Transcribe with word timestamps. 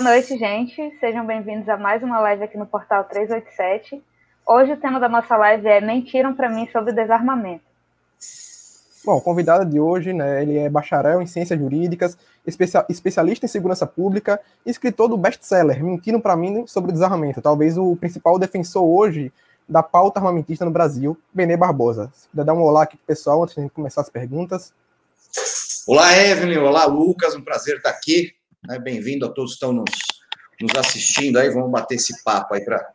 Boa 0.00 0.12
noite, 0.12 0.38
gente. 0.38 0.96
Sejam 1.00 1.26
bem-vindos 1.26 1.68
a 1.68 1.76
mais 1.76 2.04
uma 2.04 2.20
live 2.20 2.44
aqui 2.44 2.56
no 2.56 2.64
Portal 2.64 3.02
387. 3.02 4.00
Hoje 4.46 4.74
o 4.74 4.76
tema 4.76 5.00
da 5.00 5.08
nossa 5.08 5.36
live 5.36 5.66
é 5.66 5.80
Mentiram 5.80 6.32
para 6.32 6.48
mim 6.48 6.68
sobre 6.70 6.92
desarmamento. 6.92 7.64
Bom, 9.04 9.16
o 9.16 9.20
convidado 9.20 9.68
de 9.68 9.80
hoje, 9.80 10.12
né, 10.12 10.40
ele 10.40 10.56
é 10.56 10.70
bacharel 10.70 11.20
em 11.20 11.26
ciências 11.26 11.58
jurídicas, 11.58 12.16
especialista 12.88 13.44
em 13.44 13.48
segurança 13.48 13.88
pública, 13.88 14.40
escritor 14.64 15.08
do 15.08 15.16
best-seller 15.16 15.82
Mentiram 15.82 16.20
para 16.20 16.36
mim 16.36 16.64
sobre 16.68 16.92
desarmamento, 16.92 17.42
talvez 17.42 17.76
o 17.76 17.96
principal 17.96 18.38
defensor 18.38 18.84
hoje 18.84 19.32
da 19.68 19.82
pauta 19.82 20.20
armamentista 20.20 20.64
no 20.64 20.70
Brasil, 20.70 21.18
Benê 21.34 21.56
Barbosa. 21.56 22.08
Se 22.14 22.28
puder 22.28 22.44
dar 22.44 22.54
um 22.54 22.62
olá 22.62 22.84
aqui 22.84 22.96
pro 22.96 23.06
pessoal 23.06 23.42
antes 23.42 23.56
de 23.56 23.68
começar 23.68 24.02
as 24.02 24.08
perguntas. 24.08 24.72
Olá, 25.88 26.16
Evelyn. 26.16 26.58
Olá, 26.58 26.84
Lucas. 26.84 27.34
Um 27.34 27.42
prazer 27.42 27.78
estar 27.78 27.90
aqui. 27.90 28.37
Né? 28.66 28.78
Bem-vindo 28.78 29.24
a 29.26 29.28
todos 29.28 29.52
que 29.52 29.56
estão 29.56 29.72
nos, 29.72 29.90
nos 30.60 30.74
assistindo 30.76 31.38
aí. 31.38 31.50
Vamos 31.50 31.70
bater 31.70 31.94
esse 31.94 32.22
papo 32.22 32.54
aí 32.54 32.64
para 32.64 32.92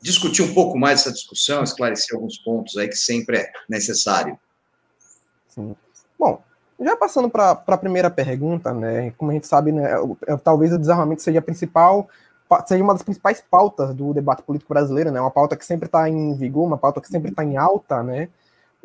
discutir 0.00 0.42
um 0.42 0.54
pouco 0.54 0.78
mais 0.78 1.00
essa 1.00 1.12
discussão, 1.12 1.62
esclarecer 1.62 2.14
alguns 2.14 2.38
pontos 2.38 2.76
aí 2.76 2.88
que 2.88 2.96
sempre 2.96 3.38
é 3.38 3.52
necessário. 3.68 4.38
Sim. 5.48 5.74
Bom, 6.18 6.42
já 6.78 6.96
passando 6.96 7.28
para 7.28 7.50
a 7.66 7.76
primeira 7.78 8.10
pergunta, 8.10 8.72
né? 8.72 9.12
Como 9.16 9.30
a 9.30 9.34
gente 9.34 9.46
sabe, 9.46 9.72
né, 9.72 9.90
talvez 10.42 10.72
o 10.72 10.78
desarmamento 10.78 11.22
seja 11.22 11.38
a 11.38 11.42
principal, 11.42 12.08
seja 12.66 12.82
uma 12.82 12.92
das 12.92 13.02
principais 13.02 13.42
pautas 13.50 13.94
do 13.94 14.12
debate 14.12 14.42
político 14.42 14.72
brasileiro, 14.72 15.10
né? 15.10 15.20
Uma 15.20 15.30
pauta 15.30 15.56
que 15.56 15.64
sempre 15.64 15.86
está 15.86 16.08
em 16.08 16.34
vigor, 16.36 16.66
uma 16.66 16.78
pauta 16.78 17.00
que 17.00 17.08
sempre 17.08 17.30
está 17.30 17.44
em 17.44 17.56
alta, 17.56 18.02
né? 18.02 18.28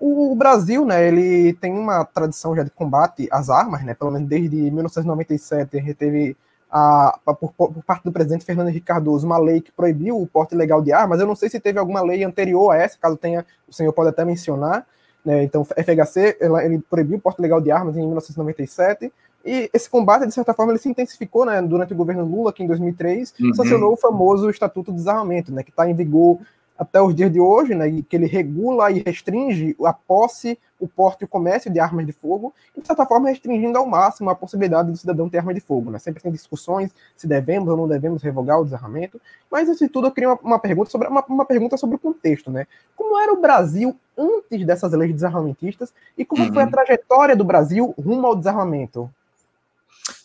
O 0.01 0.33
Brasil, 0.33 0.85
né, 0.85 1.05
ele 1.05 1.53
tem 1.53 1.73
uma 1.73 2.05
tradição 2.05 2.55
já 2.55 2.63
de 2.63 2.69
combate 2.69 3.27
às 3.29 3.49
armas, 3.49 3.83
né, 3.83 3.93
pelo 3.93 4.11
menos 4.11 4.29
desde 4.29 4.55
1997, 4.55 5.77
a 5.77 5.81
gente 5.81 5.93
teve, 5.93 6.37
a, 6.71 7.19
por, 7.25 7.51
por, 7.51 7.83
parte 7.83 8.03
do 8.05 8.11
presidente 8.11 8.45
Fernando 8.45 8.69
Henrique 8.69 8.85
Cardoso, 8.85 9.25
uma 9.25 9.37
lei 9.37 9.59
que 9.59 9.73
proibiu 9.73 10.21
o 10.21 10.25
porte 10.25 10.55
ilegal 10.55 10.81
de 10.81 10.93
armas, 10.93 11.19
eu 11.19 11.27
não 11.27 11.35
sei 11.35 11.49
se 11.49 11.59
teve 11.59 11.79
alguma 11.79 12.01
lei 12.01 12.23
anterior 12.23 12.71
a 12.71 12.77
essa, 12.77 12.97
caso 12.97 13.17
tenha, 13.17 13.45
o 13.67 13.73
senhor 13.73 13.91
pode 13.91 14.07
até 14.07 14.23
mencionar, 14.23 14.87
né, 15.25 15.43
então 15.43 15.65
FHC, 15.65 16.37
ela, 16.39 16.63
ele 16.63 16.79
proibiu 16.89 17.17
o 17.17 17.21
porte 17.21 17.39
ilegal 17.39 17.59
de 17.59 17.69
armas 17.69 17.97
em 17.97 17.99
1997, 17.99 19.11
e 19.45 19.69
esse 19.73 19.89
combate, 19.89 20.25
de 20.25 20.33
certa 20.33 20.53
forma, 20.53 20.71
ele 20.71 20.79
se 20.79 20.89
intensificou 20.89 21.45
né, 21.45 21.61
durante 21.61 21.93
o 21.93 21.95
governo 21.95 22.25
Lula, 22.25 22.53
que 22.53 22.63
em 22.63 22.67
2003 22.67 23.33
uhum. 23.39 23.53
sancionou 23.53 23.93
o 23.93 23.97
famoso 23.97 24.49
Estatuto 24.49 24.91
de 24.91 24.97
Desarmamento, 24.97 25.51
né, 25.51 25.63
que 25.63 25.69
está 25.69 25.89
em 25.89 25.93
vigor 25.93 26.39
até 26.79 27.01
os 27.01 27.13
dias 27.13 27.29
de 27.29 27.41
hoje, 27.41 27.75
né, 27.75 28.01
que 28.07 28.15
ele 28.15 28.25
regula 28.25 28.89
e 28.89 29.03
restringe 29.05 29.75
a 29.83 29.91
posse, 29.91 30.57
o 30.79 30.87
porte 30.87 31.23
e 31.23 31.25
o 31.25 31.27
comércio 31.27 31.69
de 31.69 31.77
armas 31.77 32.05
de 32.05 32.13
fogo, 32.13 32.53
e 32.75 32.79
de 32.79 32.87
certa 32.87 33.05
forma 33.05 33.27
restringindo 33.27 33.77
ao 33.77 33.85
máximo 33.85 34.29
a 34.29 34.35
possibilidade 34.35 34.89
do 34.89 34.97
cidadão 34.97 35.27
ter 35.27 35.39
arma 35.39 35.53
de 35.53 35.59
fogo. 35.59 35.91
Né? 35.91 35.99
Sempre 35.99 36.23
tem 36.23 36.31
discussões 36.31 36.89
se 37.17 37.27
devemos 37.27 37.67
ou 37.67 37.75
não 37.75 37.85
devemos 37.85 38.23
revogar 38.23 38.61
o 38.61 38.63
desarmamento, 38.63 39.19
mas 39.51 39.67
antes 39.67 39.79
de 39.79 39.89
tudo 39.89 40.07
eu 40.07 40.11
queria 40.11 40.29
uma, 40.29 40.39
uma 40.41 40.59
pergunta 40.59 40.89
sobre 40.89 41.09
uma, 41.09 41.21
uma, 41.27 41.43
pergunta 41.43 41.75
sobre 41.75 41.97
o 41.97 41.99
contexto, 41.99 42.49
né? 42.49 42.65
Como 42.95 43.19
era 43.19 43.33
o 43.33 43.41
Brasil 43.41 43.93
antes 44.17 44.65
dessas 44.65 44.93
leis 44.93 45.11
desarmamentistas 45.11 45.93
e 46.17 46.23
como 46.23 46.43
uhum. 46.43 46.53
foi 46.53 46.61
a 46.61 46.65
uhum. 46.65 46.71
trajetória 46.71 47.35
do 47.35 47.43
Brasil 47.43 47.93
rumo 47.99 48.25
ao 48.25 48.37
desarmamento? 48.37 49.09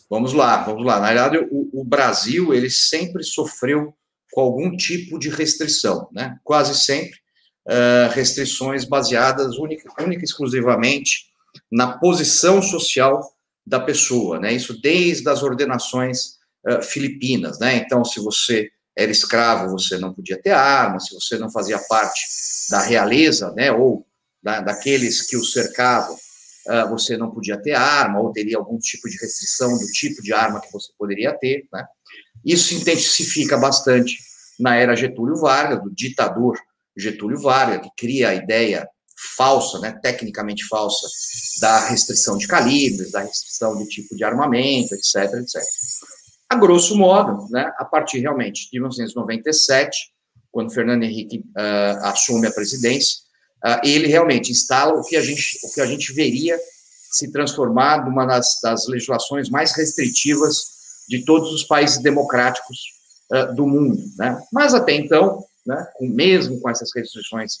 Vamos 0.09 0.31
lá, 0.31 0.63
vamos 0.63 0.85
lá. 0.85 1.01
Na 1.01 1.07
verdade, 1.07 1.37
o, 1.51 1.81
o 1.81 1.83
Brasil 1.83 2.53
ele 2.53 2.69
sempre 2.69 3.25
sofreu 3.25 3.93
com 4.35 4.41
algum 4.41 4.75
tipo 4.75 5.17
de 5.17 5.29
restrição, 5.29 6.09
né? 6.11 6.37
Quase 6.43 6.75
sempre 6.75 7.17
uh, 7.65 8.11
restrições 8.13 8.83
baseadas 8.83 9.57
única, 9.57 9.89
única 10.03 10.21
e 10.21 10.25
exclusivamente 10.25 11.27
na 11.71 11.97
posição 11.97 12.61
social 12.61 13.23
da 13.65 13.79
pessoa, 13.79 14.37
né? 14.37 14.51
Isso 14.51 14.79
desde 14.81 15.29
as 15.29 15.41
ordenações 15.41 16.35
uh, 16.67 16.81
filipinas, 16.83 17.59
né? 17.59 17.77
Então, 17.77 18.03
se 18.03 18.19
você 18.19 18.69
era 18.93 19.09
escravo, 19.09 19.71
você 19.71 19.97
não 19.97 20.13
podia 20.13 20.39
ter 20.41 20.51
arma, 20.51 20.99
se 20.99 21.15
você 21.15 21.37
não 21.37 21.49
fazia 21.49 21.79
parte 21.87 22.21
da 22.69 22.81
realeza, 22.81 23.53
né? 23.53 23.71
Ou 23.71 24.05
da, 24.43 24.59
daqueles 24.59 25.21
que 25.21 25.37
o 25.37 25.45
cercavam, 25.45 26.13
uh, 26.13 26.89
você 26.89 27.15
não 27.15 27.31
podia 27.31 27.55
ter 27.55 27.73
arma, 27.73 28.19
ou 28.19 28.33
teria 28.33 28.57
algum 28.57 28.77
tipo 28.79 29.07
de 29.07 29.17
restrição 29.17 29.77
do 29.77 29.85
tipo 29.93 30.21
de 30.21 30.33
arma 30.33 30.59
que 30.59 30.73
você 30.73 30.91
poderia 30.97 31.31
ter, 31.37 31.65
né? 31.71 31.85
Isso 32.45 32.69
se 32.69 32.75
intensifica 32.75 33.57
bastante 33.57 34.17
na 34.59 34.75
era 34.75 34.95
Getúlio 34.95 35.35
Vargas, 35.35 35.83
do 35.83 35.89
ditador 35.93 36.57
Getúlio 36.95 37.39
Vargas, 37.41 37.81
que 37.81 37.89
cria 37.97 38.29
a 38.29 38.35
ideia 38.35 38.87
falsa, 39.35 39.79
né, 39.79 39.97
tecnicamente 40.01 40.65
falsa, 40.67 41.07
da 41.59 41.87
restrição 41.87 42.37
de 42.37 42.47
calibres, 42.47 43.11
da 43.11 43.21
restrição 43.21 43.77
de 43.77 43.87
tipo 43.87 44.15
de 44.15 44.23
armamento, 44.23 44.93
etc, 44.93 45.33
etc. 45.35 45.61
A 46.49 46.55
grosso 46.55 46.95
modo, 46.95 47.49
né, 47.49 47.71
a 47.77 47.85
partir 47.85 48.19
realmente 48.19 48.69
de 48.69 48.77
1997, 48.77 50.13
quando 50.51 50.73
Fernando 50.73 51.03
Henrique 51.03 51.39
uh, 51.39 52.05
assume 52.05 52.47
a 52.47 52.51
presidência, 52.51 53.17
uh, 53.65 53.79
ele 53.83 54.07
realmente 54.07 54.51
instala 54.51 54.93
o 54.93 55.03
que 55.03 55.15
a 55.15 55.21
gente, 55.21 55.59
o 55.63 55.73
que 55.73 55.81
a 55.81 55.85
gente 55.85 56.13
veria 56.13 56.57
se 57.11 57.31
transformar 57.31 58.05
numa 58.05 58.25
das, 58.25 58.59
das 58.61 58.87
legislações 58.87 59.49
mais 59.49 59.75
restritivas 59.75 60.74
de 61.07 61.23
todos 61.23 61.51
os 61.53 61.63
países 61.63 62.01
democráticos 62.01 62.77
uh, 63.31 63.55
do 63.55 63.67
mundo, 63.67 64.01
né? 64.17 64.41
Mas 64.51 64.73
até 64.73 64.93
então, 64.93 65.43
né, 65.65 65.87
com, 65.95 66.07
mesmo 66.07 66.59
com 66.59 66.69
essas 66.69 66.89
restrições 66.95 67.53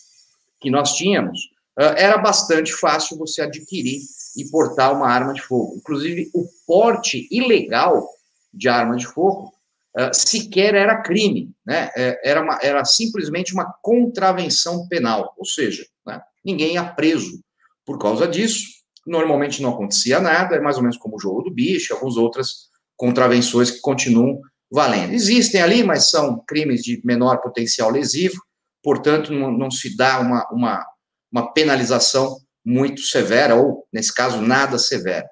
que 0.59 0.69
nós 0.69 0.93
tínhamos, 0.93 1.39
uh, 1.79 1.95
era 1.95 2.17
bastante 2.17 2.73
fácil 2.73 3.17
você 3.17 3.41
adquirir 3.41 4.01
e 4.37 4.45
portar 4.45 4.93
uma 4.93 5.07
arma 5.07 5.33
de 5.33 5.41
fogo. 5.41 5.75
Inclusive, 5.77 6.29
o 6.33 6.45
porte 6.65 7.27
ilegal 7.31 8.09
de 8.53 8.67
arma 8.67 8.95
de 8.95 9.05
fogo 9.05 9.53
uh, 9.97 10.13
sequer 10.13 10.75
era 10.75 11.01
crime, 11.01 11.51
né? 11.65 11.89
É, 11.95 12.19
era, 12.23 12.41
uma, 12.41 12.59
era 12.61 12.83
simplesmente 12.85 13.53
uma 13.53 13.73
contravenção 13.81 14.87
penal, 14.87 15.33
ou 15.37 15.45
seja, 15.45 15.85
né, 16.05 16.21
ninguém 16.43 16.73
ia 16.73 16.85
preso 16.85 17.39
por 17.85 17.99
causa 17.99 18.27
disso. 18.27 18.75
Normalmente 19.05 19.61
não 19.61 19.69
acontecia 19.69 20.19
nada, 20.19 20.55
é 20.55 20.59
mais 20.59 20.77
ou 20.77 20.81
menos 20.81 20.97
como 20.97 21.15
o 21.15 21.19
jogo 21.19 21.43
do 21.43 21.51
bicho, 21.51 21.93
algumas 21.93 22.17
outras 22.17 22.69
contravenções 22.97 23.71
que 23.71 23.79
continuam 23.79 24.39
valendo. 24.71 25.13
Existem 25.13 25.61
ali, 25.61 25.83
mas 25.83 26.09
são 26.09 26.43
crimes 26.47 26.83
de 26.83 27.01
menor 27.03 27.41
potencial 27.41 27.89
lesivo, 27.89 28.35
portanto, 28.83 29.31
não, 29.31 29.51
não 29.51 29.71
se 29.71 29.95
dá 29.95 30.19
uma, 30.19 30.47
uma, 30.51 30.85
uma, 31.31 31.53
penalização 31.53 32.37
muito 32.63 33.01
severa, 33.01 33.55
ou, 33.55 33.87
nesse 33.93 34.13
caso, 34.13 34.41
nada 34.41 34.77
severa. 34.77 35.27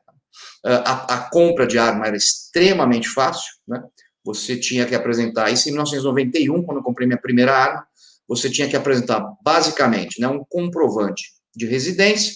Ah, 0.65 1.07
a, 1.09 1.15
a, 1.15 1.29
compra 1.29 1.67
de 1.67 1.77
arma 1.77 2.07
era 2.07 2.15
extremamente 2.15 3.09
fácil, 3.09 3.51
né? 3.67 3.83
Você 4.25 4.57
tinha 4.57 4.85
que 4.85 4.95
apresentar 4.95 5.51
isso 5.51 5.67
em 5.67 5.73
1991, 5.73 6.63
quando 6.63 6.77
eu 6.77 6.83
comprei 6.83 7.05
minha 7.05 7.19
primeira 7.19 7.53
arma, 7.53 7.85
você 8.27 8.49
tinha 8.49 8.69
que 8.69 8.75
apresentar 8.75 9.21
basicamente 9.43 10.21
né, 10.21 10.27
um 10.29 10.43
comprovante 10.47 11.33
de 11.53 11.65
residência, 11.65 12.33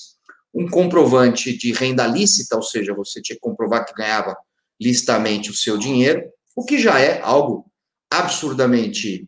um 0.53 0.67
comprovante 0.67 1.57
de 1.57 1.71
renda 1.71 2.05
lícita, 2.05 2.57
ou 2.57 2.61
seja, 2.63 2.94
você 2.94 3.21
tinha 3.21 3.35
que 3.35 3.41
comprovar 3.41 3.85
que 3.85 3.94
ganhava 3.94 4.35
licitamente 4.79 5.49
o 5.49 5.55
seu 5.55 5.77
dinheiro, 5.77 6.23
o 6.55 6.65
que 6.65 6.79
já 6.79 6.99
é 6.99 7.21
algo 7.21 7.65
absurdamente 8.11 9.27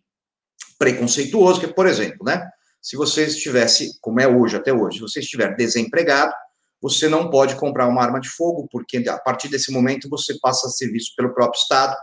preconceituoso, 0.78 1.60
que, 1.60 1.68
por 1.68 1.88
exemplo, 1.88 2.20
né, 2.24 2.42
se 2.82 2.96
você 2.96 3.26
estivesse, 3.26 4.00
como 4.02 4.22
é 4.22 4.28
hoje, 4.28 4.56
até 4.56 4.74
hoje, 4.74 4.98
se 4.98 5.02
você 5.02 5.20
estiver 5.20 5.56
desempregado, 5.56 6.34
você 6.82 7.10
não 7.10 7.30
pode 7.30 7.56
comprar 7.56 7.88
uma 7.88 8.02
arma 8.02 8.22
de 8.22 8.30
fogo, 8.30 8.68
porque 8.72 9.04
a 9.10 9.18
partir 9.18 9.50
desse 9.50 9.72
momento 9.72 10.10
você 10.10 10.38
passa 10.40 10.68
a 10.68 10.70
ser 10.70 10.90
visto 10.90 11.14
pelo 11.16 11.34
próprio 11.34 11.60
Estado 11.60 11.96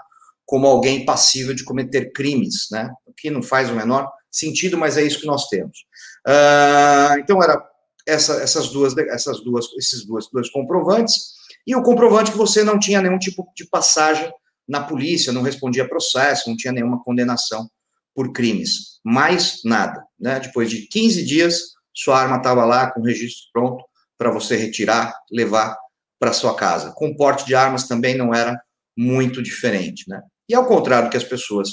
como 0.45 0.67
alguém 0.67 1.05
passível 1.05 1.55
de 1.55 1.65
cometer 1.65 2.13
crimes, 2.13 2.69
né? 2.71 2.89
O 3.05 3.13
que 3.13 3.31
não 3.31 3.43
faz 3.43 3.69
o 3.71 3.75
menor 3.75 4.09
sentido, 4.31 4.79
mas 4.79 4.97
é 4.97 5.03
isso 5.03 5.19
que 5.19 5.27
nós 5.27 5.49
temos. 5.49 5.79
Uh, 6.27 7.19
então 7.19 7.43
era 7.43 7.61
essa, 8.07 8.35
essas 8.43 8.69
duas, 8.69 8.97
essas 8.97 9.41
duas, 9.43 9.67
esses 9.77 10.07
dois, 10.07 10.29
dois 10.31 10.51
comprovantes 10.51 11.36
e 11.67 11.75
o 11.75 11.83
comprovante 11.83 12.31
que 12.31 12.37
você 12.37 12.63
não 12.63 12.79
tinha 12.79 13.03
nenhum 13.03 13.19
tipo 13.19 13.51
de 13.57 13.67
passagem 13.67 14.31
na 14.69 14.83
polícia, 14.83 15.33
não 15.33 15.43
respondia 15.43 15.89
processo, 15.89 16.49
não 16.49 16.57
tinha 16.57 16.73
nenhuma 16.73 17.03
condenação 17.03 17.69
por 18.15 18.33
crimes. 18.33 19.01
Mais 19.05 19.61
nada. 19.65 20.05
Né? 20.19 20.41
Depois 20.41 20.71
de 20.71 20.87
15 20.87 21.25
dias, 21.25 21.61
sua 21.95 22.21
arma 22.21 22.37
estava 22.37 22.65
lá 22.65 22.91
com 22.91 23.01
o 23.01 23.05
registro 23.05 23.49
pronto 23.53 23.85
para 24.19 24.31
você 24.31 24.57
retirar, 24.57 25.15
levar 25.31 25.77
para 26.19 26.33
sua 26.33 26.55
casa. 26.55 26.93
Com 26.97 27.15
porte 27.15 27.45
de 27.45 27.55
armas 27.55 27.87
também 27.87 28.17
não 28.17 28.35
era 28.35 28.59
muito 28.97 29.43
diferente. 29.43 30.09
Né? 30.09 30.23
E 30.49 30.55
ao 30.55 30.67
contrário 30.67 31.09
do 31.09 31.11
que 31.11 31.17
as 31.17 31.25
pessoas 31.25 31.71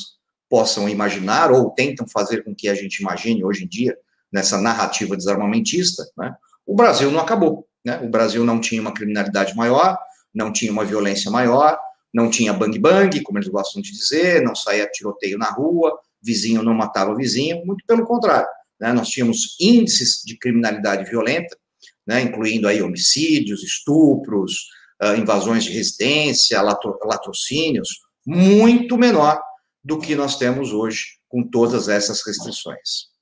possam 0.50 0.88
imaginar 0.90 1.52
ou 1.52 1.72
tentam 1.72 2.06
fazer 2.08 2.44
com 2.44 2.54
que 2.54 2.68
a 2.68 2.76
gente 2.76 3.00
imagine 3.00 3.44
hoje 3.44 3.64
em 3.64 3.68
dia, 3.68 3.98
nessa 4.32 4.60
narrativa 4.60 5.16
desarmamentista, 5.16 6.04
né? 6.18 6.36
o 6.66 6.76
Brasil 6.76 7.10
não 7.10 7.20
acabou. 7.20 7.68
Né? 7.84 8.00
O 8.00 8.10
Brasil 8.10 8.44
não 8.46 8.60
tinha 8.60 8.82
uma 8.82 8.94
criminalidade 8.94 9.56
maior, 9.56 9.98
não 10.34 10.52
tinha 10.52 10.72
uma 10.72 10.86
violência 10.86 11.30
maior, 11.30 11.78
não 12.14 12.30
tinha 12.30 12.54
bang-bang, 12.54 13.22
como 13.22 13.38
eles 13.38 13.50
gostam 13.50 13.82
de 13.82 13.92
dizer, 13.92 14.44
não 14.44 14.56
saía 14.56 14.88
tiroteio 14.88 15.38
na 15.38 15.50
rua, 15.50 15.98
vizinho 16.22 16.64
não 16.64 16.74
matava 16.74 17.16
vizinho, 17.16 17.66
muito 17.66 17.84
pelo 17.86 18.06
contrário. 18.06 18.48
Né? 18.80 18.94
Nós 18.94 19.10
tínhamos 19.10 19.58
índices 19.60 20.22
de 20.24 20.38
criminalidade 20.38 21.10
violenta, 21.10 21.58
né? 22.06 22.22
incluindo 22.22 22.68
aí 22.68 22.82
homicídios, 22.82 23.64
estupros, 23.64 24.68
uh, 25.02 25.16
invasões 25.18 25.64
de 25.64 25.72
residência, 25.72 26.62
latro 26.62 26.98
latrocínios, 27.04 27.90
muito 28.26 28.98
menor 28.98 29.42
do 29.84 30.00
que 30.00 30.16
nós 30.16 30.38
temos 30.38 30.72
hoje 30.72 31.18
com 31.28 31.44
todas 31.44 31.90
essas 31.90 32.26
restrições. 32.26 33.13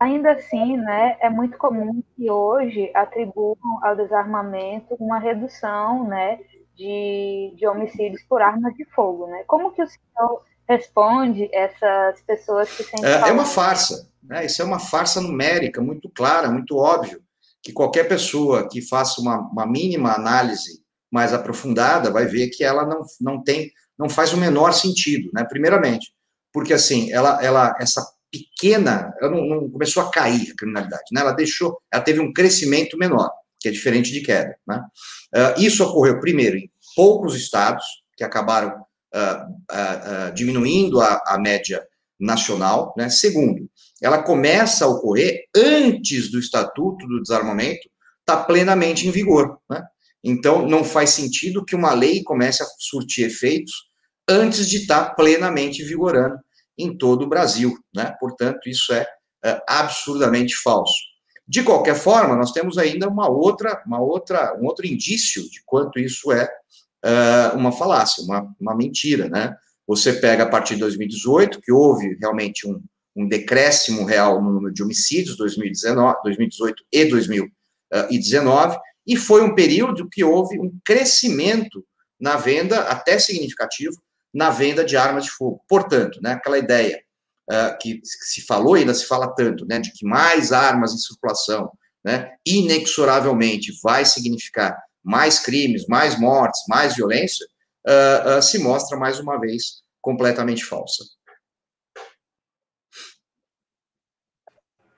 Ainda 0.00 0.32
assim, 0.32 0.76
né, 0.76 1.16
é 1.20 1.28
muito 1.28 1.58
comum 1.58 2.02
que 2.16 2.30
hoje 2.30 2.90
atribuam 2.94 3.56
ao 3.82 3.96
desarmamento 3.96 4.94
uma 4.98 5.18
redução 5.18 6.06
né, 6.08 6.38
de, 6.74 7.54
de 7.56 7.66
homicídios 7.66 8.22
por 8.28 8.42
armas 8.42 8.74
de 8.74 8.84
fogo. 8.86 9.26
Né? 9.26 9.44
Como 9.46 9.72
que 9.72 9.82
o 9.82 9.86
senhor 9.86 10.42
responde 10.68 11.48
essas 11.52 12.20
pessoas 12.22 12.70
que 12.74 12.82
sentem... 12.82 13.04
É, 13.04 13.28
é 13.28 13.32
uma 13.32 13.44
farsa. 13.44 14.08
Né? 14.22 14.46
Isso 14.46 14.62
é 14.62 14.64
uma 14.64 14.78
farsa 14.78 15.20
numérica, 15.20 15.80
muito 15.80 16.08
clara, 16.08 16.50
muito 16.50 16.76
óbvio, 16.76 17.22
que 17.62 17.72
qualquer 17.72 18.08
pessoa 18.08 18.68
que 18.68 18.80
faça 18.80 19.20
uma, 19.20 19.38
uma 19.38 19.66
mínima 19.66 20.12
análise 20.12 20.82
mais 21.10 21.32
aprofundada 21.32 22.10
vai 22.10 22.26
ver 22.26 22.48
que 22.48 22.64
ela 22.64 22.84
não, 22.84 23.02
não 23.20 23.42
tem, 23.42 23.70
não 23.98 24.08
faz 24.08 24.32
o 24.32 24.36
menor 24.36 24.72
sentido, 24.72 25.30
né? 25.32 25.44
Primeiramente, 25.48 26.12
porque 26.52 26.72
assim, 26.72 27.12
ela, 27.12 27.42
ela 27.42 27.74
essa 27.80 28.04
pequena, 28.38 29.12
ela 29.20 29.30
não, 29.30 29.44
não, 29.46 29.70
começou 29.70 30.02
a 30.02 30.10
cair 30.10 30.50
a 30.50 30.56
criminalidade, 30.56 31.04
né? 31.12 31.20
Ela 31.20 31.32
deixou, 31.32 31.78
ela 31.92 32.02
teve 32.02 32.20
um 32.20 32.32
crescimento 32.32 32.96
menor, 32.96 33.30
que 33.60 33.68
é 33.68 33.70
diferente 33.70 34.12
de 34.12 34.20
queda, 34.20 34.56
né? 34.66 34.82
Uh, 35.34 35.60
isso 35.60 35.84
ocorreu 35.84 36.20
primeiro 36.20 36.56
em 36.56 36.70
poucos 36.94 37.34
estados 37.36 37.84
que 38.16 38.24
acabaram 38.24 38.70
uh, 39.14 40.28
uh, 40.30 40.34
diminuindo 40.34 41.00
a, 41.00 41.22
a 41.26 41.38
média 41.38 41.84
nacional, 42.18 42.94
né? 42.96 43.08
Segundo, 43.08 43.68
ela 44.02 44.22
começa 44.22 44.84
a 44.84 44.88
ocorrer 44.88 45.44
antes 45.56 46.30
do 46.30 46.38
Estatuto 46.38 47.06
do 47.06 47.22
Desarmamento 47.22 47.88
estar 48.20 48.38
tá 48.38 48.44
plenamente 48.44 49.06
em 49.06 49.10
vigor, 49.10 49.58
né? 49.70 49.82
Então, 50.22 50.66
não 50.66 50.82
faz 50.82 51.10
sentido 51.10 51.64
que 51.64 51.76
uma 51.76 51.92
lei 51.92 52.22
comece 52.22 52.62
a 52.62 52.66
surtir 52.78 53.26
efeitos 53.26 53.72
antes 54.26 54.68
de 54.68 54.78
estar 54.78 55.04
tá 55.04 55.14
plenamente 55.14 55.82
vigorando 55.84 56.36
em 56.78 56.96
todo 56.96 57.22
o 57.22 57.28
Brasil, 57.28 57.76
né? 57.94 58.14
Portanto, 58.18 58.68
isso 58.68 58.92
é, 58.92 59.06
é 59.44 59.62
absurdamente 59.68 60.56
falso. 60.56 60.94
De 61.46 61.62
qualquer 61.62 61.94
forma, 61.94 62.34
nós 62.36 62.52
temos 62.52 62.78
ainda 62.78 63.08
uma 63.08 63.28
outra, 63.28 63.82
uma 63.86 64.00
outra, 64.00 64.56
um 64.58 64.64
outro 64.64 64.86
indício 64.86 65.42
de 65.50 65.62
quanto 65.66 65.98
isso 65.98 66.32
é 66.32 66.48
uh, 67.04 67.56
uma 67.56 67.70
falácia, 67.70 68.24
uma, 68.24 68.54
uma 68.58 68.74
mentira, 68.74 69.28
né? 69.28 69.54
Você 69.86 70.14
pega 70.14 70.44
a 70.44 70.48
partir 70.48 70.74
de 70.74 70.80
2018, 70.80 71.60
que 71.60 71.70
houve 71.70 72.16
realmente 72.18 72.66
um, 72.66 72.82
um 73.14 73.28
decréscimo 73.28 74.04
real 74.04 74.42
no 74.42 74.50
número 74.50 74.72
de 74.72 74.82
homicídios, 74.82 75.36
2019, 75.36 76.16
2018 76.24 76.82
e 76.90 77.04
2019, 77.04 78.78
e 79.06 79.16
foi 79.16 79.42
um 79.42 79.54
período 79.54 80.08
que 80.08 80.24
houve 80.24 80.58
um 80.58 80.72
crescimento 80.82 81.84
na 82.18 82.36
venda, 82.36 82.80
até 82.84 83.18
significativo, 83.18 83.96
na 84.34 84.50
venda 84.50 84.84
de 84.84 84.96
armas 84.96 85.24
de 85.24 85.30
fogo. 85.30 85.62
Portanto, 85.68 86.18
né, 86.20 86.32
aquela 86.32 86.58
ideia 86.58 87.00
uh, 87.50 87.78
que 87.80 88.00
se 88.02 88.44
falou 88.44 88.76
e 88.76 88.80
ainda 88.80 88.92
se 88.92 89.06
fala 89.06 89.32
tanto, 89.34 89.64
né, 89.66 89.78
de 89.78 89.92
que 89.92 90.04
mais 90.04 90.52
armas 90.52 90.92
em 90.92 90.98
circulação, 90.98 91.70
né, 92.04 92.32
inexoravelmente 92.44 93.72
vai 93.82 94.04
significar 94.04 94.76
mais 95.02 95.38
crimes, 95.38 95.86
mais 95.86 96.18
mortes, 96.18 96.60
mais 96.68 96.96
violência, 96.96 97.46
uh, 97.86 98.38
uh, 98.38 98.42
se 98.42 98.58
mostra 98.58 98.98
mais 98.98 99.20
uma 99.20 99.38
vez 99.38 99.82
completamente 100.00 100.64
falsa. 100.64 101.04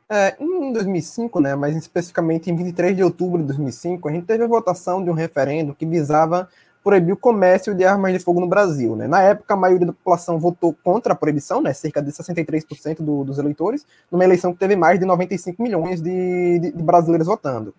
É, 0.09 0.37
em 0.39 0.73
2005, 0.73 1.41
né, 1.41 1.57
mas 1.57 1.75
especificamente 1.75 2.49
em 2.49 2.55
23 2.55 2.95
de 2.97 3.03
outubro 3.03 3.41
de 3.41 3.49
2005, 3.49 4.09
a 4.09 4.13
gente 4.13 4.25
teve 4.25 4.45
a 4.45 4.47
votação 4.47 5.03
de 5.03 5.11
um 5.11 5.13
referendo 5.13 5.75
que 5.75 5.85
visava 5.85 6.49
proibir 6.87 7.13
o 7.13 7.17
comércio 7.17 7.75
de 7.75 7.85
armas 7.85 8.13
de 8.13 8.21
fogo 8.21 8.39
no 8.39 8.47
Brasil. 8.47 8.95
Né? 8.95 9.09
Na 9.09 9.21
época, 9.21 9.55
a 9.55 9.57
maioria 9.57 9.89
da 9.89 9.93
população 9.93 10.39
votou 10.39 10.73
contra 10.85 11.15
a 11.15 11.17
proibição, 11.17 11.61
né, 11.61 11.73
cerca 11.73 12.01
de 12.01 12.13
63% 12.13 12.99
do, 13.03 13.25
dos 13.25 13.39
eleitores, 13.39 13.85
numa 14.09 14.23
eleição 14.23 14.53
que 14.53 14.61
teve 14.61 14.77
mais 14.77 14.97
de 15.01 15.05
95 15.05 15.61
milhões 15.61 16.01
de, 16.01 16.61
de, 16.61 16.71
de 16.71 16.83
brasileiros 16.85 17.27
votando. 17.27 17.75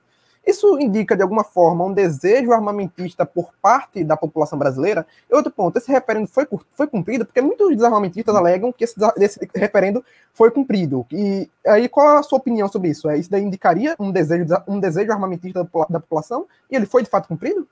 Isso 0.46 0.78
indica, 0.78 1.16
de 1.16 1.22
alguma 1.22 1.46
forma, 1.46 1.86
um 1.86 1.94
desejo 1.94 2.52
armamentista 2.52 3.26
por 3.26 3.54
parte 3.62 4.04
da 4.04 4.18
população 4.18 4.60
brasileira? 4.60 5.08
E 5.32 5.34
outro 5.34 5.54
ponto, 5.54 5.78
esse 5.78 5.90
referendo 5.90 6.28
foi, 6.28 6.46
foi 6.74 6.88
cumprido, 6.88 7.26
porque 7.26 7.42
muitos 7.42 7.70
desarmamentistas 7.78 8.36
alegam 8.36 8.74
que 8.74 8.84
esse, 8.84 8.96
esse 9.20 9.40
referendo 9.56 10.04
foi 10.34 10.52
cumprido. 10.52 11.06
E 11.14 11.50
aí, 11.66 11.88
qual 11.88 12.18
a 12.18 12.24
sua 12.24 12.40
opinião 12.40 12.68
sobre 12.68 12.90
isso? 12.90 13.10
É, 13.10 13.18
isso 13.18 13.32
daí 13.32 13.42
indicaria 13.42 13.96
um 13.98 14.12
desejo, 14.12 14.46
um 14.68 14.82
desejo 14.82 15.14
armamentista 15.14 15.64
da, 15.64 15.86
da 15.90 16.00
população? 16.02 16.46
E 16.70 16.76
ele 16.76 16.86
foi, 16.86 17.04
de 17.04 17.10
fato, 17.10 17.30
cumprido? 17.30 17.66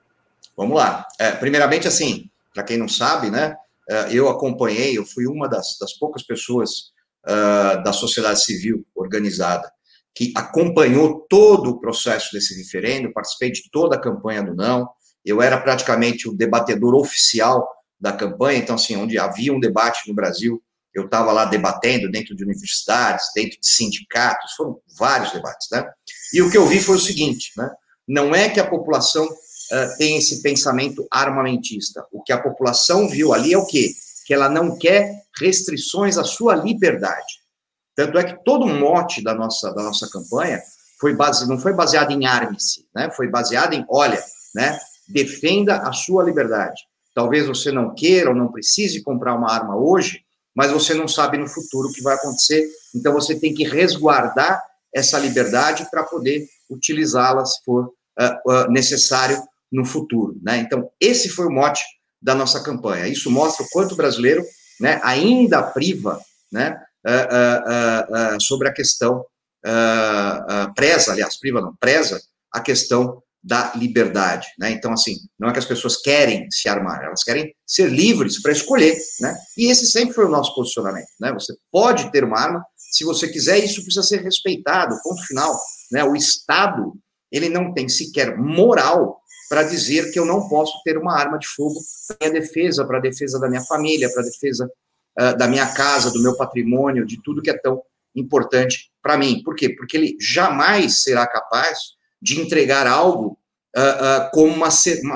Vamos 0.56 0.76
lá. 0.76 1.06
É, 1.18 1.32
primeiramente, 1.32 1.86
assim, 1.86 2.30
para 2.54 2.62
quem 2.62 2.76
não 2.76 2.88
sabe, 2.88 3.30
né, 3.30 3.54
é, 3.88 4.12
eu 4.12 4.28
acompanhei, 4.28 4.96
eu 4.96 5.04
fui 5.04 5.26
uma 5.26 5.48
das, 5.48 5.76
das 5.80 5.92
poucas 5.92 6.22
pessoas 6.22 6.92
uh, 7.26 7.82
da 7.84 7.92
sociedade 7.92 8.42
civil 8.42 8.84
organizada 8.94 9.70
que 10.16 10.32
acompanhou 10.34 11.26
todo 11.28 11.68
o 11.68 11.78
processo 11.78 12.32
desse 12.32 12.56
referendo, 12.56 13.12
participei 13.12 13.52
de 13.52 13.70
toda 13.70 13.96
a 13.96 14.00
campanha 14.00 14.42
do 14.42 14.54
não, 14.54 14.88
eu 15.22 15.42
era 15.42 15.60
praticamente 15.60 16.26
o 16.26 16.32
debatedor 16.32 16.94
oficial 16.94 17.68
da 18.00 18.12
campanha, 18.12 18.58
então, 18.58 18.76
assim, 18.76 18.96
onde 18.96 19.18
havia 19.18 19.52
um 19.52 19.60
debate 19.60 20.08
no 20.08 20.14
Brasil, 20.14 20.62
eu 20.94 21.04
estava 21.04 21.32
lá 21.32 21.44
debatendo 21.44 22.10
dentro 22.10 22.34
de 22.34 22.42
universidades, 22.42 23.26
dentro 23.34 23.60
de 23.60 23.66
sindicatos, 23.66 24.52
foram 24.56 24.80
vários 24.98 25.32
debates, 25.32 25.68
né? 25.70 25.86
E 26.32 26.40
o 26.40 26.50
que 26.50 26.56
eu 26.56 26.66
vi 26.66 26.80
foi 26.80 26.96
o 26.96 27.00
seguinte, 27.00 27.52
né? 27.54 27.70
Não 28.08 28.34
é 28.34 28.48
que 28.48 28.58
a 28.58 28.66
população 28.66 29.28
uh, 29.72 29.96
tem 29.98 30.16
esse 30.16 30.42
pensamento 30.42 31.06
armamentista. 31.10 32.04
O 32.12 32.22
que 32.22 32.32
a 32.32 32.40
população 32.40 33.08
viu 33.08 33.32
ali 33.32 33.52
é 33.52 33.58
o 33.58 33.66
quê? 33.66 33.92
Que 34.26 34.34
ela 34.34 34.48
não 34.48 34.76
quer 34.76 35.22
restrições 35.38 36.18
à 36.18 36.24
sua 36.24 36.54
liberdade. 36.54 37.40
Tanto 37.94 38.18
é 38.18 38.24
que 38.24 38.44
todo 38.44 38.64
o 38.64 38.74
mote 38.74 39.22
da 39.22 39.34
nossa, 39.34 39.72
da 39.72 39.82
nossa 39.82 40.08
campanha 40.10 40.62
foi 41.00 41.14
base, 41.14 41.48
não 41.48 41.58
foi 41.58 41.72
baseado 41.72 42.10
em 42.10 42.26
arme-se, 42.26 42.86
né? 42.94 43.10
Foi 43.10 43.28
baseado 43.28 43.72
em, 43.72 43.84
olha, 43.88 44.22
né? 44.54 44.78
Defenda 45.08 45.78
a 45.78 45.92
sua 45.92 46.22
liberdade. 46.24 46.82
Talvez 47.14 47.46
você 47.46 47.72
não 47.72 47.94
queira 47.94 48.30
ou 48.30 48.36
não 48.36 48.52
precise 48.52 49.02
comprar 49.02 49.34
uma 49.34 49.50
arma 49.50 49.76
hoje, 49.76 50.22
mas 50.54 50.70
você 50.70 50.94
não 50.94 51.08
sabe 51.08 51.38
no 51.38 51.48
futuro 51.48 51.88
o 51.88 51.92
que 51.92 52.02
vai 52.02 52.14
acontecer. 52.14 52.68
Então 52.94 53.12
você 53.12 53.38
tem 53.38 53.54
que 53.54 53.64
resguardar 53.64 54.62
essa 54.94 55.18
liberdade 55.18 55.86
para 55.90 56.04
poder 56.04 56.46
utilizá-la 56.68 57.44
se 57.44 57.62
for 57.64 57.86
uh, 57.86 58.50
uh, 58.50 58.70
necessário 58.70 59.42
no 59.70 59.84
futuro, 59.84 60.38
né? 60.42 60.58
Então 60.58 60.90
esse 61.00 61.28
foi 61.28 61.46
o 61.46 61.52
mote 61.52 61.82
da 62.20 62.34
nossa 62.34 62.62
campanha. 62.62 63.06
Isso 63.06 63.30
mostra 63.30 63.64
o 63.64 63.68
quanto 63.70 63.92
o 63.92 63.96
brasileiro, 63.96 64.44
né, 64.80 65.00
ainda 65.02 65.62
priva, 65.62 66.20
né, 66.50 66.78
uh, 67.06 68.34
uh, 68.36 68.40
sobre 68.40 68.68
a 68.68 68.72
questão, 68.72 69.24
preza, 70.74 71.12
aliás, 71.12 71.38
priva 71.38 71.60
não, 71.60 71.74
preza 71.80 72.20
a 72.52 72.60
questão 72.60 73.22
da 73.42 73.72
liberdade, 73.76 74.48
né? 74.58 74.70
Então, 74.72 74.92
assim, 74.92 75.18
não 75.38 75.48
é 75.48 75.52
que 75.52 75.58
as 75.60 75.64
pessoas 75.64 75.96
querem 75.96 76.48
se 76.50 76.68
armar, 76.68 77.04
elas 77.04 77.22
querem 77.22 77.54
ser 77.64 77.88
livres 77.88 78.42
para 78.42 78.50
escolher, 78.50 78.96
né? 79.20 79.36
E 79.56 79.70
esse 79.70 79.86
sempre 79.86 80.14
foi 80.14 80.24
o 80.24 80.28
nosso 80.28 80.52
posicionamento, 80.52 81.06
né? 81.20 81.32
Você 81.32 81.54
pode 81.70 82.10
ter 82.10 82.24
uma 82.24 82.38
arma 82.38 82.64
se 82.76 83.04
você 83.04 83.28
quiser, 83.28 83.58
isso 83.58 83.82
precisa 83.82 84.02
ser 84.02 84.22
respeitado, 84.22 84.98
ponto 85.02 85.24
final, 85.26 85.56
né? 85.92 86.02
O 86.02 86.16
Estado, 86.16 86.94
ele 87.30 87.48
não 87.48 87.72
tem 87.72 87.88
sequer 87.88 88.36
moral 88.36 89.20
para 89.48 89.62
dizer 89.62 90.10
que 90.10 90.18
eu 90.18 90.24
não 90.24 90.48
posso 90.48 90.80
ter 90.84 90.98
uma 90.98 91.16
arma 91.16 91.38
de 91.38 91.46
fogo 91.46 91.80
para 92.06 92.16
minha 92.20 92.40
defesa, 92.40 92.84
para 92.84 92.98
a 92.98 93.00
defesa 93.00 93.38
da 93.38 93.48
minha 93.48 93.62
família, 93.62 94.10
para 94.12 94.22
a 94.22 94.24
defesa 94.24 94.70
uh, 95.18 95.36
da 95.36 95.46
minha 95.46 95.66
casa, 95.72 96.10
do 96.10 96.22
meu 96.22 96.36
patrimônio, 96.36 97.06
de 97.06 97.20
tudo 97.22 97.42
que 97.42 97.50
é 97.50 97.58
tão 97.58 97.82
importante 98.14 98.90
para 99.02 99.16
mim. 99.16 99.42
Por 99.44 99.54
quê? 99.54 99.70
Porque 99.70 99.96
ele 99.96 100.16
jamais 100.20 101.02
será 101.02 101.26
capaz 101.26 101.78
de 102.20 102.40
entregar 102.40 102.86
algo 102.86 103.38
uh, 103.76 104.26
uh, 104.26 104.30
como 104.32 104.52
uma, 104.52 104.68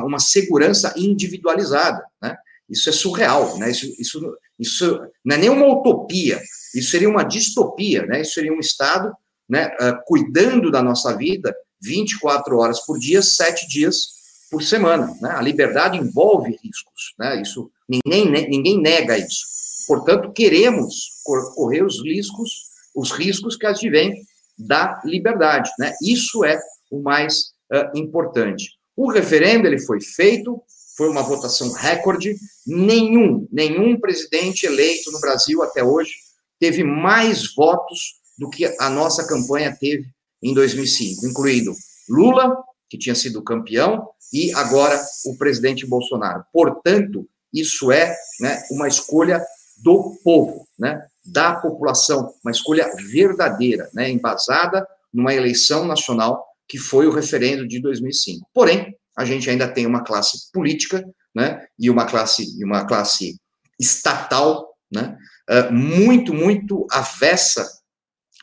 uma, 0.05 0.19
segurança 0.19 0.93
individualizada, 0.97 2.05
né? 2.23 2.37
Isso 2.69 2.89
é 2.89 2.93
surreal, 2.93 3.59
né? 3.59 3.71
Isso, 3.71 3.87
isso, 3.99 4.39
isso 4.59 5.01
não 5.25 5.35
é 5.35 5.39
nem 5.39 5.51
uma 5.51 5.67
utopia, 5.67 6.41
isso 6.75 6.91
seria 6.91 7.09
uma 7.09 7.25
distopia, 7.25 8.07
né? 8.07 8.21
Isso 8.21 8.35
seria 8.35 8.53
um 8.53 8.61
Estado 8.61 9.13
né, 9.49 9.69
cuidando 10.07 10.71
da 10.71 10.81
nossa 10.81 11.17
vida 11.17 11.53
24 11.83 12.57
horas 12.57 12.79
por 12.87 12.97
dia, 13.01 13.21
sete 13.21 13.67
dias 13.67 14.20
por 14.51 14.63
semana. 14.63 15.15
Né? 15.21 15.31
A 15.31 15.41
liberdade 15.41 15.99
envolve 15.99 16.59
riscos, 16.63 17.15
né? 17.19 17.41
Isso 17.41 17.71
ninguém, 17.89 18.31
ninguém 18.49 18.81
nega 18.81 19.17
isso. 19.17 19.45
Portanto, 19.87 20.33
queremos 20.33 21.21
correr 21.55 21.83
os 21.83 22.03
riscos, 22.03 22.51
os 22.95 23.11
riscos 23.11 23.57
que 23.57 23.67
advêm 23.67 24.15
da 24.59 25.01
liberdade, 25.05 25.71
né? 25.79 25.93
Isso 26.03 26.45
é 26.45 26.61
o 26.91 27.01
mais 27.03 27.53
uh, 27.73 27.97
importante. 27.99 28.71
O 28.97 29.11
referendo 29.11 29.67
ele 29.67 29.81
foi 29.81 30.01
feito, 30.01 30.61
foi 30.97 31.09
uma 31.09 31.23
votação 31.23 31.73
recorde. 31.73 32.37
Nenhum, 32.67 33.49
nenhum 33.51 33.99
presidente 33.99 34.67
eleito 34.67 35.11
no 35.11 35.21
Brasil 35.21 35.63
até 35.63 35.83
hoje 35.83 36.13
teve 36.59 36.85
mais 36.85 37.55
votos 37.55 38.21
do 38.39 38.51
que 38.51 38.67
a 38.79 38.91
nossa 38.91 39.27
campanha 39.27 39.75
teve 39.79 40.07
em 40.43 40.55
2005, 40.55 41.27
incluindo 41.27 41.73
Lula, 42.09 42.57
que 42.91 42.99
tinha 42.99 43.15
sido 43.15 43.43
campeão, 43.43 44.09
e 44.33 44.53
agora 44.55 45.01
o 45.25 45.39
presidente 45.39 45.87
Bolsonaro. 45.87 46.45
Portanto, 46.53 47.27
isso 47.55 47.91
é 47.91 48.15
né, 48.41 48.61
uma 48.71 48.89
escolha 48.89 49.43
do 49.77 50.19
povo, 50.23 50.67
né, 50.79 51.01
da 51.25 51.55
população, 51.55 52.35
uma 52.45 52.51
escolha 52.51 52.91
verdadeira, 53.11 53.89
né, 53.95 54.11
embasada 54.11 54.87
numa 55.15 55.33
eleição 55.33 55.87
nacional 55.87 56.45
que 56.69 56.79
foi 56.79 57.07
o 57.07 57.13
referendo 57.13 57.67
de 57.67 57.81
2005. 57.81 58.49
Porém, 58.53 58.95
a 59.17 59.25
gente 59.25 59.49
ainda 59.49 59.67
tem 59.67 59.87
uma 59.87 60.05
classe 60.05 60.51
política, 60.53 61.05
né, 61.35 61.65
e 61.79 61.89
uma 61.89 62.07
classe, 62.07 62.63
uma 62.65 62.85
classe 62.85 63.37
estatal, 63.79 64.69
né, 64.93 65.17
eh, 65.49 65.71
muito, 65.71 66.35
muito 66.35 66.87
avessa 66.91 67.69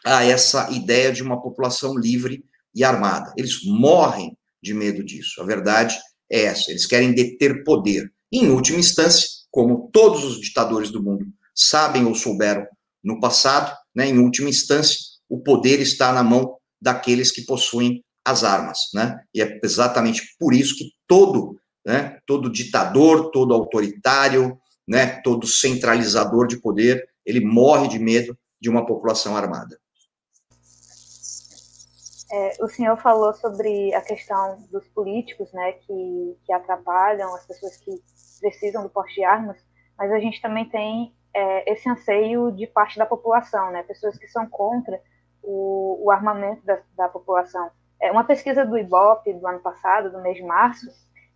a 0.06 0.24
essa 0.24 0.70
ideia 0.72 1.12
de 1.12 1.22
uma 1.22 1.42
população 1.42 1.98
livre 1.98 2.44
e 2.78 2.84
armada. 2.84 3.34
Eles 3.36 3.66
morrem 3.66 4.38
de 4.62 4.72
medo 4.74 5.04
disso. 5.04 5.42
A 5.42 5.44
verdade 5.44 5.98
é 6.32 6.44
essa. 6.44 6.70
Eles 6.70 6.86
querem 6.86 7.12
deter 7.12 7.64
poder. 7.64 8.14
Em 8.32 8.50
última 8.52 8.78
instância, 8.80 9.28
como 9.50 9.90
todos 9.92 10.24
os 10.24 10.40
ditadores 10.40 10.92
do 10.92 11.02
mundo 11.02 11.26
sabem 11.56 12.06
ou 12.06 12.14
souberam 12.14 12.68
no 13.04 13.20
passado, 13.20 13.76
né, 13.96 14.08
em 14.08 14.20
última 14.20 14.48
instância, 14.48 14.96
o 15.28 15.40
poder 15.40 15.80
está 15.80 16.14
na 16.14 16.22
mão 16.22 16.56
daqueles 16.80 17.32
que 17.32 17.42
possuem 17.42 18.04
as 18.24 18.44
armas, 18.44 18.90
né? 18.94 19.20
E 19.34 19.42
é 19.42 19.60
exatamente 19.64 20.22
por 20.38 20.54
isso 20.54 20.76
que 20.76 20.92
todo, 21.08 21.60
né, 21.86 22.20
todo 22.28 22.52
ditador, 22.52 23.32
todo 23.32 23.54
autoritário, 23.54 24.60
né, 24.88 25.22
todo 25.24 25.48
centralizador 25.48 26.46
de 26.46 26.62
poder, 26.62 27.04
ele 27.26 27.40
morre 27.40 27.88
de 27.88 27.98
medo 27.98 28.38
de 28.62 28.70
uma 28.70 28.86
população 28.86 29.36
armada. 29.36 29.80
É, 32.32 32.64
o 32.64 32.68
senhor 32.68 32.98
falou 32.98 33.34
sobre 33.34 33.94
a 33.94 34.02
questão 34.02 34.58
dos 34.70 34.86
políticos, 34.90 35.52
né, 35.54 35.74
que, 35.74 36.38
que 36.46 36.52
atrapalham 36.52 37.34
as 37.34 37.46
pessoas 37.46 37.78
que 37.78 37.92
precisam 38.42 38.84
do 38.84 38.90
porte 38.90 39.16
de 39.16 39.24
armas, 39.24 39.58
mas 39.98 40.12
a 40.12 40.20
gente 40.20 40.42
também 40.42 40.68
tem 40.70 41.16
é, 41.34 41.72
esse 41.72 41.90
anseio 41.90 42.52
de 42.52 42.68
parte 42.68 42.98
da 42.98 43.06
população, 43.06 43.72
né, 43.72 43.84
pessoas 43.84 44.18
que 44.18 44.28
são 44.28 44.48
contra 44.50 45.00
o, 45.42 46.06
o 46.06 46.12
armamento 46.12 46.66
da, 46.66 46.80
da, 46.96 47.08
população. 47.08 47.70
É, 48.02 48.12
uma 48.12 48.26
pesquisa 48.26 48.66
do 48.66 48.78
IBOP 48.78 49.34
do 49.34 49.48
ano 49.48 49.60
passado, 49.60 50.12
do 50.12 50.22
mês 50.22 50.36
de 50.36 50.44
março, 50.44 50.86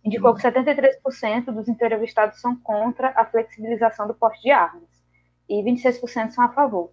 indicou 0.04 0.34
que 0.34 0.42
73% 0.42 1.46
dos 1.46 1.68
entrevistados 1.68 2.40
são 2.40 2.54
contra 2.56 3.12
a 3.16 3.24
flexibilização 3.24 4.06
do 4.06 4.14
porte 4.14 4.42
de 4.42 4.50
armas 4.50 4.90
e 5.48 5.62
26% 5.62 6.30
são 6.30 6.44
a 6.44 6.48
favor. 6.48 6.92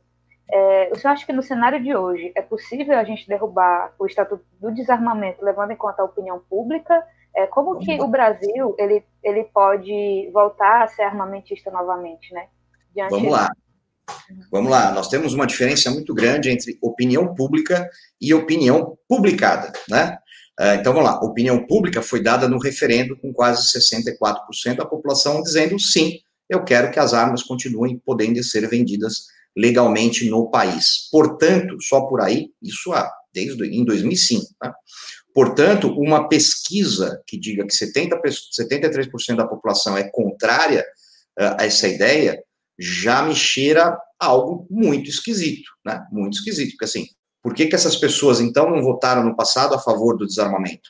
É, 0.52 0.90
o 0.92 0.96
senhor 0.96 1.14
acha 1.14 1.26
que 1.26 1.34
no 1.34 1.44
cenário 1.44 1.82
de 1.82 1.96
hoje 1.96 2.32
é 2.36 2.42
possível 2.42 2.98
a 2.98 3.04
gente 3.04 3.28
derrubar 3.28 3.94
o 4.00 4.06
Estatuto 4.06 4.44
do 4.60 4.74
Desarmamento, 4.74 5.46
levando 5.46 5.72
em 5.72 5.76
conta 5.76 6.02
a 6.02 6.06
opinião 6.06 6.40
pública? 6.50 7.04
É, 7.36 7.46
como 7.46 7.78
que 7.80 8.02
o 8.02 8.08
Brasil 8.08 8.76
ele, 8.80 9.04
ele 9.24 9.44
pode 9.44 10.30
voltar 10.34 10.84
a 10.84 10.88
ser 10.88 11.04
armamentista 11.04 11.70
novamente, 11.70 12.34
né? 12.34 12.48
Diante 12.94 13.12
Vamos 13.12 13.32
lá. 13.32 13.50
Vamos 14.52 14.72
lá, 14.72 14.92
nós 14.92 15.08
temos 15.08 15.36
uma 15.36 15.46
diferença 15.46 15.92
muito 15.92 16.16
grande 16.16 16.50
entre 16.50 16.80
opinião 16.82 17.36
pública 17.36 17.88
e 18.20 18.34
opinião 18.34 18.98
publicada, 19.08 19.72
né? 19.88 20.18
É, 20.60 20.76
então 20.76 20.92
vamos 20.92 21.08
lá, 21.08 21.20
opinião 21.20 21.66
pública 21.66 22.02
foi 22.02 22.22
dada 22.22 22.50
no 22.50 22.58
referendo 22.58 23.16
com 23.18 23.32
quase 23.32 23.72
64% 23.80 24.76
da 24.76 24.86
população 24.86 25.42
dizendo 25.44 25.80
sim, 25.80 26.20
eu 26.50 26.64
quero 26.64 26.92
que 26.92 27.00
as 27.00 27.14
armas 27.14 27.44
continuem 27.44 28.02
podendo 28.04 28.44
ser 28.44 28.68
vendidas 28.68 29.28
legalmente 29.56 30.30
no 30.30 30.50
país. 30.50 31.10
Portanto, 31.12 31.78
só 31.82 32.02
por 32.02 32.22
aí, 32.22 32.52
isso 32.62 32.94
há 32.94 33.12
desde 33.34 33.64
em 33.66 33.84
2005. 33.86 34.46
Tá? 34.60 34.74
Portanto, 35.34 35.90
uma 35.98 36.28
pesquisa 36.28 37.22
que 37.28 37.38
diga 37.38 37.66
que 37.66 37.74
70, 37.74 38.20
73% 38.22 39.36
da 39.36 39.48
população 39.48 39.98
é 39.98 40.10
contrária 40.10 40.86
uh, 41.40 41.56
a 41.60 41.66
essa 41.66 41.88
ideia 41.88 42.42
já 42.78 43.22
me 43.22 43.36
cheira 43.36 43.98
algo 44.20 44.68
muito 44.70 45.10
esquisito, 45.10 45.70
né? 45.86 46.06
Muito 46.12 46.38
esquisito, 46.38 46.72
porque 46.72 46.86
assim, 46.86 47.08
por 47.42 47.54
que, 47.54 47.68
que 47.68 47.76
essas 47.76 47.96
pessoas 47.96 48.40
então 48.40 48.70
não 48.70 48.82
votaram 48.82 49.24
no 49.24 49.36
passado 49.36 49.76
a 49.76 49.80
favor 49.80 50.18
do 50.18 50.26
desarmamento? 50.26 50.90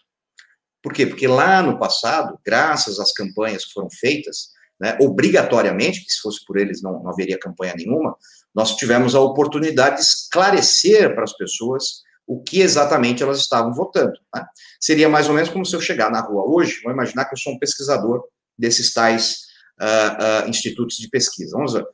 Por 0.82 0.94
quê? 0.94 1.06
Porque 1.06 1.28
lá 1.28 1.62
no 1.62 1.78
passado, 1.78 2.40
graças 2.46 3.00
às 3.00 3.12
campanhas 3.12 3.66
que 3.66 3.74
foram 3.74 3.90
feitas, 3.90 4.50
né, 4.80 4.98
obrigatoriamente, 5.02 6.04
que 6.04 6.12
se 6.12 6.22
fosse 6.22 6.44
por 6.46 6.58
eles 6.58 6.82
não, 6.82 7.04
não 7.04 7.12
haveria 7.12 7.38
campanha 7.38 7.74
nenhuma, 7.76 8.16
nós 8.54 8.76
tivemos 8.76 9.16
a 9.16 9.20
oportunidade 9.20 9.98
de 9.98 10.02
esclarecer 10.02 11.14
para 11.14 11.24
as 11.24 11.36
pessoas 11.36 12.02
o 12.26 12.42
que 12.44 12.62
exatamente 12.62 13.24
elas 13.24 13.40
estavam 13.40 13.74
votando. 13.74 14.14
Né? 14.36 14.46
Seria 14.80 15.10
mais 15.10 15.28
ou 15.28 15.34
menos 15.34 15.50
como 15.50 15.66
se 15.66 15.76
eu 15.76 15.82
chegar 15.82 16.12
na 16.12 16.22
rua 16.22 16.44
hoje, 16.46 16.80
vou 16.84 16.92
imaginar 16.92 17.26
que 17.26 17.34
eu 17.34 17.38
sou 17.38 17.54
um 17.54 17.60
pesquisador 17.60 18.24
desses 18.58 18.94
tais 18.94 19.48
uh, 19.82 20.46
uh, 20.46 20.50
institutos 20.50 20.98
de 20.98 21.10
pesquisa. 21.10 21.56
Vamos 21.56 21.74
ver. 21.74 21.86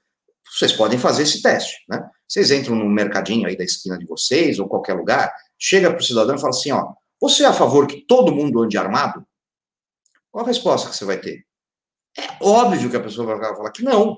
Vocês 0.54 0.74
podem 0.74 1.00
fazer 1.00 1.24
esse 1.24 1.42
teste, 1.42 1.84
né? 1.88 2.06
Vocês 2.28 2.52
entram 2.52 2.76
no 2.76 2.90
mercadinho 2.90 3.48
aí 3.48 3.56
da 3.56 3.64
esquina 3.64 3.98
de 3.98 4.06
vocês, 4.06 4.60
ou 4.60 4.68
qualquer 4.68 4.94
lugar, 4.94 5.34
chega 5.58 5.90
para 5.90 6.00
o 6.00 6.04
cidadão 6.04 6.36
e 6.36 6.40
fala 6.40 6.50
assim, 6.50 6.72
ó, 6.72 6.94
você 7.20 7.44
é 7.44 7.48
a 7.48 7.54
favor 7.54 7.88
que 7.88 8.06
todo 8.06 8.34
mundo 8.34 8.62
ande 8.62 8.78
armado? 8.78 9.26
Qual 10.32 10.44
a 10.44 10.48
resposta 10.48 10.90
que 10.90 10.96
você 10.96 11.06
vai 11.06 11.18
ter? 11.18 11.46
É 12.18 12.38
óbvio 12.42 12.90
que 12.90 12.98
a 12.98 13.02
pessoa 13.04 13.38
vai 13.38 13.56
falar 13.56 13.72
que 13.72 13.84
não, 13.84 14.18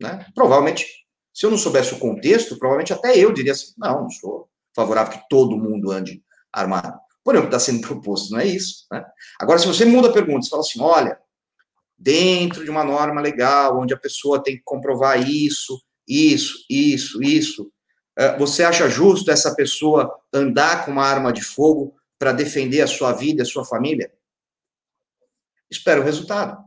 né? 0.00 0.26
Provavelmente 0.34 0.86
se 1.32 1.46
eu 1.46 1.50
não 1.50 1.58
soubesse 1.58 1.94
o 1.94 1.98
contexto, 1.98 2.58
provavelmente 2.58 2.92
até 2.92 3.16
eu 3.16 3.32
diria 3.32 3.52
assim: 3.52 3.72
não, 3.78 4.02
não 4.02 4.10
sou 4.10 4.48
favorável 4.74 5.18
que 5.18 5.28
todo 5.28 5.56
mundo 5.56 5.90
ande 5.90 6.22
armado. 6.52 6.98
Porém, 7.24 7.40
o 7.40 7.44
que 7.44 7.48
está 7.48 7.58
sendo 7.58 7.86
proposto 7.86 8.30
não 8.30 8.40
é 8.40 8.46
isso. 8.46 8.86
Né? 8.90 9.04
Agora, 9.40 9.58
se 9.58 9.66
você 9.66 9.84
muda 9.84 10.08
a 10.08 10.12
pergunta, 10.12 10.42
você 10.42 10.50
fala 10.50 10.62
assim: 10.62 10.80
olha, 10.80 11.18
dentro 11.96 12.64
de 12.64 12.70
uma 12.70 12.84
norma 12.84 13.20
legal, 13.20 13.78
onde 13.80 13.94
a 13.94 13.98
pessoa 13.98 14.42
tem 14.42 14.56
que 14.56 14.62
comprovar 14.64 15.28
isso, 15.28 15.80
isso, 16.06 16.64
isso, 16.68 17.22
isso, 17.22 17.72
eh, 18.18 18.36
você 18.36 18.64
acha 18.64 18.88
justo 18.88 19.30
essa 19.30 19.54
pessoa 19.54 20.12
andar 20.32 20.84
com 20.84 20.90
uma 20.90 21.06
arma 21.06 21.32
de 21.32 21.42
fogo 21.42 21.94
para 22.18 22.32
defender 22.32 22.80
a 22.80 22.86
sua 22.86 23.12
vida 23.12 23.42
a 23.42 23.46
sua 23.46 23.64
família? 23.64 24.12
Espera 25.70 26.00
o 26.00 26.04
resultado. 26.04 26.62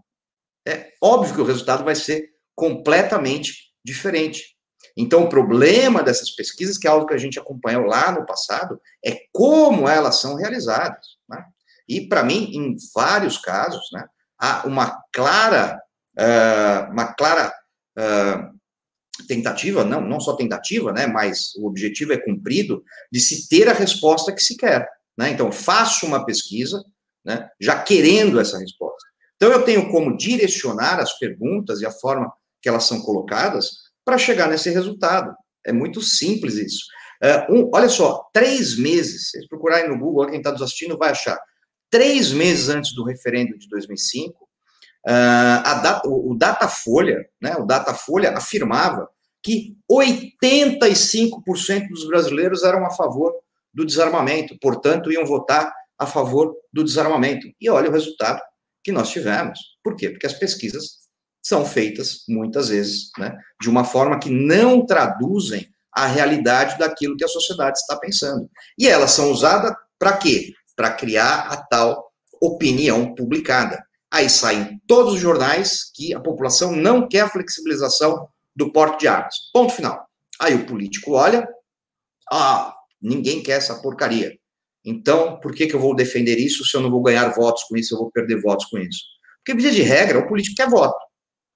É 0.67 0.93
óbvio 1.01 1.35
que 1.35 1.41
o 1.41 1.45
resultado 1.45 1.83
vai 1.83 1.95
ser 1.95 2.33
completamente 2.55 3.71
diferente. 3.83 4.54
Então, 4.97 5.23
o 5.23 5.29
problema 5.29 6.01
dessas 6.01 6.31
pesquisas, 6.31 6.77
que 6.77 6.87
é 6.87 6.89
algo 6.89 7.05
que 7.05 7.13
a 7.13 7.17
gente 7.17 7.37
acompanhou 7.37 7.85
lá 7.85 8.11
no 8.11 8.25
passado, 8.25 8.79
é 9.03 9.19
como 9.31 9.89
elas 9.89 10.21
são 10.21 10.35
realizadas. 10.35 11.17
Né? 11.27 11.43
E, 11.87 12.07
para 12.07 12.23
mim, 12.23 12.51
em 12.53 12.75
vários 12.93 13.37
casos, 13.37 13.89
né, 13.91 14.05
há 14.39 14.65
uma 14.65 15.03
clara, 15.11 15.81
uh, 16.17 16.91
uma 16.91 17.13
clara 17.13 17.53
uh, 17.99 19.25
tentativa, 19.27 19.83
não, 19.83 19.99
não 19.99 20.19
só 20.19 20.35
tentativa, 20.35 20.93
né, 20.93 21.07
mas 21.07 21.53
o 21.57 21.67
objetivo 21.67 22.13
é 22.13 22.17
cumprido, 22.17 22.81
de 23.11 23.19
se 23.19 23.49
ter 23.49 23.67
a 23.67 23.73
resposta 23.73 24.31
que 24.31 24.41
se 24.41 24.55
quer. 24.55 24.87
Né? 25.17 25.31
Então, 25.31 25.51
faço 25.51 26.05
uma 26.05 26.25
pesquisa, 26.25 26.81
né, 27.23 27.49
já 27.59 27.81
querendo 27.81 28.39
essa 28.39 28.57
resposta. 28.57 29.05
Então, 29.35 29.51
eu 29.51 29.63
tenho 29.63 29.91
como 29.91 30.15
direcionar 30.15 31.01
as 31.01 31.19
perguntas 31.19 31.81
e 31.81 31.85
a 31.85 31.91
forma 31.91 32.31
que 32.61 32.69
elas 32.69 32.85
são 32.85 33.01
colocadas 33.01 33.84
para 34.05 34.17
chegar 34.17 34.47
nesse 34.47 34.69
resultado. 34.69 35.35
É 35.65 35.73
muito 35.73 35.99
simples 36.01 36.55
isso. 36.55 36.85
Uh, 37.23 37.53
um, 37.53 37.71
olha 37.73 37.89
só, 37.89 38.29
três 38.31 38.77
meses, 38.77 39.31
se 39.31 39.47
procurarem 39.47 39.89
no 39.89 39.97
Google, 39.97 40.27
quem 40.27 40.37
está 40.37 40.51
nos 40.51 40.61
assistindo 40.61 40.97
vai 40.97 41.09
achar. 41.09 41.39
Três 41.89 42.31
meses 42.31 42.69
antes 42.69 42.93
do 42.93 43.03
referendo 43.03 43.57
de 43.57 43.67
2005, 43.67 44.47
uh, 45.07 46.07
o, 46.07 46.33
o 46.33 46.37
Datafolha, 46.37 47.25
né, 47.41 47.55
o 47.57 47.65
Datafolha 47.65 48.37
afirmava 48.37 49.09
que 49.41 49.75
85% 49.91 51.89
dos 51.89 52.07
brasileiros 52.07 52.63
eram 52.63 52.85
a 52.85 52.91
favor 52.91 53.33
do 53.73 53.85
desarmamento, 53.85 54.57
portanto, 54.59 55.11
iam 55.11 55.25
votar 55.25 55.71
a 55.97 56.05
favor 56.05 56.55
do 56.71 56.83
desarmamento. 56.83 57.47
E 57.59 57.69
olha 57.69 57.89
o 57.89 57.93
resultado 57.93 58.41
que 58.83 58.91
nós 58.91 59.09
tivemos. 59.09 59.59
Por 59.83 59.95
quê? 59.95 60.09
Porque 60.09 60.25
as 60.25 60.33
pesquisas 60.33 61.04
são 61.45 61.63
feitas, 61.63 62.23
muitas 62.27 62.69
vezes, 62.69 63.11
né, 63.19 63.37
de 63.61 63.69
uma 63.69 63.83
forma 63.83 64.17
que 64.17 64.31
não 64.31 64.83
traduzem 64.83 65.69
a 65.93 66.07
realidade 66.07 66.77
daquilo 66.79 67.15
que 67.15 67.23
a 67.23 67.27
sociedade 67.27 67.77
está 67.77 67.95
pensando. 67.97 68.49
E 68.79 68.87
elas 68.87 69.11
são 69.11 69.31
usadas 69.31 69.71
para 69.99 70.17
quê? 70.17 70.53
Para 70.75 70.91
criar 70.91 71.41
a 71.51 71.57
tal 71.57 72.11
opinião 72.41 73.13
publicada. 73.13 73.81
Aí 74.11 74.27
saem 74.27 74.81
todos 74.87 75.13
os 75.13 75.19
jornais 75.19 75.83
que 75.93 76.15
a 76.15 76.19
população 76.19 76.75
não 76.75 77.07
quer 77.07 77.21
a 77.21 77.29
flexibilização 77.29 78.27
do 78.55 78.71
porte 78.71 79.01
de 79.01 79.07
armas. 79.07 79.35
Ponto 79.53 79.71
final. 79.71 80.03
Aí 80.41 80.55
o 80.55 80.65
político 80.65 81.11
olha, 81.11 81.47
ah, 82.31 82.73
ninguém 82.99 83.43
quer 83.43 83.57
essa 83.57 83.81
porcaria. 83.81 84.35
Então, 84.83 85.39
por 85.39 85.53
que, 85.53 85.67
que 85.67 85.75
eu 85.75 85.79
vou 85.79 85.95
defender 85.95 86.39
isso 86.39 86.65
se 86.65 86.75
eu 86.75 86.81
não 86.81 86.89
vou 86.89 87.03
ganhar 87.03 87.29
votos 87.29 87.63
com 87.65 87.77
isso, 87.77 87.93
eu 87.93 87.99
vou 87.99 88.11
perder 88.11 88.41
votos 88.41 88.65
com 88.65 88.79
isso? 88.79 89.03
Porque, 89.37 89.59
via 89.59 89.71
de 89.71 89.83
regra, 89.83 90.19
o 90.19 90.27
político 90.27 90.55
quer 90.55 90.69
voto 90.69 91.04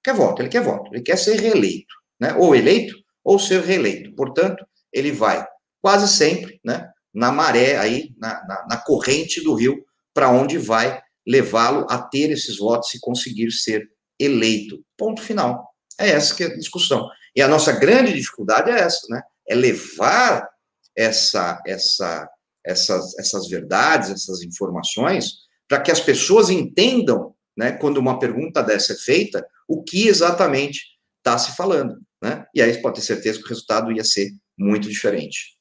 quer 0.02 0.14
voto, 0.14 0.42
ele 0.42 0.48
quer 0.48 0.62
voto, 0.62 0.92
ele 0.92 1.02
quer 1.02 1.16
ser 1.16 1.38
reeleito, 1.40 1.94
né? 2.20 2.34
Ou 2.34 2.54
eleito 2.54 2.94
ou 3.24 3.38
ser 3.38 3.62
reeleito. 3.62 4.14
Portanto, 4.14 4.64
ele 4.92 5.12
vai 5.12 5.46
quase 5.80 6.08
sempre, 6.08 6.60
né? 6.64 6.88
Na 7.12 7.32
maré 7.32 7.76
aí, 7.76 8.14
na, 8.18 8.44
na, 8.46 8.66
na 8.70 8.76
corrente 8.76 9.42
do 9.42 9.54
rio 9.54 9.84
para 10.14 10.30
onde 10.30 10.58
vai 10.58 11.00
levá-lo 11.26 11.86
a 11.88 11.98
ter 11.98 12.30
esses 12.30 12.58
votos 12.58 12.94
e 12.94 13.00
conseguir 13.00 13.50
ser 13.50 13.88
eleito. 14.18 14.82
Ponto 14.96 15.22
final. 15.22 15.68
É 15.98 16.10
essa 16.10 16.34
que 16.34 16.44
é 16.44 16.46
a 16.46 16.56
discussão. 16.56 17.08
E 17.34 17.42
a 17.42 17.48
nossa 17.48 17.72
grande 17.72 18.12
dificuldade 18.12 18.70
é 18.70 18.80
essa, 18.80 19.06
né? 19.08 19.22
É 19.48 19.54
levar 19.54 20.48
essa, 20.96 21.60
essa, 21.66 22.28
essas, 22.64 23.18
essas 23.18 23.48
verdades, 23.48 24.10
essas 24.10 24.42
informações, 24.42 25.32
para 25.68 25.80
que 25.80 25.90
as 25.90 26.00
pessoas 26.00 26.50
entendam, 26.50 27.34
né, 27.56 27.72
quando 27.72 27.98
uma 27.98 28.18
pergunta 28.18 28.62
dessa 28.62 28.92
é 28.92 28.96
feita, 28.96 29.46
o 29.68 29.82
que 29.82 30.08
exatamente 30.08 30.98
está 31.18 31.36
se 31.38 31.56
falando. 31.56 32.00
Né? 32.22 32.46
E 32.54 32.60
aí 32.60 32.80
pode 32.80 32.96
ter 32.96 33.02
certeza 33.02 33.38
que 33.38 33.46
o 33.46 33.48
resultado 33.48 33.92
ia 33.92 34.04
ser 34.04 34.30
muito 34.58 34.88
diferente. 34.88 35.58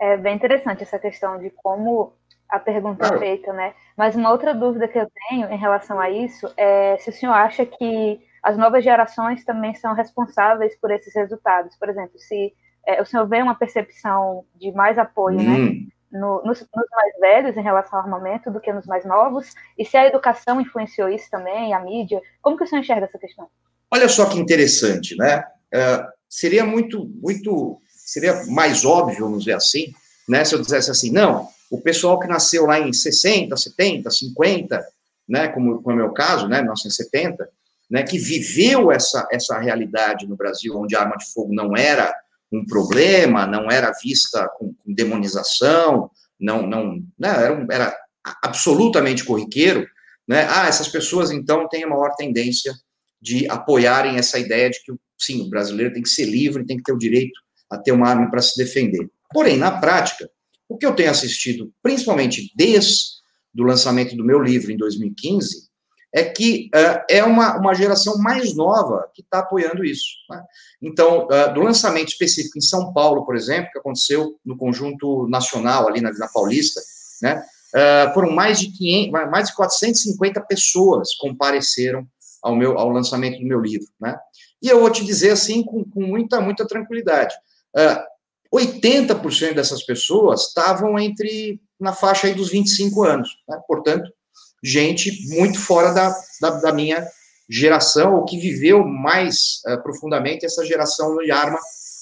É 0.00 0.16
bem 0.16 0.34
interessante 0.34 0.82
essa 0.82 0.98
questão 0.98 1.38
de 1.38 1.50
como 1.50 2.16
a 2.48 2.58
pergunta 2.58 3.04
é 3.04 3.08
claro. 3.08 3.16
é 3.16 3.26
feita, 3.26 3.52
né? 3.52 3.74
Mas 3.96 4.14
uma 4.14 4.30
outra 4.30 4.52
dúvida 4.52 4.86
que 4.86 4.98
eu 4.98 5.06
tenho 5.28 5.48
em 5.48 5.56
relação 5.56 5.98
a 5.98 6.10
isso 6.10 6.52
é 6.56 6.98
se 6.98 7.08
o 7.08 7.12
senhor 7.12 7.32
acha 7.32 7.64
que 7.64 8.20
as 8.42 8.58
novas 8.58 8.82
gerações 8.84 9.44
também 9.44 9.74
são 9.74 9.94
responsáveis 9.94 10.76
por 10.78 10.90
esses 10.90 11.14
resultados. 11.14 11.76
Por 11.76 11.88
exemplo, 11.88 12.18
se 12.18 12.52
é, 12.86 13.00
o 13.00 13.06
senhor 13.06 13.26
vê 13.28 13.40
uma 13.40 13.54
percepção 13.54 14.44
de 14.56 14.72
mais 14.72 14.98
apoio, 14.98 15.38
né, 15.38 15.44
hum. 15.44 15.64
né? 15.66 15.92
No, 16.12 16.42
nos, 16.44 16.60
nos, 16.60 16.86
mais 16.90 17.18
velhos 17.18 17.56
em 17.56 17.62
relação 17.62 17.98
ao 17.98 18.04
armamento 18.04 18.50
do 18.50 18.60
que 18.60 18.72
nos 18.72 18.84
mais 18.84 19.04
novos? 19.04 19.54
E 19.78 19.84
se 19.84 19.96
a 19.96 20.06
educação 20.06 20.60
influenciou 20.60 21.08
isso 21.08 21.30
também, 21.30 21.72
a 21.72 21.80
mídia? 21.80 22.20
Como 22.42 22.56
que 22.56 22.64
o 22.64 22.66
senhor 22.66 22.82
enxerga 22.82 23.06
essa 23.06 23.18
questão? 23.18 23.48
Olha 23.90 24.08
só 24.08 24.26
que 24.26 24.38
interessante, 24.38 25.16
né? 25.16 25.44
Uh, 25.74 26.06
seria 26.28 26.64
muito, 26.64 27.10
muito, 27.20 27.80
seria 27.88 28.44
mais 28.46 28.84
óbvio, 28.84 29.24
vamos 29.24 29.40
dizer 29.40 29.54
assim, 29.54 29.92
né? 30.28 30.44
Se 30.44 30.54
eu 30.54 30.60
dissesse 30.60 30.90
assim, 30.90 31.10
não, 31.10 31.48
o 31.70 31.80
pessoal 31.80 32.18
que 32.20 32.28
nasceu 32.28 32.66
lá 32.66 32.78
em 32.78 32.92
60, 32.92 33.56
70, 33.56 34.10
50, 34.10 34.86
né? 35.28 35.48
Como, 35.48 35.82
como 35.82 36.00
é 36.00 36.04
o 36.04 36.12
caso, 36.12 36.46
né? 36.46 36.58
1970, 36.58 37.48
né? 37.90 38.02
Que 38.02 38.18
viveu 38.18 38.92
essa, 38.92 39.26
essa 39.32 39.58
realidade 39.58 40.26
no 40.26 40.36
Brasil, 40.36 40.76
onde 40.76 40.94
a 40.94 41.00
arma 41.00 41.16
de 41.16 41.32
fogo 41.32 41.54
não 41.54 41.76
era 41.76 42.14
um 42.52 42.66
problema, 42.66 43.46
não 43.46 43.70
era 43.70 43.92
vista 44.02 44.48
com, 44.58 44.74
com 44.74 44.94
demonização, 44.94 46.10
não, 46.38 46.66
não, 46.66 46.96
né, 47.18 47.28
era, 47.28 47.66
era 47.70 47.96
absolutamente 48.42 49.24
corriqueiro, 49.24 49.86
né? 50.28 50.46
Ah, 50.50 50.68
essas 50.68 50.88
pessoas 50.88 51.30
então 51.30 51.68
têm 51.68 51.84
a 51.84 51.88
maior 51.88 52.14
tendência 52.14 52.72
de 53.20 53.48
apoiarem 53.48 54.16
essa 54.16 54.38
ideia 54.38 54.68
de 54.70 54.82
que, 54.82 54.92
sim, 55.18 55.42
o 55.42 55.48
brasileiro 55.50 55.92
tem 55.92 56.02
que 56.02 56.08
ser 56.08 56.26
livre, 56.26 56.66
tem 56.66 56.76
que 56.76 56.82
ter 56.82 56.92
o 56.92 56.98
direito 56.98 57.40
a 57.70 57.78
ter 57.78 57.92
uma 57.92 58.08
arma 58.08 58.30
para 58.30 58.42
se 58.42 58.56
defender. 58.56 59.08
Porém, 59.32 59.56
na 59.56 59.70
prática, 59.70 60.28
o 60.68 60.76
que 60.76 60.84
eu 60.84 60.94
tenho 60.94 61.10
assistido, 61.10 61.72
principalmente 61.82 62.52
desde 62.54 63.22
o 63.56 63.62
lançamento 63.62 64.16
do 64.16 64.24
meu 64.24 64.42
livro 64.42 64.72
em 64.72 64.76
2015, 64.76 65.68
é 66.14 66.24
que 66.24 66.70
uh, 66.74 67.04
é 67.08 67.24
uma, 67.24 67.56
uma 67.56 67.74
geração 67.74 68.18
mais 68.18 68.54
nova 68.54 69.08
que 69.14 69.22
está 69.22 69.38
apoiando 69.38 69.84
isso. 69.84 70.08
Né? 70.28 70.42
Então, 70.82 71.26
uh, 71.26 71.54
do 71.54 71.62
lançamento 71.62 72.08
específico 72.08 72.58
em 72.58 72.62
São 72.62 72.92
Paulo, 72.92 73.24
por 73.24 73.34
exemplo, 73.34 73.70
que 73.72 73.78
aconteceu 73.78 74.38
no 74.44 74.56
conjunto 74.56 75.26
nacional, 75.28 75.88
ali 75.88 76.00
na 76.02 76.10
Vila 76.10 76.28
Paulista, 76.32 76.80
né, 77.22 77.42
uh, 77.74 78.12
foram 78.12 78.30
mais 78.30 78.60
de, 78.60 78.70
500, 78.70 79.30
mais 79.30 79.48
de 79.48 79.56
450 79.56 80.40
pessoas 80.42 81.14
compareceram 81.16 82.06
ao, 82.42 82.54
meu, 82.54 82.78
ao 82.78 82.90
lançamento 82.90 83.38
do 83.38 83.46
meu 83.46 83.60
livro. 83.60 83.88
Né? 83.98 84.14
E 84.60 84.68
eu 84.68 84.80
vou 84.80 84.90
te 84.90 85.04
dizer 85.04 85.30
assim, 85.30 85.62
com, 85.62 85.82
com 85.82 86.02
muita, 86.02 86.40
muita 86.40 86.66
tranquilidade. 86.66 87.34
Uh, 87.74 88.12
80% 88.54 89.54
dessas 89.54 89.82
pessoas 89.82 90.48
estavam 90.48 90.98
entre 90.98 91.58
na 91.80 91.94
faixa 91.94 92.26
aí 92.26 92.34
dos 92.34 92.50
25 92.50 93.02
anos, 93.02 93.30
né? 93.48 93.58
portanto, 93.66 94.12
gente 94.62 95.28
muito 95.28 95.58
fora 95.58 95.92
da, 95.92 96.14
da, 96.40 96.50
da 96.50 96.72
minha 96.72 97.06
geração, 97.48 98.14
ou 98.14 98.24
que 98.24 98.38
viveu 98.38 98.84
mais 98.84 99.60
uh, 99.66 99.82
profundamente 99.82 100.46
essa 100.46 100.64
geração 100.64 101.16
de 101.18 101.30
arma, 101.30 101.58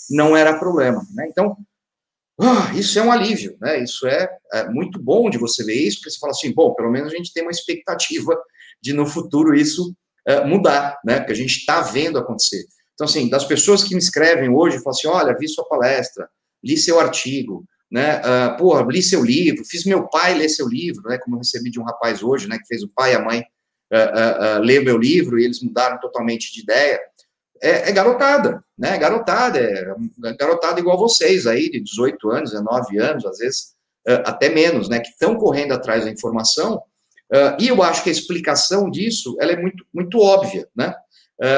não 0.09 0.37
era 0.37 0.59
problema. 0.59 1.05
Né? 1.15 1.27
Então, 1.29 1.57
uh, 2.41 2.79
isso 2.79 2.99
é 2.99 3.03
um 3.03 3.11
alívio, 3.11 3.57
né? 3.61 3.83
isso 3.83 4.07
é, 4.07 4.29
é, 4.53 4.69
muito 4.69 5.03
bom 5.03 5.31
de 5.31 5.39
você 5.39 5.65
ver 5.65 5.75
isso, 5.75 5.99
porque 5.99 6.11
você 6.11 6.19
fala 6.19 6.33
assim, 6.33 6.53
bom, 6.53 6.75
pelo 6.75 6.91
menos 6.91 7.13
a 7.13 7.17
gente 7.17 7.33
tem 7.33 7.43
uma 7.43 7.51
expectativa 7.51 8.39
de 8.83 8.93
no 8.93 9.07
futuro 9.07 9.55
isso 9.55 9.95
uh, 10.29 10.47
mudar, 10.47 10.99
né? 11.05 11.19
porque 11.19 11.33
a 11.33 11.37
gente 11.37 11.57
está 11.57 11.81
vendo 11.81 12.19
acontecer. 12.19 12.65
Então, 12.95 13.07
assim, 13.07 13.29
das 13.29 13.45
pessoas 13.45 13.83
que 13.83 13.95
me 13.95 14.01
escrevem 14.01 14.51
hoje, 14.51 14.79
falam 14.79 14.91
assim, 14.91 15.09
olha, 15.09 15.37
vi 15.37 15.49
sua 15.49 15.67
palestra, 15.67 16.29
li 16.63 16.77
seu 16.77 17.01
artigo, 17.01 17.65
né? 17.91 18.21
Uh, 18.21 18.57
porra, 18.57 18.87
li 18.89 19.03
seu 19.03 19.25
livro, 19.25 19.65
fiz 19.65 19.85
meu 19.85 20.09
pai 20.09 20.35
ler 20.35 20.49
seu 20.49 20.69
livro, 20.69 21.03
né? 21.09 21.19
Como 21.19 21.37
eu 21.37 21.41
recebi 21.41 21.71
de 21.71 21.81
um 21.81 21.85
rapaz 21.85 22.23
hoje, 22.23 22.47
né? 22.47 22.59
Que 22.59 22.67
fez 22.67 22.83
o 22.83 22.89
pai 22.89 23.13
e 23.13 23.17
a 23.17 23.25
mãe 23.25 23.41
uh, 23.41 24.59
uh, 24.59 24.63
ler 24.63 24.85
meu 24.85 24.97
livro 24.97 25.39
e 25.39 25.45
eles 25.45 25.61
mudaram 25.61 25.99
totalmente 25.99 26.53
de 26.53 26.61
ideia. 26.61 27.01
É, 27.63 27.91
é 27.91 27.93
garotada, 27.93 28.65
né? 28.79 28.97
Garotada, 28.97 29.59
é, 29.59 29.95
é 30.25 30.37
garotada 30.37 30.79
igual 30.79 30.97
vocês 30.97 31.47
aí, 31.47 31.69
de 31.69 31.81
18 31.81 32.31
anos, 32.31 32.51
19 32.53 32.99
anos, 32.99 33.27
às 33.27 33.39
vezes 33.39 33.81
até 34.25 34.49
menos, 34.49 34.89
né? 34.89 34.99
Que 35.01 35.11
estão 35.11 35.37
correndo 35.37 35.73
atrás 35.73 36.05
da 36.05 36.11
informação. 36.11 36.83
e 37.61 37.69
eu 37.69 37.83
acho 37.83 38.03
que 38.03 38.09
a 38.09 38.13
explicação 38.13 38.91
disso 38.91 39.37
ela 39.39 39.53
é 39.53 39.57
muito, 39.57 39.85
muito 39.93 40.19
óbvia, 40.19 40.67
né? 40.75 40.95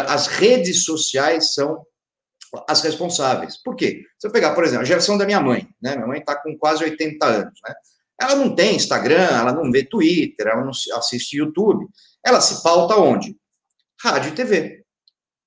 as 0.09 0.27
redes 0.27 0.85
sociais 0.85 1.55
são 1.55 1.87
as 2.69 2.83
responsáveis. 2.83 3.57
Por 3.57 3.75
quê? 3.75 4.05
Se 4.19 4.27
eu 4.27 4.31
pegar, 4.31 4.55
por 4.55 4.65
exemplo, 4.65 4.83
a 4.83 4.87
geração 4.87 5.17
da 5.17 5.25
minha 5.25 5.41
mãe, 5.41 5.69
né? 5.81 5.95
Minha 5.95 6.07
mãe 6.07 6.21
está 6.21 6.37
com 6.37 6.57
quase 6.59 6.85
80 6.85 7.25
anos, 7.25 7.61
né? 7.67 7.75
Ela 8.21 8.37
não 8.37 8.55
tem 8.55 8.77
Instagram, 8.77 9.27
ela 9.27 9.53
não 9.53 9.71
vê 9.71 9.85
Twitter, 9.85 10.47
ela 10.47 10.63
não 10.63 10.71
assiste 10.71 11.37
YouTube. 11.37 11.87
Ela 12.25 12.41
se 12.41 12.63
pauta 12.63 12.97
onde? 12.97 13.37
Rádio 14.01 14.31
e 14.31 14.35
TV. 14.35 14.85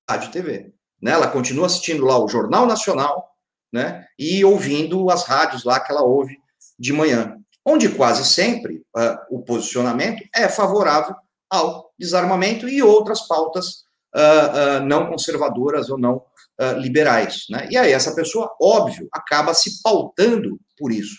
Rádio 0.10 0.30
e 0.30 0.32
TV. 0.32 0.74
Né? 1.02 1.12
Ela 1.12 1.28
continua 1.28 1.68
assistindo 1.68 2.04
lá 2.06 2.18
o 2.18 2.28
Jornal 2.28 2.66
Nacional, 2.66 3.36
né? 3.72 4.06
E 4.20 4.44
ouvindo 4.44 5.10
as 5.10 5.24
rádios 5.24 5.64
lá 5.64 5.80
que 5.80 5.92
ela 5.92 6.02
ouve 6.02 6.38
de 6.78 6.92
manhã. 6.92 7.38
Onde 7.64 7.90
quase 7.90 8.26
sempre 8.26 8.84
uh, 8.96 9.18
o 9.30 9.42
posicionamento 9.42 10.24
é 10.36 10.50
favorável 10.50 11.16
ao 11.50 11.92
desarmamento 11.98 12.68
e 12.68 12.84
outras 12.84 13.22
pautas 13.28 13.86
uh, 14.16 14.80
uh, 14.82 14.86
não 14.86 15.08
conservadoras 15.08 15.90
ou 15.90 15.98
não 15.98 16.24
uh, 16.62 16.78
liberais. 16.80 17.46
Né? 17.50 17.68
E 17.72 17.78
aí 17.78 17.92
essa 17.92 18.16
pessoa, 18.16 18.54
óbvio, 18.62 19.08
acaba 19.12 19.54
se 19.54 19.82
pautando 19.82 20.60
por 20.78 20.92
isso. 20.92 21.16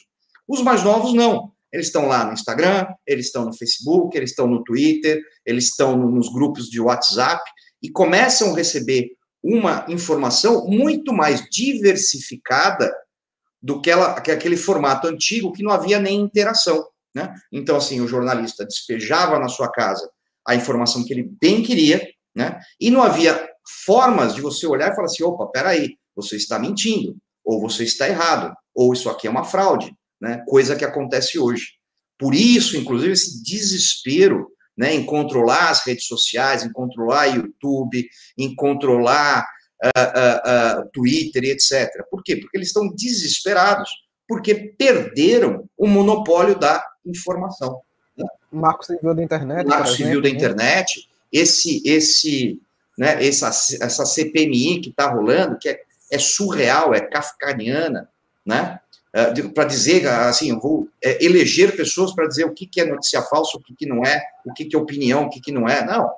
Os 0.49 0.63
mais 0.63 0.83
novos 0.83 1.13
não. 1.13 1.53
Eles 1.73 1.87
estão 1.87 2.07
lá 2.07 2.25
no 2.25 2.33
Instagram, 2.33 2.87
eles 3.07 3.27
estão 3.27 3.45
no 3.45 3.53
Facebook, 3.53 4.17
eles 4.17 4.31
estão 4.31 4.47
no 4.47 4.63
Twitter, 4.63 5.21
eles 5.45 5.67
estão 5.67 5.97
nos 5.97 6.33
grupos 6.33 6.71
de 6.71 6.81
WhatsApp 6.81 7.43
e 7.83 7.91
começam 7.91 8.53
a 8.53 8.57
receber 8.57 9.11
uma 9.43 9.85
informação 9.89 10.67
muito 10.67 11.13
mais 11.13 11.43
diversificada 11.51 12.93
do 13.63 13.81
que, 13.81 13.91
ela, 13.91 14.21
que 14.21 14.31
aquele 14.31 14.57
formato 14.57 15.07
antigo 15.07 15.53
que 15.53 15.63
não 15.63 15.71
havia 15.71 15.99
nem 15.99 16.21
interação. 16.21 16.87
Né? 17.15 17.35
Então, 17.53 17.77
assim, 17.77 18.01
o 18.01 18.09
jornalista 18.09 18.65
despejava 18.65 19.39
na 19.39 19.49
sua 19.49 19.71
casa 19.71 20.09
a 20.47 20.55
informação 20.55 21.05
que 21.05 21.13
ele 21.13 21.31
bem 21.41 21.63
queria, 21.63 22.07
né? 22.35 22.61
e 22.81 22.91
não 22.91 23.03
havia 23.03 23.49
formas 23.85 24.35
de 24.35 24.41
você 24.41 24.67
olhar 24.67 24.93
e 24.93 24.95
falar 24.95 25.07
assim: 25.07 25.25
opa, 25.25 25.47
peraí, 25.47 25.97
você 26.15 26.37
está 26.37 26.59
mentindo, 26.59 27.17
ou 27.45 27.61
você 27.61 27.85
está 27.85 28.09
errado, 28.09 28.55
ou 28.75 28.93
isso 28.93 29.09
aqui 29.11 29.27
é 29.27 29.31
uma 29.31 29.45
fraude, 29.45 29.93
né? 30.21 30.43
Coisa 30.47 30.77
que 30.77 30.85
acontece 30.85 31.39
hoje. 31.39 31.77
Por 32.19 32.35
isso, 32.35 32.77
inclusive, 32.77 33.13
esse 33.13 33.43
desespero 33.43 34.49
né, 34.77 34.95
em 34.95 35.05
controlar 35.05 35.71
as 35.71 35.87
redes 35.87 36.07
sociais, 36.07 36.63
em 36.63 36.73
controlar 36.73 37.27
YouTube, 37.27 38.07
em 38.37 38.55
controlar 38.55 39.47
uh, 39.83 39.89
uh, 39.89 40.81
uh, 40.83 40.91
Twitter 40.93 41.45
e 41.45 41.51
etc. 41.51 41.89
Por 42.11 42.23
quê? 42.23 42.37
Porque 42.37 42.57
eles 42.57 42.69
estão 42.69 42.89
desesperados, 42.95 43.91
porque 44.29 44.55
perderam 44.55 45.69
o 45.77 45.87
monopólio 45.87 46.59
da 46.59 46.85
informação. 47.07 47.81
Né? 48.17 48.27
Marco 48.53 48.85
Civil 48.85 49.15
da 49.15 49.23
Internet. 49.23 49.67
Marco 49.67 49.89
Civil 49.89 50.21
da 50.21 50.29
né? 50.29 50.35
Internet. 50.35 51.09
Esse, 51.33 51.83
esse 51.87 52.61
né, 52.97 53.25
essa, 53.25 53.49
essa 53.49 54.07
CPMI 54.07 54.81
que 54.81 54.91
está 54.91 55.11
rolando, 55.11 55.59
que 55.59 55.69
é, 55.69 55.81
é, 56.11 56.19
surreal, 56.19 56.95
é 56.95 57.01
kafkaniana, 57.01 58.09
né? 58.45 58.81
É, 59.13 59.43
para 59.49 59.65
dizer, 59.65 60.07
assim, 60.07 60.51
eu 60.51 60.61
vou 60.61 60.89
é, 61.03 61.25
eleger 61.25 61.75
pessoas 61.75 62.15
para 62.15 62.27
dizer 62.27 62.45
o 62.45 62.53
que, 62.53 62.67
que 62.67 62.81
é 62.81 62.85
notícia 62.85 63.23
falsa, 63.23 63.57
o 63.57 63.61
que, 63.63 63.75
que 63.75 63.87
não 63.87 64.05
é, 64.05 64.23
o 64.45 64.53
que, 64.53 64.65
que 64.67 64.77
é 64.77 64.79
opinião, 64.79 65.25
o 65.25 65.31
que, 65.31 65.41
que 65.41 65.53
não 65.53 65.69
é. 65.69 65.85
Não. 65.85 66.11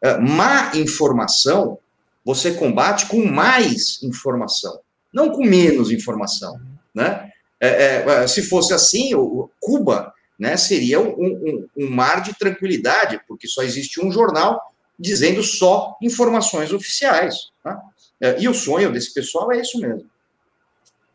É, 0.00 0.18
má 0.18 0.70
informação 0.74 1.78
você 2.24 2.52
combate 2.54 3.06
com 3.06 3.24
mais 3.24 4.02
informação, 4.02 4.80
não 5.12 5.30
com 5.30 5.44
menos 5.44 5.90
informação, 5.90 6.58
né? 6.94 7.30
É, 7.60 8.04
é, 8.06 8.26
se 8.26 8.42
fosse 8.42 8.72
assim, 8.72 9.14
o 9.14 9.50
Cuba 9.60 10.12
né, 10.38 10.56
seria 10.56 11.00
um, 11.00 11.12
um, 11.18 11.68
um, 11.76 11.90
mar 11.90 12.20
de 12.20 12.36
tranquilidade, 12.38 13.20
porque 13.26 13.46
só 13.46 13.62
existe 13.62 14.04
um 14.04 14.10
jornal 14.10 14.60
dizendo 14.98 15.42
só 15.42 15.96
informações 16.00 16.72
oficiais. 16.72 17.52
Tá? 17.62 17.82
E 18.38 18.48
o 18.48 18.54
sonho 18.54 18.92
desse 18.92 19.12
pessoal 19.12 19.52
é 19.52 19.58
isso 19.58 19.78
mesmo. 19.80 20.08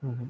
Uhum. 0.04 0.30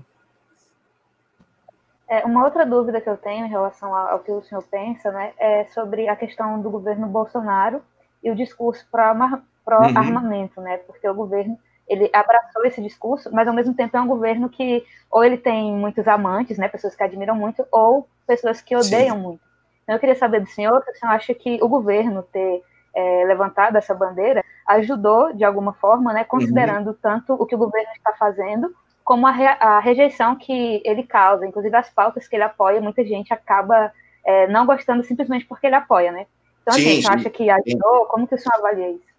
É, 2.08 2.26
uma 2.26 2.44
outra 2.44 2.66
dúvida 2.66 3.00
que 3.00 3.10
eu 3.10 3.18
tenho 3.18 3.46
em 3.46 3.50
relação 3.50 3.94
ao 3.94 4.20
que 4.20 4.32
o 4.32 4.42
senhor 4.42 4.64
pensa, 4.64 5.12
né, 5.12 5.32
é 5.38 5.66
sobre 5.66 6.10
a 6.10 6.16
questão 6.16 6.60
do 6.60 6.70
governo 6.70 7.08
Bolsonaro 7.08 7.84
e 8.24 8.32
o 8.32 8.36
discurso 8.36 8.84
pró-armamento, 8.92 10.60
uhum. 10.60 10.64
né, 10.64 10.78
porque 10.78 11.08
o 11.08 11.14
governo 11.14 11.58
ele 11.88 12.10
abraçou 12.12 12.66
esse 12.66 12.82
discurso, 12.82 13.30
mas 13.32 13.48
ao 13.48 13.54
mesmo 13.54 13.76
tempo 13.76 13.96
é 13.96 14.02
um 14.02 14.08
governo 14.08 14.50
que 14.50 14.84
ou 15.12 15.24
ele 15.24 15.38
tem 15.38 15.72
muitos 15.72 16.08
amantes, 16.08 16.58
né, 16.58 16.68
pessoas 16.68 16.96
que 16.96 17.04
admiram 17.04 17.36
muito, 17.36 17.64
ou 17.72 18.08
pessoas 18.26 18.60
que 18.60 18.76
odeiam 18.76 19.16
Sim. 19.16 19.22
muito. 19.22 19.42
Então 19.84 19.96
eu 19.96 20.00
queria 20.00 20.16
saber 20.16 20.40
do 20.40 20.50
senhor 20.50 20.84
se 20.84 20.92
o 20.92 20.96
senhor 20.96 21.12
acha 21.12 21.34
que 21.34 21.60
o 21.62 21.68
governo 21.68 22.24
ter 22.24 22.64
é, 22.96 23.26
levantado 23.26 23.78
essa 23.78 23.94
bandeira 23.94 24.44
ajudou 24.68 25.34
de 25.34 25.44
alguma 25.44 25.74
forma, 25.74 26.14
né, 26.14 26.24
considerando 26.24 26.88
uhum. 26.88 26.98
tanto 27.02 27.34
o 27.34 27.46
que 27.46 27.56
o 27.56 27.58
governo 27.58 27.90
está 27.96 28.14
fazendo 28.14 28.74
como 29.04 29.26
a, 29.26 29.32
re, 29.32 29.48
a, 29.48 29.80
rejeição 29.80 30.36
que 30.36 30.84
ele 30.86 31.02
causa, 31.02 31.44
inclusive 31.44 31.76
as 31.76 31.90
pautas 31.90 32.28
que 32.28 32.36
ele 32.36 32.44
apoia, 32.44 32.80
muita 32.80 33.04
gente 33.04 33.34
acaba 33.34 33.92
é, 34.24 34.48
não 34.48 34.68
gostando 34.68 35.04
simplesmente 35.04 35.46
porque 35.46 35.66
ele 35.66 35.76
apoia, 35.76 36.12
né? 36.12 36.28
Então, 36.62 36.76
assim, 36.76 36.84
sim, 36.84 36.90
assim, 36.90 37.02
você 37.02 37.14
acha 37.14 37.30
que 37.32 37.50
ajudou? 37.50 38.06
Como 38.06 38.28
que 38.28 38.36
o 38.36 38.38
senhor 38.38 38.54
avalia 38.54 38.92
isso? 38.92 39.10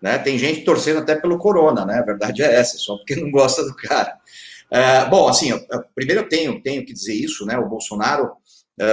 Né? 0.00 0.16
Tem 0.16 0.38
gente 0.38 0.64
torcendo 0.64 1.00
até 1.00 1.14
pelo 1.14 1.36
corona, 1.36 1.84
né? 1.84 1.98
A 1.98 2.02
verdade 2.02 2.42
é 2.42 2.54
essa, 2.54 2.78
só 2.78 2.96
porque 2.96 3.14
não 3.20 3.30
gosta 3.30 3.62
do 3.62 3.76
cara. 3.76 4.16
É, 4.70 5.04
bom, 5.04 5.28
assim, 5.28 5.50
eu, 5.50 5.60
primeiro 5.94 6.22
eu 6.22 6.28
tenho, 6.28 6.62
tenho 6.62 6.86
que 6.86 6.94
dizer 6.94 7.12
isso, 7.12 7.44
né? 7.44 7.58
O 7.58 7.68
Bolsonaro, 7.68 8.32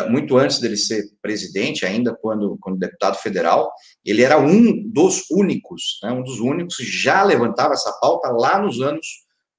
muito 0.10 0.38
antes 0.38 0.60
dele 0.60 0.76
ser 0.76 1.04
presidente, 1.22 1.86
ainda 1.86 2.14
quando, 2.14 2.58
quando 2.60 2.78
deputado 2.78 3.18
federal, 3.18 3.72
ele 4.04 4.22
era 4.22 4.38
um 4.38 4.84
dos 4.90 5.30
únicos, 5.32 6.00
né? 6.04 6.12
um 6.12 6.22
dos 6.22 6.40
únicos 6.40 6.76
que 6.76 6.84
já 6.84 7.24
levantava 7.24 7.74
essa 7.74 7.92
pauta 8.02 8.30
lá 8.30 8.60
nos 8.60 8.82
anos 8.82 9.06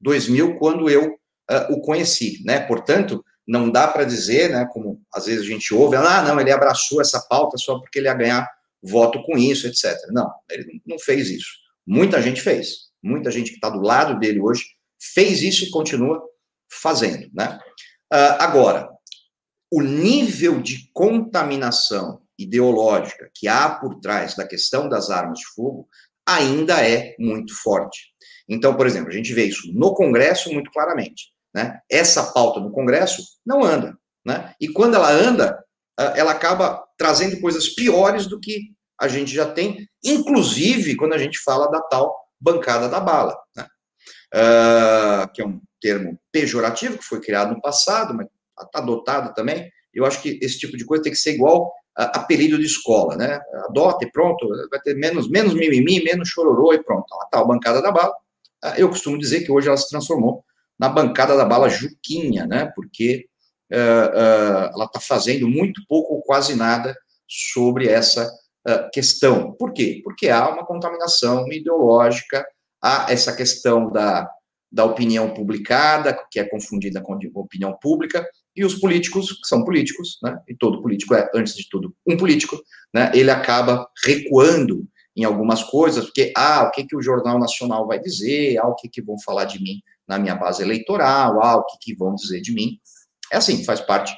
2000, 0.01 0.59
quando 0.59 0.89
eu 0.91 1.07
uh, 1.51 1.73
o 1.73 1.81
conheci, 1.81 2.43
né? 2.45 2.61
Portanto, 2.61 3.25
não 3.47 3.71
dá 3.71 3.89
para 3.89 4.05
dizer, 4.05 4.51
né, 4.51 4.69
como 4.71 5.01
às 5.13 5.25
vezes 5.25 5.43
a 5.43 5.47
gente 5.47 5.73
ouve, 5.75 5.97
ah, 5.97 6.23
não, 6.23 6.39
ele 6.39 6.53
abraçou 6.53 7.01
essa 7.01 7.19
pauta 7.29 7.57
só 7.57 7.79
porque 7.79 7.99
ele 7.99 8.07
ia 8.07 8.15
ganhar 8.15 8.47
voto 8.83 9.23
com 9.23 9.39
isso, 9.39 9.67
etc. 9.67 9.97
Não, 10.11 10.31
ele 10.51 10.83
não 10.87 10.99
fez 10.99 11.31
isso. 11.31 11.49
Muita 11.87 12.21
gente 12.21 12.43
fez. 12.43 12.89
Muita 13.03 13.31
gente 13.31 13.51
que 13.51 13.57
está 13.57 13.71
do 13.71 13.81
lado 13.81 14.19
dele 14.19 14.41
hoje 14.41 14.65
fez 15.01 15.43
isso 15.43 15.65
e 15.65 15.71
continua 15.71 16.23
fazendo, 16.71 17.31
né? 17.33 17.59
Uh, 18.13 18.37
agora, 18.39 18.89
o 19.71 19.83
nível 19.83 20.61
de 20.61 20.91
contaminação 20.93 22.23
ideológica 22.39 23.31
que 23.35 23.49
há 23.49 23.69
por 23.69 24.01
trás 24.01 24.35
da 24.35 24.47
questão 24.47 24.89
das 24.89 25.11
armas 25.11 25.41
de 25.41 25.47
fogo 25.47 25.89
ainda 26.27 26.87
é 26.87 27.15
muito 27.19 27.55
forte. 27.63 28.13
Então, 28.49 28.75
por 28.75 28.87
exemplo, 28.87 29.09
a 29.09 29.13
gente 29.13 29.33
vê 29.33 29.45
isso 29.45 29.73
no 29.75 29.95
Congresso 29.95 30.53
muito 30.53 30.71
claramente. 30.71 31.33
Né? 31.55 31.81
Essa 31.91 32.33
pauta 32.33 32.61
no 32.61 32.71
Congresso 32.71 33.23
não 33.45 33.65
anda. 33.65 33.99
Né? 34.25 34.55
E 34.61 34.69
quando 34.69 34.95
ela 34.95 35.11
anda, 35.11 35.63
ela 36.15 36.33
acaba 36.33 36.85
trazendo 36.97 37.41
coisas 37.41 37.69
piores 37.69 38.27
do 38.27 38.39
que 38.39 38.73
a 39.01 39.09
gente 39.09 39.33
já 39.33 39.51
tem, 39.51 39.89
inclusive 40.05 40.97
quando 40.97 41.15
a 41.15 41.19
gente 41.19 41.39
fala 41.39 41.71
da 41.71 41.81
tal 41.81 42.17
bancada 42.41 42.89
da 42.89 43.01
bala, 43.01 43.37
né? 43.57 43.67
uh, 44.35 45.33
que 45.33 45.43
é 45.43 45.47
um 45.47 45.61
termo 45.81 46.19
pejorativo 46.33 46.99
que 46.99 47.05
foi 47.05 47.21
criado 47.21 47.55
no 47.55 47.61
passado, 47.61 48.15
mas 48.15 48.27
está 48.65 48.79
adotado 48.79 49.35
também. 49.35 49.71
Eu 49.93 50.05
acho 50.05 50.23
que 50.23 50.39
esse 50.43 50.59
tipo 50.59 50.77
de 50.77 50.85
coisa 50.85 51.03
tem 51.03 51.13
que 51.13 51.19
ser 51.19 51.35
igual 51.35 51.73
a 51.97 52.05
apelido 52.21 52.59
de 52.59 52.67
escola, 52.67 53.17
né? 53.17 53.41
Adota 53.69 54.05
e 54.05 54.11
pronto, 54.13 54.49
vai 54.71 54.81
ter 54.81 54.95
menos, 54.95 55.29
menos 55.29 55.55
mimimi, 55.55 56.03
menos 56.03 56.29
chororô 56.29 56.73
e 56.73 56.83
pronto. 56.83 57.13
A 57.23 57.27
tal 57.27 57.47
bancada 57.47 57.83
da 57.83 57.91
bala. 57.91 58.13
Uh, 58.65 58.75
eu 58.77 58.89
costumo 58.89 59.19
dizer 59.19 59.43
que 59.43 59.51
hoje 59.51 59.69
ela 59.69 59.77
se 59.77 59.89
transformou 59.89 60.45
na 60.79 60.89
bancada 60.89 61.37
da 61.37 61.45
bala 61.45 61.69
Juquinha, 61.69 62.47
né? 62.47 62.71
Porque 62.77 63.27
uh, 63.73 63.77
uh, 63.77 64.75
ela 64.75 64.85
está 64.85 65.01
fazendo 65.01 65.49
muito 65.49 65.83
pouco 65.89 66.15
ou 66.15 66.23
quase 66.23 66.55
nada 66.55 66.97
sobre 67.27 67.89
essa 67.89 68.31
uh, 68.69 68.91
questão. 68.93 69.53
Por 69.53 69.73
quê? 69.73 70.01
Porque 70.05 70.29
há 70.29 70.49
uma 70.49 70.65
contaminação 70.65 71.51
ideológica, 71.53 72.47
há 72.81 73.07
essa 73.11 73.35
questão 73.35 73.91
da, 73.91 74.31
da 74.71 74.85
opinião 74.85 75.35
publicada, 75.35 76.17
que 76.31 76.39
é 76.39 76.45
confundida 76.45 77.01
com 77.01 77.15
a 77.15 77.41
opinião 77.41 77.77
pública, 77.81 78.29
e 78.59 78.65
os 78.65 78.75
políticos, 78.75 79.31
que 79.31 79.47
são 79.47 79.65
políticos, 79.65 80.19
né? 80.21 80.37
E 80.49 80.55
todo 80.55 80.83
político 80.83 81.15
é, 81.15 81.31
antes 81.33 81.55
de 81.55 81.69
tudo, 81.71 81.95
um 82.05 82.17
político, 82.17 82.61
né? 82.93 83.13
Ele 83.15 83.31
acaba 83.31 83.89
recuando 84.05 84.85
em 85.17 85.23
algumas 85.23 85.63
coisas, 85.63 86.07
porque, 86.07 86.33
ah, 86.37 86.65
o 86.65 86.71
que, 86.73 86.85
que 86.85 86.97
o 86.97 87.03
Jornal 87.03 87.39
Nacional 87.39 87.87
vai 87.87 88.01
dizer, 88.01 88.59
ah, 88.59 88.67
o 88.67 88.75
que, 88.75 88.89
que 88.89 89.01
vão 89.01 89.17
falar 89.25 89.45
de 89.45 89.63
mim 89.63 89.81
na 90.09 90.19
minha 90.19 90.35
base 90.35 90.61
eleitoral, 90.61 91.41
ah, 91.41 91.57
o 91.57 91.65
que, 91.67 91.79
que 91.81 91.97
vão 91.97 92.17
dizer 92.17 92.41
de 92.41 92.53
mim. 92.53 92.81
É 93.33 93.37
assim, 93.37 93.65
faz 93.65 93.81
parte 93.81 94.13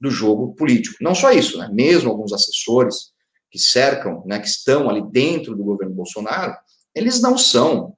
do 0.00 0.10
jogo 0.10 0.54
político. 0.54 0.96
Não 1.00 1.14
só 1.14 1.30
isso, 1.30 1.56
né? 1.56 1.68
Mesmo 1.72 2.10
alguns 2.10 2.32
assessores 2.32 3.12
que 3.48 3.58
cercam, 3.60 4.24
né, 4.26 4.40
que 4.40 4.48
estão 4.48 4.90
ali 4.90 5.02
dentro 5.12 5.54
do 5.54 5.62
governo 5.62 5.94
Bolsonaro, 5.94 6.52
eles 6.92 7.22
não 7.22 7.38
são 7.38 7.96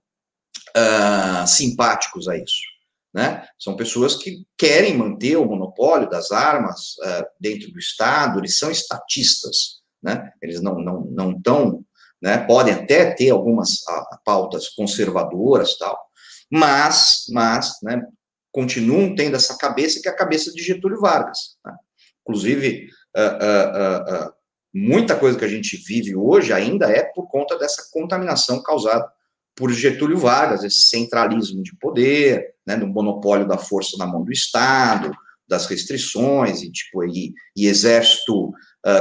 uh, 0.76 1.46
simpáticos 1.46 2.28
a 2.28 2.36
isso. 2.36 2.75
Né? 3.16 3.48
São 3.58 3.74
pessoas 3.74 4.14
que 4.14 4.46
querem 4.58 4.94
manter 4.94 5.36
o 5.36 5.46
monopólio 5.46 6.06
das 6.10 6.32
armas 6.32 6.96
uh, 6.98 7.24
dentro 7.40 7.72
do 7.72 7.78
Estado, 7.78 8.38
eles 8.38 8.58
são 8.58 8.70
estatistas, 8.70 9.80
né? 10.02 10.30
eles 10.42 10.60
não 10.60 10.78
não 10.78 11.00
não 11.00 11.32
estão, 11.32 11.82
né? 12.20 12.36
podem 12.36 12.74
até 12.74 13.14
ter 13.14 13.30
algumas 13.30 13.78
pautas 14.22 14.68
conservadoras 14.68 15.78
tal, 15.78 15.98
mas, 16.52 17.24
mas, 17.30 17.72
né, 17.82 18.02
continuam 18.52 19.14
tendo 19.14 19.34
essa 19.34 19.56
cabeça 19.56 19.98
que 20.02 20.08
é 20.08 20.12
a 20.12 20.16
cabeça 20.16 20.52
de 20.52 20.62
Getúlio 20.62 21.00
Vargas. 21.00 21.56
Né? 21.64 21.74
Inclusive, 22.20 22.90
uh, 23.16 24.32
muita 24.74 25.16
coisa 25.16 25.38
que 25.38 25.44
a 25.44 25.48
gente 25.48 25.78
vive 25.78 26.14
hoje 26.14 26.52
ainda 26.52 26.90
é 26.90 27.02
por 27.02 27.28
conta 27.28 27.58
dessa 27.58 27.88
contaminação 27.90 28.62
causada 28.62 29.10
por 29.56 29.72
Getúlio 29.72 30.18
Vargas, 30.18 30.62
esse 30.62 30.82
centralismo 30.82 31.62
de 31.62 31.74
poder, 31.76 32.54
né, 32.66 32.76
do 32.76 32.86
monopólio 32.86 33.48
da 33.48 33.56
força 33.56 33.96
na 33.96 34.06
mão 34.06 34.22
do 34.22 34.30
Estado, 34.30 35.10
das 35.48 35.66
restrições, 35.66 36.62
e, 36.62 36.70
tipo, 36.70 37.04
e, 37.04 37.32
e 37.56 37.66
exército 37.66 38.52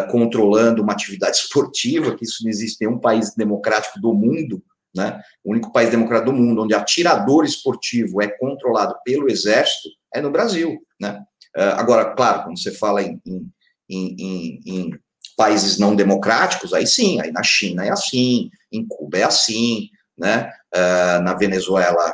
controlando 0.09 0.81
uma 0.81 0.93
atividade 0.93 1.37
esportiva, 1.37 2.15
que 2.15 2.25
isso 2.25 2.43
não 2.43 2.49
existe 2.49 2.83
em 2.83 2.87
nenhum 2.87 2.99
país 2.99 3.35
democrático 3.35 3.99
do 3.99 4.13
mundo, 4.13 4.63
né? 4.95 5.21
O 5.43 5.51
único 5.51 5.71
país 5.71 5.89
democrático 5.89 6.31
do 6.31 6.37
mundo 6.37 6.63
onde 6.63 6.73
atirador 6.73 7.43
esportivo 7.43 8.21
é 8.21 8.27
controlado 8.27 8.95
pelo 9.03 9.29
exército 9.29 9.89
é 10.13 10.21
no 10.21 10.31
Brasil. 10.31 10.79
Né? 10.99 11.21
Uh, 11.55 11.75
agora, 11.75 12.15
claro, 12.15 12.43
quando 12.43 12.57
você 12.57 12.71
fala 12.71 13.03
em, 13.03 13.21
em, 13.25 13.51
em, 13.89 14.61
em, 14.65 14.99
países 15.35 15.77
não 15.77 15.93
democráticos, 15.93 16.73
aí 16.73 16.87
sim, 16.87 17.19
aí 17.19 17.29
na 17.29 17.43
China 17.43 17.85
é 17.85 17.91
assim, 17.91 18.49
em 18.71 18.87
Cuba 18.87 19.17
é 19.17 19.23
assim, 19.23 19.89
né? 20.17 20.49
Uh, 20.73 21.21
na 21.21 21.33
Venezuela 21.33 22.13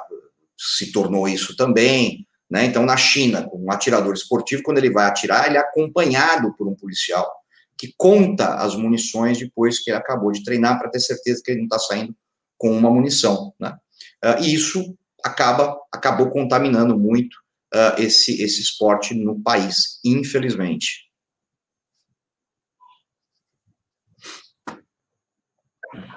se 0.57 0.91
tornou 0.91 1.27
isso 1.27 1.55
também. 1.55 2.27
Né? 2.49 2.65
Então, 2.65 2.85
na 2.85 2.97
China, 2.97 3.49
um 3.53 3.71
atirador 3.71 4.13
esportivo, 4.13 4.63
quando 4.63 4.77
ele 4.77 4.91
vai 4.91 5.05
atirar, 5.05 5.47
ele 5.47 5.57
é 5.57 5.61
acompanhado 5.61 6.53
por 6.55 6.67
um 6.67 6.75
policial 6.75 7.31
que 7.77 7.93
conta 7.97 8.55
as 8.55 8.75
munições 8.75 9.39
depois 9.39 9.79
que 9.79 9.89
ele 9.89 9.97
acabou 9.97 10.31
de 10.31 10.43
treinar 10.43 10.77
para 10.77 10.89
ter 10.89 10.99
certeza 10.99 11.41
que 11.43 11.51
ele 11.51 11.61
não 11.61 11.65
está 11.65 11.79
saindo 11.79 12.15
com 12.57 12.69
uma 12.71 12.91
munição, 12.91 13.53
né? 13.59 13.75
Uh, 14.23 14.43
e 14.43 14.53
isso 14.53 14.95
acaba 15.23 15.75
acabou 15.91 16.29
contaminando 16.29 16.97
muito 16.97 17.33
uh, 17.73 17.99
esse 17.99 18.39
esse 18.41 18.61
esporte 18.61 19.15
no 19.15 19.41
país, 19.41 19.99
infelizmente. 20.05 21.10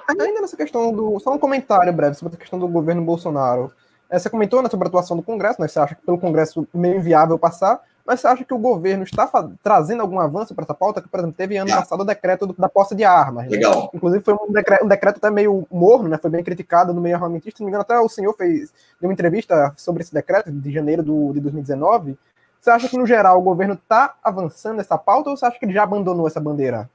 Ainda 0.09 0.41
nessa 0.41 0.57
questão 0.57 0.93
do. 0.93 1.19
Só 1.21 1.33
um 1.33 1.39
comentário 1.39 1.93
breve 1.93 2.15
sobre 2.15 2.35
a 2.35 2.39
questão 2.39 2.59
do 2.59 2.69
governo 2.69 3.03
Bolsonaro. 3.03 3.73
É, 4.09 4.19
você 4.19 4.31
comentou 4.31 4.63
né, 4.63 4.69
sobre 4.69 4.87
a 4.87 4.89
atuação 4.89 5.17
do 5.17 5.23
Congresso, 5.23 5.61
né? 5.61 5.67
Você 5.67 5.79
acha 5.79 5.95
que 5.95 6.03
pelo 6.03 6.19
Congresso 6.19 6.67
meio 6.73 6.97
inviável 6.97 7.39
passar, 7.39 7.81
mas 8.07 8.21
você 8.21 8.29
acha 8.29 8.45
que 8.45 8.53
o 8.53 8.59
governo 8.59 9.03
está 9.03 9.29
trazendo 9.63 10.03
algum 10.03 10.21
avanço 10.21 10.55
para 10.55 10.65
essa 10.65 10.75
pauta? 10.75 11.01
Que, 11.01 11.09
por 11.09 11.19
exemplo, 11.19 11.35
teve 11.37 11.57
ano 11.57 11.71
passado 11.71 12.01
o 12.03 12.05
decreto 12.05 12.47
do, 12.47 12.53
da 12.53 12.69
posse 12.69 12.95
de 12.95 13.03
armas. 13.03 13.45
Né? 13.47 13.53
Legal. 13.53 13.91
Inclusive, 13.95 14.23
foi 14.23 14.35
um 14.35 14.53
decreto, 14.53 14.85
um 14.85 14.89
decreto 14.89 15.17
até 15.17 15.31
meio 15.31 15.67
morno, 15.71 16.09
né? 16.09 16.19
Foi 16.19 16.31
bem 16.31 16.45
criticado 16.45 16.93
no 16.93 17.01
meio 17.01 17.17
armamentista. 17.17 17.57
Se 17.57 17.63
não 17.63 17.67
me 17.67 17.71
engano, 17.71 17.83
até 17.83 17.99
o 17.99 18.09
senhor 18.09 18.35
fez 18.35 18.73
deu 19.01 19.09
uma 19.09 19.13
entrevista 19.13 19.73
sobre 19.77 20.03
esse 20.03 20.13
decreto 20.13 20.53
de 20.53 20.71
janeiro 20.71 21.03
do, 21.03 21.33
de 21.33 21.41
2019. 21.41 22.17
Você 22.61 22.71
acha 22.71 22.89
que, 22.89 22.97
no 22.97 23.07
geral, 23.07 23.39
o 23.39 23.43
governo 23.43 23.75
está 23.75 24.15
avançando 24.23 24.77
nessa 24.77 24.97
pauta 24.97 25.31
ou 25.31 25.37
você 25.37 25.47
acha 25.47 25.59
que 25.59 25.65
ele 25.65 25.73
já 25.73 25.83
abandonou 25.83 26.27
essa 26.27 26.41
bandeira? 26.41 26.89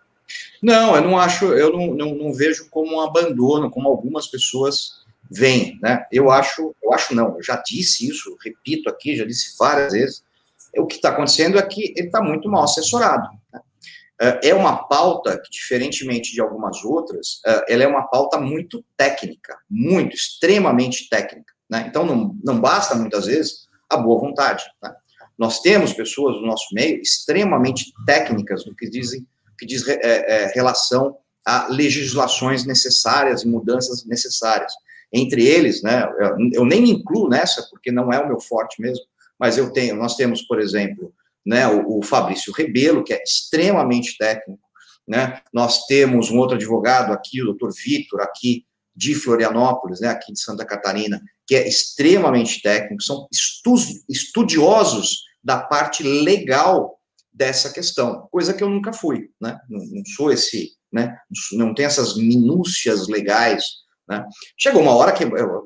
Não, 0.62 0.96
eu 0.96 1.02
não 1.02 1.18
acho, 1.18 1.46
eu 1.54 1.72
não, 1.72 1.94
não, 1.94 2.15
não 2.15 2.34
vejo 2.34 2.70
como 2.70 2.96
um 2.96 3.02
abandono, 3.02 3.70
como 3.70 3.88
algumas 3.88 4.28
pessoas 4.28 5.00
veem, 5.32 5.78
né? 5.82 6.06
Eu 6.12 6.32
acho, 6.32 6.76
eu 6.84 6.94
acho 6.94 7.13
não, 7.13 7.36
eu 7.36 7.44
já 7.44 7.62
disse 7.65 8.08
isso, 8.08 8.36
repito 8.44 8.89
aqui, 8.89 9.15
já 9.15 9.26
disse 9.26 9.56
várias 9.58 9.94
vezes 9.94 10.24
o 10.78 10.86
que 10.86 10.96
está 10.96 11.10
acontecendo 11.10 11.58
é 11.58 11.62
que 11.62 11.94
ele 11.96 12.08
está 12.08 12.22
muito 12.22 12.50
mal 12.50 12.63
assessorado. 12.63 13.28
Né? 13.52 13.62
É, 14.22 14.50
é 14.50 14.56
uma 14.56 14.84
pauta 14.88 15.39
que, 15.39 15.50
diferentemente 15.50 16.34
de 16.34 16.42
algumas 16.42 16.84
outras, 16.84 17.42
é, 17.46 17.74
ela 17.74 17.84
é 17.84 17.88
uma 17.88 18.08
pauta 18.08 18.39
muito 18.39 18.84
técnica, 18.98 19.58
muito, 19.70 20.15
extremamente 20.15 21.10
técnica. 21.10 21.54
Né? 21.70 21.86
Então, 21.88 22.06
não, 22.06 22.38
não 22.44 22.60
basta, 22.60 22.96
muitas 22.96 23.26
vezes, 23.26 23.68
a 23.89 23.98
boa 23.98 24.20
vontade. 24.20 24.63
Né? 24.82 24.94
Nós 25.38 25.62
temos 25.62 25.94
pessoas 25.94 26.36
no 26.36 26.48
nosso 26.48 26.68
meio 26.74 27.00
extremamente 27.02 27.94
técnicas 28.06 28.65
no 28.65 28.76
que 28.76 28.89
dizem 28.89 29.26
que 29.60 29.65
diz 29.65 29.88
é, 29.88 30.00
é, 30.02 30.52
relação 30.54 31.17
a 31.45 31.67
legislações 31.67 32.65
necessárias 32.65 33.43
e 33.43 33.48
mudanças 33.48 34.06
necessárias. 34.06 34.72
Entre 35.12 35.45
eles, 35.45 35.82
né, 35.82 36.08
eu 36.54 36.63
nem 36.65 36.82
me 36.82 36.91
incluo 36.91 37.28
nessa, 37.28 37.67
porque 37.69 37.91
não 37.91 38.13
é 38.13 38.19
o 38.19 38.28
meu 38.28 38.39
forte 38.39 38.80
mesmo, 38.82 39.04
mas 39.39 39.58
eu 39.58 39.72
tenho, 39.72 39.95
nós 39.95 40.15
temos, 40.15 40.43
por 40.43 40.60
exemplo, 40.60 41.12
né, 41.45 41.67
o, 41.67 42.00
o 42.00 42.04
Fabrício 42.04 42.54
Rebelo, 42.54 43.04
que 43.04 43.13
é 43.13 43.24
extremamente 43.24 44.17
técnico, 44.17 44.62
né, 45.08 45.41
nós 45.52 45.88
temos 45.88 46.30
um 46.30 46.38
outro 46.38 46.56
advogado 46.56 47.12
aqui, 47.12 47.41
o 47.41 47.45
doutor 47.45 47.72
Vitor, 47.74 48.22
aqui 48.22 48.65
de 48.95 49.15
Florianópolis, 49.15 50.00
né, 50.00 50.10
aqui 50.10 50.32
de 50.32 50.39
Santa 50.39 50.65
Catarina, 50.65 51.19
que 51.48 51.56
é 51.56 51.67
extremamente 51.67 52.62
técnico, 52.62 53.02
são 53.02 53.28
estudiosos 54.08 55.24
da 55.43 55.58
parte 55.58 56.04
legal 56.04 56.98
dessa 57.39 57.71
questão, 57.71 58.28
coisa 58.30 58.54
que 58.54 58.62
eu 58.62 58.69
nunca 58.69 58.91
fui, 58.91 59.30
né, 59.39 59.58
não, 59.69 59.80
não 59.80 60.04
sou 60.13 60.30
esse, 60.30 60.73
né, 60.91 61.17
não 61.54 61.73
tem 61.73 61.86
essas 61.86 62.17
minúcias 62.17 63.08
legais, 63.08 63.63
né? 64.10 64.25
Chegou 64.58 64.82
uma 64.82 64.95
hora 64.95 65.13
que 65.13 65.23
eu, 65.23 65.38
eu, 65.38 65.63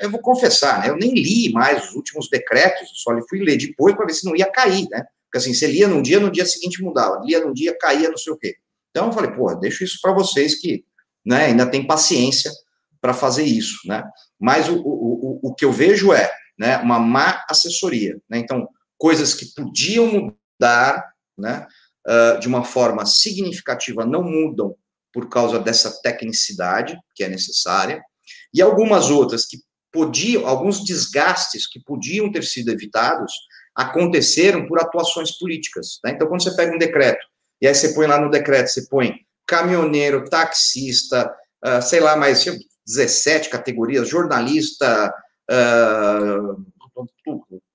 eu, 0.00 0.10
vou 0.10 0.20
confessar, 0.20 0.80
né? 0.80 0.88
Eu 0.88 0.96
nem 0.96 1.14
li 1.14 1.52
mais 1.52 1.88
os 1.88 1.94
últimos 1.94 2.28
decretos, 2.28 2.90
só 2.96 3.16
fui 3.28 3.38
ler 3.38 3.56
depois 3.56 3.94
para 3.94 4.04
ver 4.04 4.12
se 4.12 4.26
não 4.26 4.34
ia 4.34 4.50
cair, 4.50 4.88
né? 4.90 5.04
Porque 5.24 5.38
assim, 5.38 5.54
você 5.54 5.68
lia 5.68 5.86
num 5.86 6.02
dia, 6.02 6.18
no 6.18 6.28
dia 6.28 6.44
seguinte 6.44 6.82
mudava, 6.82 7.22
lia 7.24 7.38
num 7.38 7.52
dia, 7.52 7.78
caía, 7.78 8.10
não 8.10 8.16
sei 8.16 8.32
o 8.32 8.36
quê. 8.36 8.56
Então 8.90 9.06
eu 9.06 9.12
falei, 9.12 9.30
pô, 9.30 9.54
deixo 9.54 9.84
isso 9.84 10.00
para 10.02 10.12
vocês 10.12 10.56
que 10.60 10.84
né, 11.24 11.44
ainda 11.44 11.64
tem 11.64 11.86
paciência 11.86 12.50
para 13.00 13.14
fazer 13.14 13.44
isso, 13.44 13.78
né? 13.86 14.02
Mas 14.36 14.68
o, 14.68 14.74
o, 14.74 14.80
o, 14.82 15.50
o 15.50 15.54
que 15.54 15.64
eu 15.64 15.70
vejo 15.70 16.12
é 16.12 16.28
né, 16.58 16.78
uma 16.78 16.98
má 16.98 17.44
assessoria, 17.48 18.20
né? 18.28 18.38
Então, 18.38 18.68
coisas 18.98 19.32
que 19.32 19.46
podiam 19.54 20.06
mudar, 20.06 20.36
né? 21.36 21.66
Uh, 22.06 22.38
de 22.38 22.46
uma 22.46 22.64
forma 22.64 23.04
significativa 23.04 24.06
não 24.06 24.22
mudam 24.22 24.76
por 25.12 25.28
causa 25.28 25.58
dessa 25.58 26.00
tecnicidade 26.02 26.96
que 27.14 27.24
é 27.24 27.28
necessária, 27.28 28.02
e 28.52 28.62
algumas 28.62 29.10
outras 29.10 29.44
que 29.46 29.58
podiam, 29.92 30.46
alguns 30.46 30.84
desgastes 30.84 31.66
que 31.66 31.80
podiam 31.80 32.30
ter 32.30 32.44
sido 32.44 32.70
evitados, 32.70 33.32
aconteceram 33.74 34.66
por 34.66 34.78
atuações 34.78 35.32
políticas. 35.38 35.98
Né? 36.04 36.12
Então, 36.12 36.28
quando 36.28 36.42
você 36.42 36.54
pega 36.54 36.74
um 36.74 36.78
decreto, 36.78 37.24
e 37.60 37.66
aí 37.66 37.74
você 37.74 37.94
põe 37.94 38.06
lá 38.06 38.20
no 38.20 38.30
decreto, 38.30 38.68
você 38.68 38.86
põe 38.88 39.14
caminhoneiro, 39.46 40.28
taxista, 40.28 41.34
uh, 41.64 41.80
sei 41.80 42.00
lá, 42.00 42.16
mais 42.16 42.44
17 42.86 43.48
categorias, 43.48 44.08
jornalista, 44.08 45.12
uh, 45.50 46.66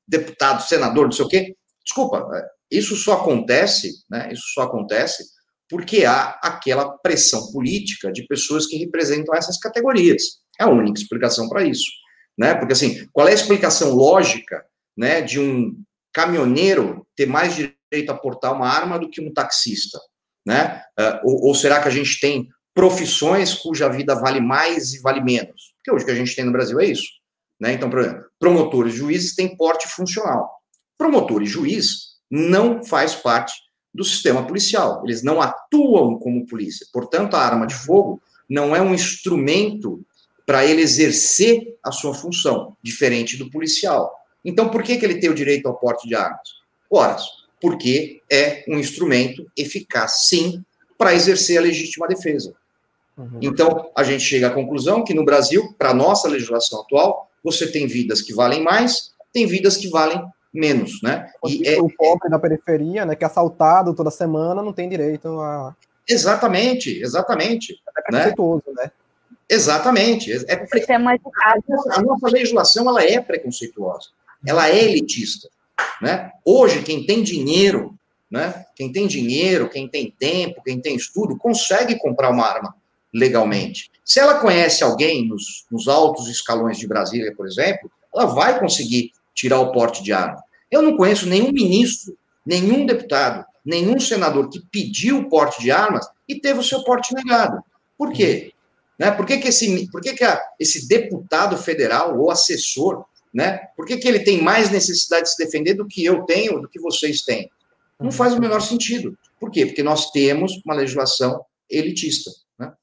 deputado, 0.07 0.61
senador, 0.61 1.05
não 1.05 1.11
sei 1.11 1.25
o 1.25 1.29
quê. 1.29 1.55
Desculpa, 1.83 2.27
isso 2.71 2.95
só 2.95 3.13
acontece, 3.13 4.03
né? 4.09 4.31
Isso 4.31 4.45
só 4.53 4.61
acontece 4.61 5.23
porque 5.69 6.05
há 6.05 6.39
aquela 6.43 6.97
pressão 6.97 7.51
política 7.51 8.11
de 8.11 8.25
pessoas 8.27 8.65
que 8.65 8.77
representam 8.77 9.35
essas 9.35 9.57
categorias. 9.57 10.23
É 10.59 10.63
a 10.63 10.69
única 10.69 10.99
explicação 10.99 11.47
para 11.49 11.63
isso, 11.63 11.89
né? 12.37 12.55
Porque 12.55 12.73
assim, 12.73 13.07
qual 13.11 13.27
é 13.27 13.31
a 13.31 13.35
explicação 13.35 13.93
lógica, 13.93 14.63
né, 14.97 15.21
de 15.21 15.39
um 15.39 15.73
caminhoneiro 16.13 17.07
ter 17.15 17.25
mais 17.25 17.55
direito 17.55 18.11
a 18.11 18.17
portar 18.17 18.53
uma 18.53 18.67
arma 18.67 18.99
do 18.99 19.09
que 19.09 19.21
um 19.21 19.33
taxista, 19.33 19.99
né? 20.45 20.81
Uh, 20.99 21.29
ou, 21.29 21.47
ou, 21.47 21.55
será 21.55 21.81
que 21.81 21.87
a 21.87 21.91
gente 21.91 22.19
tem 22.19 22.47
profissões 22.73 23.53
cuja 23.53 23.89
vida 23.89 24.15
vale 24.15 24.41
mais 24.41 24.93
e 24.93 25.01
vale 25.01 25.21
menos? 25.21 25.73
Porque 25.77 25.91
hoje 25.91 26.03
o 26.03 26.05
que 26.05 26.11
a 26.11 26.15
gente 26.15 26.35
tem 26.35 26.45
no 26.45 26.51
Brasil 26.51 26.79
é 26.79 26.85
isso, 26.85 27.07
né? 27.59 27.73
Então, 27.73 27.89
por 27.89 27.99
exemplo, 27.99 28.25
promotores, 28.37 28.93
juízes 28.93 29.35
têm 29.35 29.55
porte 29.55 29.87
funcional. 29.87 30.49
Promotor 30.97 31.41
e 31.41 31.45
juiz 31.45 32.10
não 32.31 32.81
faz 32.83 33.13
parte 33.13 33.53
do 33.93 34.05
sistema 34.05 34.47
policial. 34.47 35.01
Eles 35.03 35.21
não 35.21 35.41
atuam 35.41 36.17
como 36.17 36.47
polícia. 36.47 36.87
Portanto, 36.93 37.35
a 37.35 37.41
arma 37.41 37.67
de 37.67 37.75
fogo 37.75 38.21
não 38.49 38.73
é 38.73 38.81
um 38.81 38.93
instrumento 38.93 40.01
para 40.45 40.65
ele 40.65 40.81
exercer 40.81 41.77
a 41.83 41.91
sua 41.91 42.13
função, 42.13 42.75
diferente 42.81 43.37
do 43.37 43.49
policial. 43.49 44.13
Então, 44.43 44.69
por 44.69 44.81
que, 44.81 44.97
que 44.97 45.05
ele 45.05 45.19
tem 45.19 45.29
o 45.29 45.35
direito 45.35 45.67
ao 45.67 45.77
porte 45.77 46.07
de 46.07 46.15
armas? 46.15 46.61
Ora, 46.89 47.17
porque 47.61 48.21
é 48.29 48.63
um 48.67 48.79
instrumento 48.79 49.45
eficaz, 49.55 50.27
sim, 50.27 50.63
para 50.97 51.13
exercer 51.13 51.57
a 51.57 51.61
legítima 51.61 52.07
defesa. 52.07 52.53
Uhum. 53.17 53.39
Então, 53.41 53.91
a 53.95 54.03
gente 54.03 54.23
chega 54.23 54.47
à 54.47 54.51
conclusão 54.51 55.03
que 55.03 55.13
no 55.13 55.23
Brasil, 55.23 55.73
para 55.77 55.91
a 55.91 55.93
nossa 55.93 56.27
legislação 56.27 56.81
atual, 56.81 57.29
você 57.43 57.71
tem 57.71 57.87
vidas 57.87 58.21
que 58.21 58.33
valem 58.33 58.63
mais, 58.63 59.11
tem 59.31 59.45
vidas 59.45 59.77
que 59.77 59.89
valem 59.89 60.21
menos, 60.53 61.01
né? 61.01 61.31
E 61.45 61.67
é, 61.67 61.79
o 61.79 61.89
pobre 61.89 62.29
da 62.29 62.39
periferia, 62.39 63.05
né, 63.05 63.15
que 63.15 63.23
é 63.23 63.27
assaltado 63.27 63.93
toda 63.93 64.11
semana, 64.11 64.61
não 64.61 64.73
tem 64.73 64.89
direito 64.89 65.27
a... 65.39 65.75
Exatamente, 66.07 67.01
exatamente. 67.01 67.81
É 67.87 68.01
preconceituoso, 68.01 68.63
né? 68.67 68.83
né? 68.83 68.91
Exatamente. 69.49 70.31
É 70.47 70.55
pre... 70.55 70.85
A 70.89 72.01
nossa 72.01 72.27
legislação, 72.27 72.89
ela 72.89 73.03
é 73.03 73.19
preconceituosa. 73.19 74.09
Ela 74.45 74.69
é 74.69 74.83
elitista, 74.83 75.47
né? 76.01 76.31
Hoje, 76.43 76.81
quem 76.81 77.05
tem 77.05 77.21
dinheiro, 77.21 77.93
né? 78.29 78.65
Quem 78.75 78.91
tem 78.91 79.07
dinheiro, 79.07 79.69
quem 79.69 79.87
tem 79.87 80.13
tempo, 80.17 80.63
quem 80.63 80.81
tem 80.81 80.95
estudo, 80.95 81.37
consegue 81.37 81.97
comprar 81.99 82.29
uma 82.29 82.45
arma 82.45 82.75
legalmente. 83.13 83.91
Se 84.03 84.19
ela 84.19 84.39
conhece 84.39 84.83
alguém 84.83 85.27
nos, 85.27 85.65
nos 85.71 85.87
altos 85.87 86.27
escalões 86.27 86.77
de 86.77 86.87
Brasília, 86.87 87.33
por 87.35 87.45
exemplo, 87.45 87.91
ela 88.13 88.25
vai 88.25 88.59
conseguir 88.59 89.11
tirar 89.33 89.59
o 89.59 89.71
porte 89.71 90.03
de 90.03 90.13
arma. 90.13 90.41
Eu 90.69 90.81
não 90.81 90.95
conheço 90.95 91.27
nenhum 91.27 91.51
ministro, 91.51 92.17
nenhum 92.45 92.85
deputado, 92.85 93.45
nenhum 93.65 93.99
senador 93.99 94.49
que 94.49 94.61
pediu 94.71 95.19
o 95.19 95.29
porte 95.29 95.61
de 95.61 95.71
armas 95.71 96.07
e 96.27 96.39
teve 96.39 96.59
o 96.59 96.63
seu 96.63 96.83
porte 96.83 97.13
negado. 97.13 97.63
Por 97.97 98.11
quê? 98.11 98.53
Né? 98.97 99.11
Por 99.11 99.25
que, 99.25 99.37
que, 99.37 99.47
esse, 99.47 99.89
por 99.91 100.01
que, 100.01 100.13
que 100.13 100.23
a, 100.23 100.41
esse 100.59 100.87
deputado 100.87 101.57
federal 101.57 102.19
ou 102.19 102.31
assessor, 102.31 103.05
né? 103.33 103.57
por 103.75 103.85
que, 103.85 103.97
que 103.97 104.07
ele 104.07 104.19
tem 104.19 104.41
mais 104.41 104.69
necessidade 104.69 105.23
de 105.23 105.31
se 105.31 105.43
defender 105.43 105.73
do 105.73 105.87
que 105.87 106.03
eu 106.03 106.23
tenho, 106.23 106.61
do 106.61 106.69
que 106.69 106.79
vocês 106.79 107.21
têm? 107.21 107.49
Não 107.99 108.11
faz 108.11 108.33
o 108.33 108.39
menor 108.39 108.61
sentido. 108.61 109.17
Por 109.39 109.51
quê? 109.51 109.65
Porque 109.65 109.83
nós 109.83 110.11
temos 110.11 110.61
uma 110.65 110.75
legislação 110.75 111.43
elitista. 111.69 112.31
Né? 112.57 112.73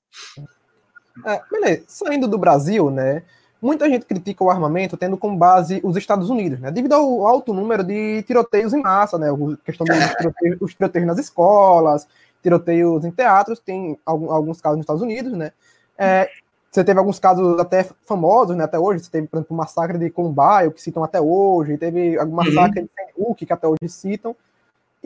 É, 1.27 1.41
beleza. 1.51 1.85
Saindo 1.89 2.29
do 2.29 2.39
Brasil, 2.39 2.91
né? 2.91 3.23
Muita 3.61 3.89
gente 3.89 4.07
critica 4.07 4.45
o 4.45 4.51
armamento 4.51 4.97
tendo 4.97 5.17
como 5.17 5.37
base 5.37 5.81
os 5.83 5.97
Estados 5.97 6.31
Unidos, 6.31 6.61
né? 6.61 6.71
Devido 6.71 6.93
ao 6.93 7.27
alto 7.27 7.53
número 7.53 7.83
de 7.83 8.23
tiroteios 8.23 8.73
em 8.73 8.81
massa, 8.81 9.19
né? 9.19 9.29
A 9.31 9.65
questão 9.65 9.85
dos 9.85 10.15
tiroteios, 10.17 10.59
os 10.61 10.75
tiroteios 10.75 11.07
nas 11.07 11.19
escolas, 11.19 12.07
tiroteios 12.43 13.05
em 13.05 13.11
teatros, 13.11 13.59
tem 13.59 13.99
alguns 14.07 14.61
casos 14.61 14.79
nos 14.79 14.85
Estados 14.85 15.03
Unidos, 15.03 15.33
né? 15.33 15.53
É, 15.97 16.31
você 16.71 16.85
teve 16.85 16.99
alguns 16.99 17.19
casos 17.19 17.59
até 17.59 17.85
famosos, 18.05 18.57
né? 18.57 18.65
Até 18.65 18.79
hoje, 18.79 19.03
você 19.03 19.11
teve, 19.11 19.27
por 19.27 19.39
exemplo, 19.39 19.55
o 19.55 19.59
massacre 19.59 19.99
de 19.99 20.11
Columbine, 20.11 20.73
que 20.73 20.81
citam 20.81 21.03
até 21.03 21.21
hoje, 21.21 21.79
teve 21.79 22.19
o 22.19 22.31
massacre 22.31 22.81
uhum. 22.81 22.87
de. 22.87 23.09
Hook, 23.19 23.45
que 23.45 23.53
até 23.53 23.67
hoje 23.67 23.89
citam. 23.89 24.37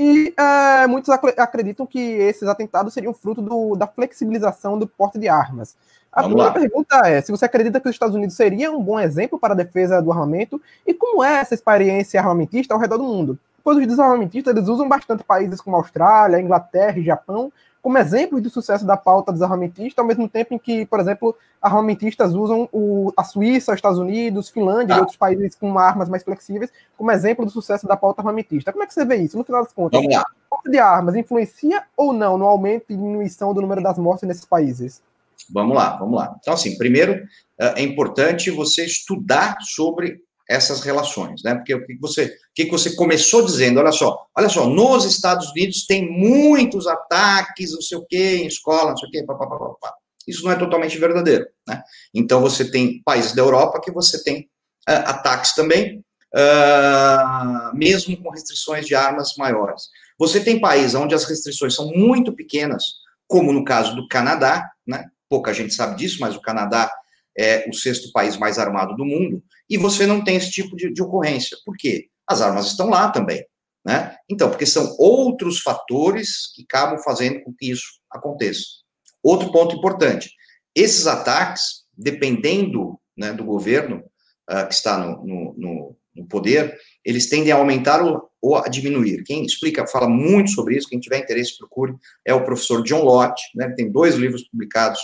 E 0.03 0.35
é, 0.37 0.87
muitos 0.89 1.09
acreditam 1.11 1.87
que 1.87 2.01
esses 2.01 2.49
atentados 2.49 2.93
seriam 2.93 3.15
fruto 3.15 3.41
do, 3.41 3.77
da 3.77 3.87
flexibilização 3.87 4.77
do 4.77 4.85
porte 4.85 5.17
de 5.17 5.29
armas. 5.29 5.77
A 6.13 6.23
Vamos 6.23 6.35
primeira 6.35 6.53
lá. 6.53 6.61
pergunta 6.61 7.09
é: 7.09 7.21
se 7.21 7.31
você 7.31 7.45
acredita 7.45 7.81
que 7.81 7.89
os 7.89 7.95
Estados 7.95 8.17
Unidos 8.17 8.35
seria 8.35 8.73
um 8.73 8.83
bom 8.83 8.99
exemplo 8.99 9.39
para 9.39 9.55
a 9.55 9.57
defesa 9.57 10.03
do 10.03 10.11
armamento 10.11 10.61
e 10.85 10.93
como 10.93 11.23
é 11.23 11.35
essa 11.35 11.55
experiência 11.55 12.21
armamentista 12.21 12.75
ao 12.75 12.81
redor 12.81 12.99
do 12.99 13.05
mundo? 13.05 13.39
Pois 13.63 13.79
os 13.79 13.87
desarmamentistas 13.87 14.57
eles 14.57 14.69
usam 14.69 14.89
bastante 14.89 15.23
países 15.23 15.61
como 15.61 15.77
Austrália, 15.77 16.41
Inglaterra 16.41 16.99
e 16.99 17.05
Japão 17.05 17.53
como 17.83 17.99
exemplos 17.99 18.41
de 18.41 18.49
sucesso 18.49 18.87
da 18.87 18.97
pauta 18.97 19.33
desarmamentista, 19.33 20.01
ao 20.01 20.07
mesmo 20.07 20.29
tempo 20.29 20.55
em 20.55 20.59
que, 20.59 20.87
por 20.87 21.01
exemplo, 21.01 21.37
armamentistas 21.61 22.33
usam 22.33 22.69
o, 22.73 23.13
a 23.17 23.25
Suíça, 23.25 23.73
os 23.73 23.77
Estados 23.77 23.99
Unidos, 23.99 24.49
Finlândia 24.49 24.95
ah. 24.95 24.99
e 24.99 25.01
outros 25.01 25.17
países 25.17 25.57
com 25.57 25.77
armas 25.77 26.09
mais 26.09 26.23
flexíveis 26.23 26.71
como 26.97 27.11
exemplo 27.11 27.45
do 27.45 27.51
sucesso 27.51 27.87
da 27.87 27.97
pauta 27.97 28.21
armamentista. 28.21 28.73
Como 28.73 28.85
é 28.85 28.87
que 28.87 28.95
você 28.95 29.05
vê 29.05 29.17
isso? 29.17 29.37
No 29.37 29.43
final 29.43 29.65
das 29.65 29.73
contas, 29.73 30.01
a 30.01 30.25
pauta 30.49 30.71
de 30.71 30.79
armas 30.79 31.17
influencia 31.17 31.83
ou 31.97 32.13
não 32.13 32.39
no 32.39 32.47
aumento 32.47 32.87
e 32.91 32.97
diminuição 32.97 33.53
do 33.53 33.61
número 33.61 33.83
das 33.83 33.99
mortes 33.99 34.29
nesses 34.29 34.45
países? 34.45 35.03
Vamos 35.51 35.75
lá, 35.75 35.97
vamos 35.97 36.15
lá. 36.15 36.37
Então, 36.39 36.55
assim, 36.55 36.79
primeiro 36.79 37.21
é, 37.59 37.81
é 37.81 37.83
importante 37.83 38.49
você 38.51 38.85
estudar 38.85 39.57
sobre 39.61 40.23
essas 40.53 40.81
relações, 40.81 41.43
né? 41.43 41.55
Porque 41.55 41.75
o 41.75 41.85
que 41.85 41.99
você, 41.99 42.25
o 42.27 42.31
que 42.55 42.71
você 42.71 42.95
começou 42.95 43.45
dizendo, 43.45 43.81
olha 43.81 43.93
só, 43.93 44.27
olha 44.37 44.49
só, 44.49 44.67
nos 44.67 45.05
Estados 45.05 45.51
Unidos 45.51 45.87
tem 45.87 46.11
muitos 46.11 46.87
ataques, 46.87 47.73
não 47.73 47.81
sei 47.81 47.99
o 47.99 48.07
quê, 48.07 48.37
em 48.43 48.47
escola, 48.47 48.91
não 48.91 48.97
sei 48.97 49.09
o 49.09 49.13
quê, 49.13 49.25
papapá. 49.25 49.95
Isso 50.27 50.45
não 50.45 50.53
é 50.53 50.57
totalmente 50.57 50.99
verdadeiro, 50.99 51.47
né? 51.67 51.83
Então 52.15 52.41
você 52.41 52.71
tem 52.71 53.03
países 53.03 53.33
da 53.33 53.43
Europa 53.43 53.81
que 53.81 53.91
você 53.91 54.23
tem 54.23 54.43
uh, 54.89 55.03
ataques 55.07 55.55
também, 55.55 56.05
uh, 56.35 57.77
mesmo 57.77 58.17
com 58.23 58.31
restrições 58.31 58.87
de 58.87 58.95
armas 58.95 59.35
maiores. 59.37 59.85
Você 60.19 60.41
tem 60.41 60.61
países 60.61 60.95
onde 60.95 61.15
as 61.15 61.25
restrições 61.25 61.75
são 61.75 61.89
muito 61.89 62.33
pequenas, 62.33 62.85
como 63.27 63.53
no 63.53 63.65
caso 63.65 63.97
do 63.97 64.07
Canadá, 64.07 64.71
né? 64.87 65.07
pouca 65.29 65.55
gente 65.55 65.73
sabe 65.73 65.97
disso, 65.97 66.19
mas 66.21 66.37
o 66.37 66.43
Canadá 66.43 66.91
é 67.37 67.69
o 67.69 67.73
sexto 67.73 68.13
país 68.13 68.37
mais 68.37 68.59
armado 68.59 68.95
do 68.97 69.05
mundo, 69.05 69.43
e 69.69 69.77
você 69.77 70.07
não 70.07 70.23
tem 70.23 70.37
esse 70.37 70.51
tipo 70.51 70.77
de, 70.77 70.93
de 70.93 71.03
ocorrência. 71.03 71.57
Por 71.65 71.77
quê? 71.77 72.09
as 72.29 72.41
armas 72.41 72.67
estão 72.67 72.89
lá 72.89 73.11
também. 73.11 73.45
Né? 73.85 74.17
Então, 74.31 74.49
porque 74.49 74.67
são 74.67 74.95
outros 74.99 75.61
fatores 75.61 76.53
que 76.55 76.63
acabam 76.63 76.99
fazendo 77.03 77.43
com 77.43 77.53
que 77.53 77.71
isso 77.71 78.01
aconteça. 78.11 78.63
Outro 79.23 79.51
ponto 79.51 79.77
importante: 79.77 80.31
esses 80.75 81.07
ataques, 81.07 81.85
dependendo 81.97 82.99
né, 83.17 83.33
do 83.33 83.45
governo 83.45 84.05
uh, 84.51 84.67
que 84.69 84.75
está 84.75 84.99
no, 84.99 85.27
no, 85.27 85.55
no, 85.59 85.97
no, 86.15 86.27
poder, 86.27 86.79
eles 87.05 87.29
tendem 87.29 87.53
a 87.53 87.57
aumentar 87.57 88.03
ou, 88.03 88.31
ou, 88.41 88.57
a 88.57 88.69
diminuir. 88.69 89.25
Quem 89.25 89.45
explica, 89.45 89.87
fala 89.87 90.09
muito 90.09 90.53
sobre 90.53 90.77
isso, 90.77 90.89
quem 90.89 91.01
tiver 91.01 91.19
interesse, 91.19 91.59
procure, 91.59 91.95
é 92.25 92.33
o 92.33 92.45
professor 92.45 92.85
John 92.85 93.03
Lott, 93.03 93.35
né, 93.57 93.69
tem 93.77 93.91
dois 93.91 94.15
livros 94.15 94.49
publicados 94.49 95.01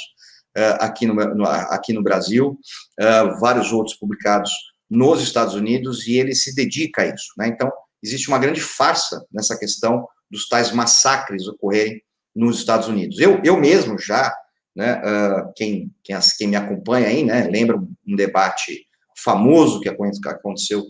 aqui, 0.81 1.07
no, 1.07 1.45
aqui 1.45 1.93
no 1.93 2.03
Brasil, 2.03 2.59
uh, 3.01 3.41
vários 3.41 3.73
outros 3.73 3.97
publicados 3.97 4.51
nos 4.89 5.23
Estados 5.23 5.55
Unidos, 5.55 6.07
e 6.07 6.19
ele 6.19 6.35
se 6.35 6.55
dedica 6.55 7.03
a 7.03 7.07
isso. 7.07 7.33
Né? 7.37 7.49
Então, 7.49 7.71
existe 8.03 8.29
uma 8.29 8.39
grande 8.39 8.61
farsa 8.61 9.25
nessa 9.33 9.59
questão 9.59 10.07
dos 10.31 10.49
tais 10.49 10.73
massacres 10.73 11.47
ocorrerem 11.47 12.03
nos 12.35 12.59
Estados 12.59 12.89
Unidos. 12.89 13.19
Eu, 13.19 13.41
eu 13.45 13.59
mesmo 13.59 13.99
já, 13.99 14.35
né, 14.75 15.01
uh, 15.01 15.53
quem, 15.57 15.91
quem, 16.03 16.17
quem, 16.39 16.49
me 16.49 16.57
acompanha 16.57 17.09
aí, 17.09 17.25
né, 17.25 17.49
lembra 17.51 17.77
um 17.77 18.17
debate 18.17 18.87
famoso 19.17 19.81
que 19.81 19.89
aconteceu 19.89 20.85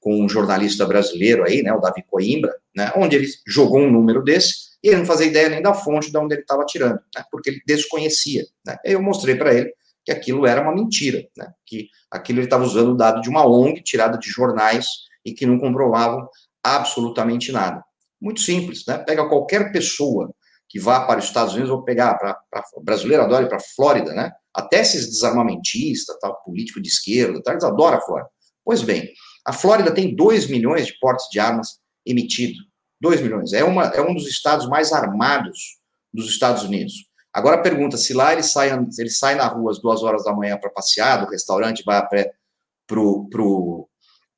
com 0.00 0.24
um 0.24 0.28
jornalista 0.28 0.86
brasileiro 0.86 1.44
aí, 1.44 1.62
né, 1.62 1.72
o 1.72 1.80
Davi 1.80 2.02
Coimbra, 2.08 2.54
né, 2.74 2.92
onde 2.96 3.16
ele 3.16 3.26
jogou 3.46 3.80
um 3.80 3.90
número 3.90 4.22
desse 4.22 4.73
e 4.84 4.88
ele 4.88 4.98
não 4.98 5.06
fazia 5.06 5.26
ideia 5.26 5.48
nem 5.48 5.62
da 5.62 5.72
fonte 5.72 6.10
de 6.10 6.18
onde 6.18 6.34
ele 6.34 6.42
estava 6.42 6.64
tirando, 6.66 7.00
né, 7.16 7.24
porque 7.30 7.48
ele 7.48 7.62
desconhecia. 7.66 8.44
Né, 8.64 8.76
eu 8.84 9.02
mostrei 9.02 9.34
para 9.34 9.54
ele 9.54 9.72
que 10.04 10.12
aquilo 10.12 10.46
era 10.46 10.60
uma 10.60 10.74
mentira, 10.74 11.26
né, 11.36 11.50
que 11.64 11.88
aquilo 12.10 12.40
ele 12.40 12.46
estava 12.46 12.64
usando 12.64 12.92
o 12.92 12.96
dado 12.96 13.22
de 13.22 13.30
uma 13.30 13.48
ONG 13.48 13.82
tirada 13.82 14.18
de 14.18 14.28
jornais 14.28 14.86
e 15.24 15.32
que 15.32 15.46
não 15.46 15.58
comprovavam 15.58 16.28
absolutamente 16.62 17.50
nada. 17.50 17.82
Muito 18.20 18.40
simples, 18.40 18.84
né? 18.86 18.98
Pega 18.98 19.28
qualquer 19.28 19.72
pessoa 19.72 20.34
que 20.68 20.80
vá 20.80 21.06
para 21.06 21.18
os 21.18 21.26
Estados 21.26 21.52
Unidos, 21.54 21.70
ou 21.70 21.84
pegar 21.84 22.14
para 22.14 22.40
brasileiro 22.82 23.22
adora 23.22 23.44
ir 23.44 23.48
para 23.48 23.58
a 23.58 23.74
Flórida, 23.76 24.12
né? 24.12 24.32
Até 24.52 24.80
esses 24.80 25.06
desarmamentistas, 25.06 26.16
tal, 26.20 26.42
político 26.42 26.80
de 26.80 26.88
esquerda, 26.88 27.42
tal, 27.42 27.54
eles 27.54 27.64
adoram 27.64 27.98
a 27.98 28.00
Flórida. 28.00 28.30
Pois 28.64 28.82
bem, 28.82 29.10
a 29.46 29.52
Flórida 29.52 29.92
tem 29.92 30.14
2 30.14 30.48
milhões 30.48 30.86
de 30.86 30.98
portes 30.98 31.26
de 31.30 31.38
armas 31.38 31.78
emitidos. 32.06 32.58
2 33.04 33.20
milhões. 33.20 33.52
É, 33.52 33.62
uma, 33.62 33.84
é 33.84 34.00
um 34.00 34.14
dos 34.14 34.26
estados 34.26 34.66
mais 34.68 34.92
armados 34.92 35.78
dos 36.12 36.28
Estados 36.28 36.62
Unidos. 36.64 37.08
Agora 37.32 37.62
pergunta, 37.62 37.96
se 37.96 38.14
lá 38.14 38.32
ele 38.32 38.42
sai, 38.42 38.70
ele 38.98 39.10
sai 39.10 39.34
na 39.34 39.46
rua 39.46 39.70
às 39.70 39.80
duas 39.80 40.02
horas 40.02 40.24
da 40.24 40.32
manhã 40.32 40.56
para 40.56 40.70
passear, 40.70 41.24
do 41.24 41.30
restaurante, 41.30 41.82
vai 41.84 42.04
para 42.06 43.00
o 43.00 43.88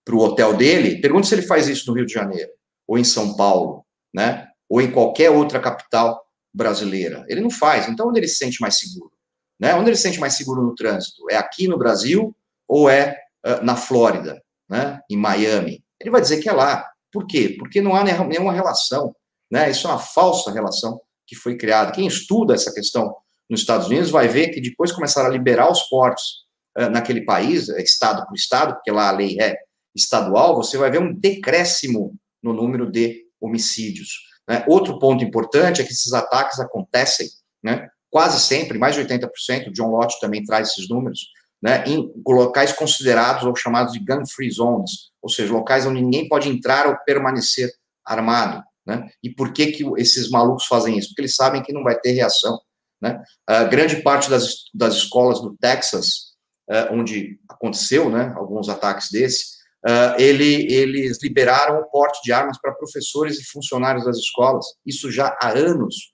para 0.07 0.15
o 0.15 0.21
hotel 0.21 0.55
dele, 0.57 1.01
pergunta 1.01 1.27
se 1.27 1.35
ele 1.35 1.43
faz 1.43 1.67
isso 1.67 1.91
no 1.91 1.97
Rio 1.97 2.07
de 2.07 2.13
Janeiro, 2.13 2.49
ou 2.87 2.97
em 2.97 3.03
São 3.03 3.35
Paulo, 3.35 3.85
né? 4.15 4.47
Ou 4.69 4.81
em 4.81 4.89
qualquer 4.91 5.31
outra 5.31 5.59
capital 5.59 6.25
brasileira. 6.55 7.25
Ele 7.29 7.41
não 7.41 7.51
faz. 7.51 7.89
Então, 7.89 8.09
onde 8.09 8.21
ele 8.21 8.29
se 8.29 8.37
sente 8.37 8.61
mais 8.61 8.79
seguro? 8.79 9.11
Né? 9.59 9.75
Onde 9.75 9.91
ele 9.91 9.97
se 9.97 10.03
sente 10.03 10.21
mais 10.21 10.35
seguro 10.35 10.63
no 10.63 10.77
trânsito? 10.77 11.29
É 11.29 11.37
aqui 11.37 11.67
no 11.67 11.77
Brasil 11.77 12.35
ou 12.69 12.89
é 12.89 13.19
uh, 13.45 13.65
na 13.65 13.75
Flórida, 13.75 14.41
né? 14.69 15.01
Em 15.11 15.17
Miami? 15.17 15.85
Ele 16.01 16.11
vai 16.11 16.21
dizer 16.21 16.39
que 16.41 16.49
é 16.49 16.53
lá. 16.53 16.89
Por 17.17 17.27
quê? 17.27 17.57
Porque 17.59 17.81
não 17.81 17.97
há 17.97 18.05
nenhuma 18.05 18.53
relação, 18.53 19.17
né? 19.51 19.71
Isso 19.71 19.87
é 19.87 19.91
uma 19.91 19.99
falsa 19.99 20.51
relação 20.51 21.01
que 21.27 21.35
foi 21.35 21.57
criada. 21.57 21.91
Quem 21.91 22.07
estuda 22.07 22.53
essa 22.53 22.71
questão 22.75 23.17
nos 23.49 23.61
Estados 23.61 23.87
Unidos 23.87 24.11
vai 24.11 24.29
ver 24.29 24.51
que 24.51 24.61
depois 24.61 24.93
começaram 24.93 25.31
a 25.31 25.33
liberar 25.33 25.73
os 25.73 25.85
portos 25.85 26.45
uh, 26.79 26.91
naquele 26.91 27.25
país, 27.25 27.71
estado 27.71 28.27
por 28.27 28.35
estado, 28.35 28.75
porque 28.75 28.91
lá 28.91 29.09
a 29.09 29.13
lei 29.13 29.41
é 29.41 29.57
estadual, 29.95 30.57
você 30.57 30.77
vai 30.77 30.91
ver 30.91 31.01
um 31.01 31.11
decréscimo 31.19 32.15
no 32.43 32.53
número 32.53 32.93
de 32.93 33.25
homicídios. 33.41 34.11
Né? 34.47 34.63
Outro 34.69 34.99
ponto 34.99 35.25
importante 35.25 35.81
é 35.81 35.85
que 35.85 35.93
esses 35.93 36.13
ataques 36.13 36.61
acontecem, 36.61 37.29
né, 37.65 37.89
quase 38.11 38.41
sempre, 38.41 38.79
mais 38.79 38.95
de 38.95 39.03
80%, 39.03 39.73
John 39.73 39.89
Lott 39.89 40.21
também 40.21 40.45
traz 40.45 40.69
esses 40.69 40.87
números, 40.87 41.31
né, 41.63 41.83
em 41.87 42.13
locais 42.29 42.75
considerados 42.75 43.45
ou 43.45 43.57
chamados 43.57 43.95
de 43.95 44.01
gun-free 44.01 44.51
zones, 44.51 45.11
ou 45.27 45.29
seja, 45.29 45.53
locais 45.53 45.85
onde 45.85 46.01
ninguém 46.01 46.29
pode 46.29 46.49
entrar 46.49 46.87
ou 46.87 46.97
permanecer 47.05 47.69
armado. 48.05 48.63
Né? 48.87 49.09
E 49.21 49.29
por 49.29 49.53
que, 49.53 49.73
que 49.73 49.85
esses 49.97 50.31
malucos 50.31 50.67
fazem 50.67 50.97
isso? 50.97 51.09
Porque 51.09 51.23
eles 51.23 51.35
sabem 51.35 51.65
que 51.65 51.73
não 51.73 51.83
vai 51.83 51.99
ter 51.99 52.13
reação. 52.13 52.61
Né? 53.03 53.21
A 53.45 53.65
grande 53.65 54.03
parte 54.03 54.31
das, 54.31 54.71
das 54.73 54.95
escolas 54.95 55.41
do 55.41 55.57
Texas, 55.57 56.37
uh, 56.71 56.95
onde 56.95 57.41
aconteceu 57.49 58.09
né, 58.09 58.33
alguns 58.37 58.69
ataques 58.69 59.11
desses, 59.11 59.57
uh, 59.85 60.15
ele, 60.17 60.73
eles 60.73 61.19
liberaram 61.21 61.81
o 61.81 61.91
porte 61.91 62.21
de 62.23 62.33
armas 62.33 62.57
para 62.61 62.73
professores 62.73 63.41
e 63.41 63.45
funcionários 63.47 64.05
das 64.05 64.17
escolas, 64.19 64.65
isso 64.87 65.11
já 65.11 65.37
há 65.43 65.49
anos. 65.49 66.13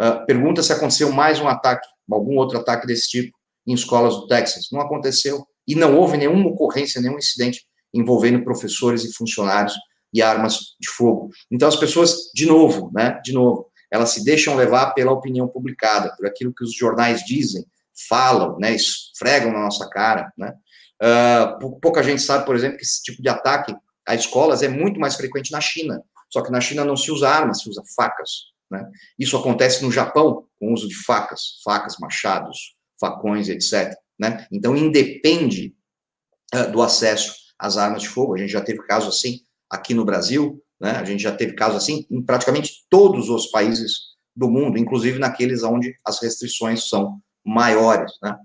Uh, 0.00 0.24
pergunta 0.26 0.62
se 0.62 0.72
aconteceu 0.72 1.10
mais 1.10 1.40
um 1.40 1.48
ataque, 1.48 1.88
algum 2.08 2.36
outro 2.36 2.58
ataque 2.60 2.86
desse 2.86 3.08
tipo 3.08 3.36
em 3.66 3.74
escolas 3.74 4.14
do 4.14 4.28
Texas. 4.28 4.68
Não 4.70 4.80
aconteceu. 4.80 5.44
E 5.66 5.74
não 5.74 5.98
houve 5.98 6.16
nenhuma 6.16 6.50
ocorrência, 6.50 7.00
nenhum 7.00 7.18
incidente 7.18 7.64
envolvendo 7.94 8.44
professores 8.44 9.04
e 9.04 9.14
funcionários 9.14 9.74
e 10.12 10.20
armas 10.20 10.76
de 10.80 10.90
fogo. 10.90 11.30
Então, 11.50 11.68
as 11.68 11.76
pessoas, 11.76 12.30
de 12.34 12.46
novo, 12.46 12.90
né, 12.92 13.20
de 13.24 13.32
novo, 13.32 13.70
elas 13.90 14.10
se 14.10 14.24
deixam 14.24 14.56
levar 14.56 14.92
pela 14.92 15.12
opinião 15.12 15.48
publicada, 15.48 16.14
por 16.16 16.26
aquilo 16.26 16.52
que 16.52 16.64
os 16.64 16.74
jornais 16.74 17.22
dizem, 17.24 17.64
falam, 18.08 18.58
né, 18.58 18.74
esfregam 18.74 19.52
na 19.52 19.60
nossa 19.60 19.88
cara, 19.88 20.32
né, 20.36 20.52
Uh, 21.02 21.80
pouca 21.80 22.02
gente 22.02 22.22
sabe, 22.22 22.46
por 22.46 22.54
exemplo, 22.54 22.78
que 22.78 22.84
esse 22.84 23.02
tipo 23.02 23.20
de 23.20 23.28
ataque 23.28 23.74
a 24.06 24.14
escolas 24.14 24.62
é 24.62 24.68
muito 24.68 25.00
mais 25.00 25.16
frequente 25.16 25.50
na 25.50 25.60
China. 25.60 26.02
Só 26.30 26.42
que 26.42 26.50
na 26.50 26.60
China 26.60 26.84
não 26.84 26.96
se 26.96 27.10
usa 27.10 27.28
armas, 27.28 27.60
se 27.62 27.68
usa 27.68 27.82
facas. 27.96 28.30
Né? 28.70 28.86
Isso 29.18 29.36
acontece 29.36 29.84
no 29.84 29.92
Japão, 29.92 30.46
com 30.58 30.68
o 30.68 30.72
uso 30.72 30.88
de 30.88 30.94
facas, 30.94 31.60
facas, 31.62 31.96
machados, 31.98 32.74
facões, 33.00 33.48
etc. 33.48 33.94
Né? 34.18 34.46
Então, 34.50 34.76
independe 34.76 35.74
uh, 36.54 36.70
do 36.70 36.82
acesso 36.82 37.34
às 37.58 37.76
armas 37.76 38.02
de 38.02 38.08
fogo. 38.08 38.34
A 38.34 38.38
gente 38.38 38.52
já 38.52 38.60
teve 38.60 38.82
casos 38.86 39.16
assim 39.16 39.40
aqui 39.70 39.94
no 39.94 40.04
Brasil, 40.04 40.62
né? 40.80 40.92
a 40.92 41.04
gente 41.04 41.22
já 41.22 41.34
teve 41.34 41.54
casos 41.54 41.82
assim 41.82 42.06
em 42.10 42.22
praticamente 42.22 42.84
todos 42.90 43.28
os 43.28 43.46
países 43.46 44.14
do 44.36 44.50
mundo, 44.50 44.78
inclusive 44.78 45.18
naqueles 45.18 45.62
onde 45.62 45.94
as 46.04 46.20
restrições 46.20 46.88
são 46.88 47.18
maiores. 47.44 48.12
Né? 48.22 48.36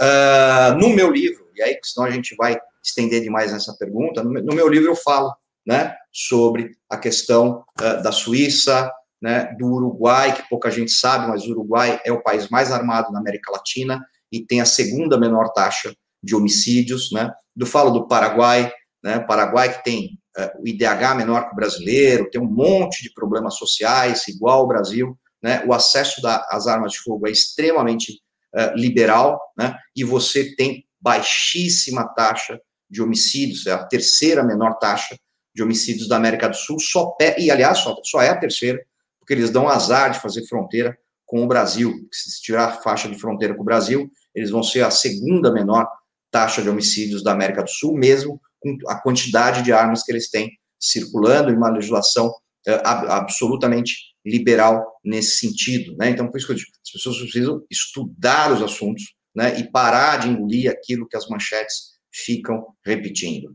Uh, 0.00 0.78
no 0.78 0.90
meu 0.90 1.10
livro, 1.10 1.42
e 1.54 1.62
aí, 1.62 1.78
senão 1.82 2.06
a 2.06 2.10
gente 2.10 2.34
vai 2.36 2.58
estender 2.82 3.22
demais 3.22 3.52
nessa 3.52 3.76
pergunta. 3.76 4.22
No 4.22 4.54
meu 4.54 4.68
livro 4.68 4.90
eu 4.90 4.96
falo 4.96 5.32
né, 5.66 5.94
sobre 6.12 6.72
a 6.90 6.96
questão 6.96 7.64
uh, 7.80 8.02
da 8.02 8.10
Suíça, 8.10 8.90
né, 9.20 9.54
do 9.58 9.66
Uruguai, 9.66 10.34
que 10.34 10.48
pouca 10.48 10.70
gente 10.70 10.90
sabe, 10.90 11.28
mas 11.28 11.46
o 11.46 11.50
Uruguai 11.52 12.00
é 12.04 12.10
o 12.10 12.22
país 12.22 12.48
mais 12.48 12.72
armado 12.72 13.12
na 13.12 13.20
América 13.20 13.52
Latina 13.52 14.04
e 14.32 14.44
tem 14.44 14.60
a 14.60 14.66
segunda 14.66 15.18
menor 15.18 15.52
taxa 15.52 15.94
de 16.22 16.34
homicídios. 16.34 17.12
Né, 17.12 17.30
do 17.54 17.66
falo 17.66 17.90
do 17.90 18.06
Paraguai, 18.06 18.72
né, 19.02 19.18
Paraguai 19.20 19.76
que 19.76 19.84
tem 19.84 20.18
uh, 20.38 20.62
o 20.62 20.66
IDH 20.66 21.14
menor 21.16 21.46
que 21.46 21.52
o 21.52 21.56
brasileiro, 21.56 22.30
tem 22.30 22.40
um 22.40 22.50
monte 22.50 23.02
de 23.02 23.12
problemas 23.12 23.56
sociais, 23.56 24.26
igual 24.28 24.60
ao 24.60 24.68
Brasil. 24.68 25.18
Né, 25.42 25.64
o 25.66 25.72
acesso 25.72 26.20
às 26.50 26.68
armas 26.68 26.92
de 26.92 26.98
fogo 27.00 27.26
é 27.26 27.30
extremamente 27.30 28.20
uh, 28.54 28.76
liberal, 28.76 29.40
né, 29.58 29.76
e 29.94 30.04
você 30.04 30.54
tem 30.54 30.86
baixíssima 31.00 32.06
taxa 32.14 32.60
de 32.88 33.02
homicídios, 33.02 33.66
é 33.66 33.72
a 33.72 33.84
terceira 33.84 34.44
menor 34.44 34.78
taxa 34.78 35.18
de 35.54 35.62
homicídios 35.62 36.08
da 36.08 36.16
América 36.16 36.48
do 36.48 36.56
Sul, 36.56 36.78
só 36.78 37.16
e 37.36 37.50
aliás, 37.50 37.78
só, 37.78 37.96
só 38.04 38.22
é 38.22 38.28
a 38.28 38.36
terceira, 38.36 38.80
porque 39.18 39.32
eles 39.32 39.50
dão 39.50 39.68
azar 39.68 40.12
de 40.12 40.20
fazer 40.20 40.46
fronteira 40.46 40.96
com 41.26 41.42
o 41.42 41.46
Brasil. 41.46 42.06
Se 42.12 42.40
tirar 42.40 42.66
a 42.66 42.72
faixa 42.72 43.08
de 43.08 43.18
fronteira 43.18 43.54
com 43.54 43.62
o 43.62 43.64
Brasil, 43.64 44.10
eles 44.34 44.50
vão 44.50 44.62
ser 44.62 44.84
a 44.84 44.90
segunda 44.90 45.52
menor 45.52 45.88
taxa 46.32 46.62
de 46.62 46.68
homicídios 46.68 47.22
da 47.22 47.30
América 47.30 47.62
do 47.62 47.70
Sul, 47.70 47.94
mesmo 47.94 48.40
com 48.58 48.76
a 48.88 49.00
quantidade 49.00 49.62
de 49.62 49.72
armas 49.72 50.02
que 50.02 50.10
eles 50.10 50.28
têm 50.28 50.50
circulando 50.80 51.50
e 51.50 51.54
uma 51.54 51.70
legislação 51.70 52.32
é, 52.66 52.80
absolutamente 52.84 53.96
liberal 54.24 54.84
nesse 55.04 55.36
sentido. 55.36 55.96
Né? 55.96 56.10
Então, 56.10 56.28
por 56.28 56.38
isso 56.38 56.46
que 56.46 56.52
eu 56.52 56.56
digo, 56.56 56.70
as 56.84 56.90
pessoas 56.90 57.18
precisam 57.18 57.62
estudar 57.70 58.52
os 58.52 58.62
assuntos, 58.62 59.04
né, 59.34 59.58
e 59.58 59.70
parar 59.70 60.18
de 60.18 60.28
engolir 60.28 60.70
aquilo 60.70 61.08
que 61.08 61.16
as 61.16 61.26
manchetes 61.26 61.92
ficam 62.12 62.66
repetindo. 62.84 63.54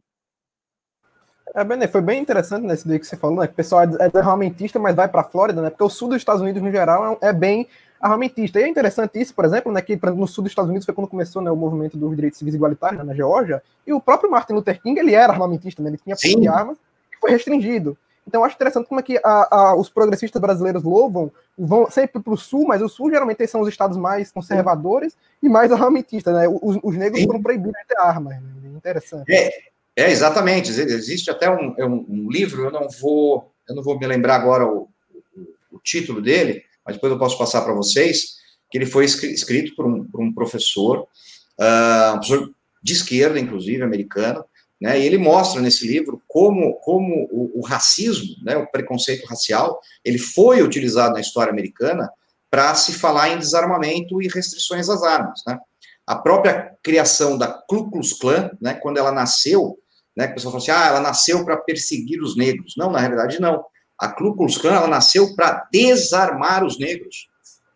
É, 1.56 1.64
Bené, 1.64 1.88
foi 1.88 2.02
bem 2.02 2.22
interessante 2.22 2.66
nesse 2.66 2.88
dia 2.88 3.00
que 3.00 3.06
você 3.06 3.16
falou, 3.16 3.38
né? 3.40 3.48
Que 3.48 3.54
o 3.54 3.56
pessoal 3.56 3.84
é, 3.84 3.88
é 4.14 4.18
armamentista, 4.18 4.78
mas 4.80 4.96
vai 4.96 5.08
para 5.08 5.22
a 5.22 5.24
Flórida, 5.24 5.62
né? 5.62 5.70
Porque 5.70 5.84
o 5.84 5.90
sul 5.90 6.10
dos 6.10 6.18
Estados 6.18 6.42
Unidos, 6.42 6.62
no 6.62 6.72
geral, 6.72 7.18
é, 7.22 7.30
é 7.30 7.34
bem 7.34 7.68
armamentista. 8.00 8.60
E 8.60 8.64
é 8.64 8.68
interessante 8.68 9.20
isso, 9.20 9.34
por 9.34 9.46
exemplo, 9.46 9.72
né? 9.72 9.82
Que 9.82 9.96
no 9.96 10.28
sul 10.28 10.44
dos 10.44 10.52
Estados 10.52 10.70
Unidos 10.70 10.86
foi 10.86 10.94
quando 10.94 11.08
começou 11.08 11.42
né, 11.42 11.52
o 11.52 11.56
movimento 11.56 11.98
dos 11.98 12.16
direitos 12.16 12.40
civis 12.40 12.56
igualitários, 12.56 13.00
né, 13.00 13.06
na 13.06 13.14
Geórgia, 13.14 13.62
e 13.86 13.94
o 13.94 14.00
próprio 14.00 14.30
Martin 14.30 14.54
Luther 14.54 14.82
King, 14.82 15.00
ele 15.00 15.14
era 15.14 15.34
armamentista, 15.34 15.82
né? 15.82 15.90
Ele 15.90 15.98
tinha 15.98 16.16
Sim. 16.16 16.40
de 16.40 16.48
armas, 16.48 16.78
que 17.12 17.20
foi 17.20 17.32
restringido. 17.32 17.98
Então, 18.28 18.42
eu 18.42 18.46
acho 18.46 18.56
interessante 18.56 18.88
como 18.88 19.00
é 19.00 19.04
que 19.04 19.18
a, 19.24 19.56
a, 19.56 19.76
os 19.76 19.90
progressistas 19.90 20.42
brasileiros 20.42 20.84
louvam, 20.84 21.32
vão 21.58 21.90
sempre 21.90 22.22
para 22.22 22.34
o 22.34 22.38
sul, 22.38 22.66
mas 22.68 22.82
o 22.82 22.90
sul 22.90 23.10
geralmente 23.10 23.48
são 23.48 23.62
os 23.62 23.70
estados 23.70 23.96
mais 23.98 24.32
conservadores 24.32 25.16
e 25.42 25.48
mais 25.48 25.72
armamentistas, 25.72 26.34
né? 26.34 26.46
Os, 26.48 26.78
os 26.84 26.96
negros 26.98 27.22
Sim. 27.22 27.28
foram 27.28 27.42
proibidos 27.42 27.80
de 27.82 27.88
ter 27.88 28.00
armas. 28.00 28.36
Né? 28.36 28.42
Interessante. 28.76 29.34
É, 29.34 29.50
É, 29.98 30.12
exatamente. 30.12 30.70
Existe 30.70 31.32
até 31.32 31.50
um, 31.50 31.74
é 31.78 31.86
um, 31.86 32.06
um, 32.08 32.30
livro, 32.30 32.66
eu 32.66 32.72
não 32.72 32.88
vou, 32.88 33.52
eu 33.68 33.74
não 33.74 33.82
vou 33.82 33.98
me 33.98 34.06
lembrar 34.06 34.36
agora 34.36 34.64
o, 34.64 34.88
o, 35.12 35.78
o 35.78 35.80
título 35.80 36.22
dele, 36.22 36.64
mas 36.88 36.96
depois 36.96 37.12
eu 37.12 37.20
posso 37.20 37.38
passar 37.38 37.62
para 37.62 37.74
vocês, 37.74 38.38
que 38.72 38.78
ele 38.78 38.86
foi 38.86 39.04
escrito 39.04 39.76
por 39.76 39.86
um, 39.86 40.06
por 40.06 40.22
um 40.22 40.34
professor, 40.34 41.08
uh, 41.60 42.16
um 42.16 42.20
professor 42.20 42.52
de 42.82 42.94
esquerda, 42.94 43.40
inclusive, 43.40 43.84
americano, 43.84 44.44
né, 44.80 45.00
e 45.00 45.06
ele 45.06 45.18
mostra 45.18 45.60
nesse 45.60 45.86
livro 45.86 46.22
como, 46.28 46.76
como 46.76 47.28
o, 47.32 47.60
o 47.60 47.66
racismo, 47.66 48.36
né, 48.44 48.56
o 48.56 48.68
preconceito 48.68 49.26
racial, 49.26 49.82
ele 50.06 50.18
foi 50.18 50.62
utilizado 50.62 51.16
na 51.16 51.20
história 51.20 51.52
americana 51.52 52.10
para 52.50 52.74
se 52.76 52.94
falar 52.94 53.30
em 53.30 53.40
desarmamento 53.40 54.22
e 54.22 54.28
restrições 54.28 54.88
às 54.88 55.04
armas. 55.04 55.42
Né. 55.46 55.58
A 56.06 56.16
própria 56.16 56.72
criação 56.82 57.38
da 57.38 57.48
Ku 57.48 57.90
Klux 57.92 58.14
Klan, 58.14 58.52
né, 58.62 58.76
quando 58.76 58.98
ela 58.98 59.12
nasceu, 59.12 59.78
né, 60.16 60.26
a 60.26 60.34
pessoa 60.34 60.52
fala 60.52 60.64
assim, 60.64 60.72
ah, 60.72 60.88
ela 60.88 61.02
nasceu 61.02 61.44
para 61.44 61.58
perseguir 61.58 62.22
os 62.22 62.38
negros. 62.38 62.76
Não, 62.78 62.90
na 62.92 63.00
realidade, 63.00 63.42
não. 63.42 63.64
A 63.98 64.10
Ku 64.10 64.36
Klux 64.36 64.58
Klan, 64.58 64.76
ela 64.76 64.88
nasceu 64.88 65.36
para 65.36 65.68
desarmar 65.72 66.64
os 66.64 66.78
negros. 66.78 67.28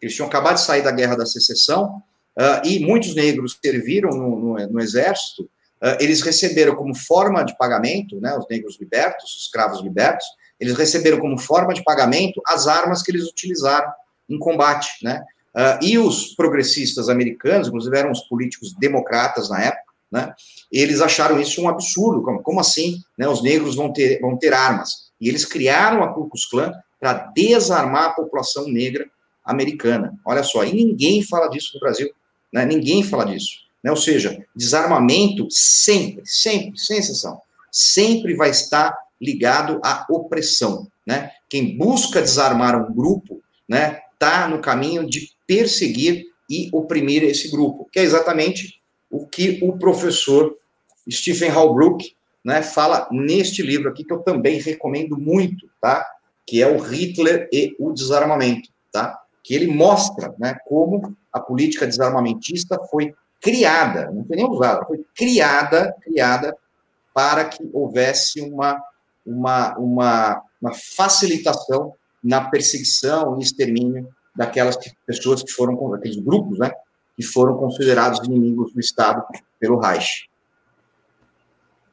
Eles 0.01 0.15
tinham 0.15 0.27
acabado 0.27 0.55
de 0.55 0.61
sair 0.61 0.81
da 0.81 0.91
Guerra 0.91 1.15
da 1.15 1.25
Secessão, 1.25 2.01
uh, 2.37 2.67
e 2.67 2.79
muitos 2.79 3.15
negros 3.15 3.57
serviram 3.63 4.09
no, 4.09 4.39
no, 4.39 4.67
no 4.67 4.79
exército, 4.79 5.43
uh, 5.43 5.97
eles 5.99 6.21
receberam 6.21 6.75
como 6.75 6.95
forma 6.95 7.43
de 7.43 7.57
pagamento, 7.57 8.19
né, 8.19 8.37
os 8.37 8.45
negros 8.49 8.77
libertos, 8.79 9.35
os 9.35 9.43
escravos 9.43 9.81
libertos, 9.81 10.25
eles 10.59 10.77
receberam 10.77 11.19
como 11.19 11.39
forma 11.39 11.73
de 11.73 11.83
pagamento 11.83 12.41
as 12.47 12.67
armas 12.67 13.01
que 13.01 13.11
eles 13.11 13.27
utilizaram 13.27 13.91
em 14.29 14.39
combate, 14.39 15.03
né, 15.03 15.23
uh, 15.55 15.83
e 15.83 15.97
os 15.97 16.35
progressistas 16.35 17.09
americanos, 17.09 17.67
inclusive 17.67 17.97
eram 17.97 18.11
os 18.11 18.21
políticos 18.21 18.73
democratas 18.79 19.49
na 19.49 19.61
época, 19.61 19.91
né, 20.11 20.33
eles 20.71 21.01
acharam 21.01 21.39
isso 21.39 21.61
um 21.61 21.69
absurdo, 21.69 22.21
como, 22.21 22.41
como 22.41 22.59
assim, 22.59 22.97
né, 23.17 23.27
os 23.27 23.41
negros 23.41 23.75
vão 23.75 23.91
ter, 23.91 24.19
vão 24.19 24.37
ter 24.37 24.53
armas, 24.53 25.10
e 25.21 25.29
eles 25.29 25.45
criaram 25.45 26.03
a 26.03 26.11
Ku 26.11 26.27
Klux 26.27 26.45
Klan 26.47 26.73
para 26.99 27.31
desarmar 27.35 28.05
a 28.05 28.13
população 28.13 28.67
negra 28.67 29.09
americana, 29.45 30.19
olha 30.25 30.43
só, 30.43 30.63
e 30.63 30.73
ninguém 30.73 31.23
fala 31.23 31.47
disso 31.47 31.71
no 31.75 31.79
Brasil, 31.79 32.11
né, 32.51 32.65
ninguém 32.65 33.03
fala 33.03 33.25
disso, 33.25 33.61
né? 33.83 33.89
Ou 33.89 33.97
seja, 33.97 34.45
desarmamento 34.55 35.47
sempre, 35.49 36.23
sempre, 36.25 36.77
sem 36.77 36.97
exceção, 36.97 37.41
sempre 37.71 38.35
vai 38.35 38.49
estar 38.49 38.95
ligado 39.19 39.79
à 39.83 40.05
opressão. 40.09 40.87
Né? 41.05 41.31
Quem 41.49 41.77
busca 41.77 42.21
desarmar 42.21 42.75
um 42.75 42.93
grupo 42.93 43.41
né, 43.67 44.01
está 44.13 44.47
no 44.47 44.59
caminho 44.59 45.07
de 45.07 45.31
perseguir 45.47 46.25
e 46.49 46.69
oprimir 46.73 47.23
esse 47.23 47.49
grupo, 47.49 47.87
que 47.91 47.99
é 47.99 48.03
exatamente 48.03 48.81
o 49.09 49.25
que 49.25 49.59
o 49.63 49.77
professor 49.77 50.55
Stephen 51.09 51.49
Halbrook 51.49 52.15
né, 52.43 52.61
fala 52.61 53.07
neste 53.11 53.61
livro 53.61 53.89
aqui, 53.89 54.03
que 54.03 54.13
eu 54.13 54.19
também 54.19 54.59
recomendo 54.59 55.17
muito, 55.17 55.69
tá? 55.79 56.05
que 56.45 56.61
é 56.61 56.67
o 56.67 56.77
Hitler 56.79 57.47
e 57.51 57.75
o 57.79 57.93
Desarmamento, 57.93 58.69
tá? 58.91 59.19
que 59.43 59.53
ele 59.53 59.67
mostra 59.67 60.33
né, 60.39 60.57
como 60.65 61.15
a 61.31 61.39
política 61.39 61.87
desarmamentista 61.87 62.79
foi 62.89 63.13
criada, 63.39 64.11
não 64.11 64.25
foi 64.25 64.35
nem 64.35 64.45
usada, 64.45 64.85
foi 64.85 65.03
criada, 65.15 65.95
criada 66.01 66.55
para 67.13 67.45
que 67.45 67.67
houvesse 67.73 68.41
uma, 68.41 68.81
uma, 69.25 69.77
uma, 69.77 70.41
uma 70.61 70.71
facilitação 70.73 71.93
na 72.23 72.49
perseguição 72.49 73.37
e 73.39 73.43
extermínio 73.43 74.07
daquelas 74.35 74.77
pessoas 75.05 75.43
que 75.43 75.51
foram, 75.51 75.93
aqueles 75.93 76.17
grupos, 76.17 76.59
né, 76.59 76.71
que 77.15 77.23
foram 77.23 77.57
considerados 77.57 78.25
inimigos 78.25 78.73
do 78.73 78.79
Estado 78.79 79.23
pelo 79.59 79.79
Reich. 79.79 80.29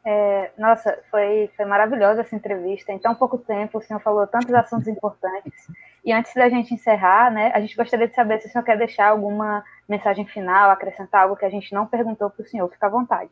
É, 0.06 0.50
nossa, 0.56 0.98
foi, 1.10 1.50
foi 1.56 1.64
maravilhosa 1.64 2.22
essa 2.22 2.34
entrevista. 2.34 2.92
Em 2.92 2.98
tão 2.98 3.14
pouco 3.14 3.38
tempo, 3.38 3.78
o 3.78 3.82
senhor 3.82 4.00
falou 4.00 4.26
tantos 4.26 4.54
assuntos 4.54 4.88
importantes. 4.88 5.54
E 6.04 6.12
antes 6.12 6.32
da 6.34 6.48
gente 6.48 6.72
encerrar, 6.72 7.30
né, 7.30 7.52
a 7.54 7.60
gente 7.60 7.76
gostaria 7.76 8.08
de 8.08 8.14
saber 8.14 8.40
se 8.40 8.48
o 8.48 8.50
senhor 8.50 8.64
quer 8.64 8.78
deixar 8.78 9.08
alguma 9.08 9.62
mensagem 9.88 10.26
final, 10.26 10.70
acrescentar 10.70 11.22
algo 11.22 11.36
que 11.36 11.44
a 11.44 11.50
gente 11.50 11.72
não 11.72 11.86
perguntou 11.86 12.30
para 12.30 12.42
o 12.42 12.48
senhor. 12.48 12.70
Fica 12.70 12.86
à 12.86 12.90
vontade. 12.90 13.30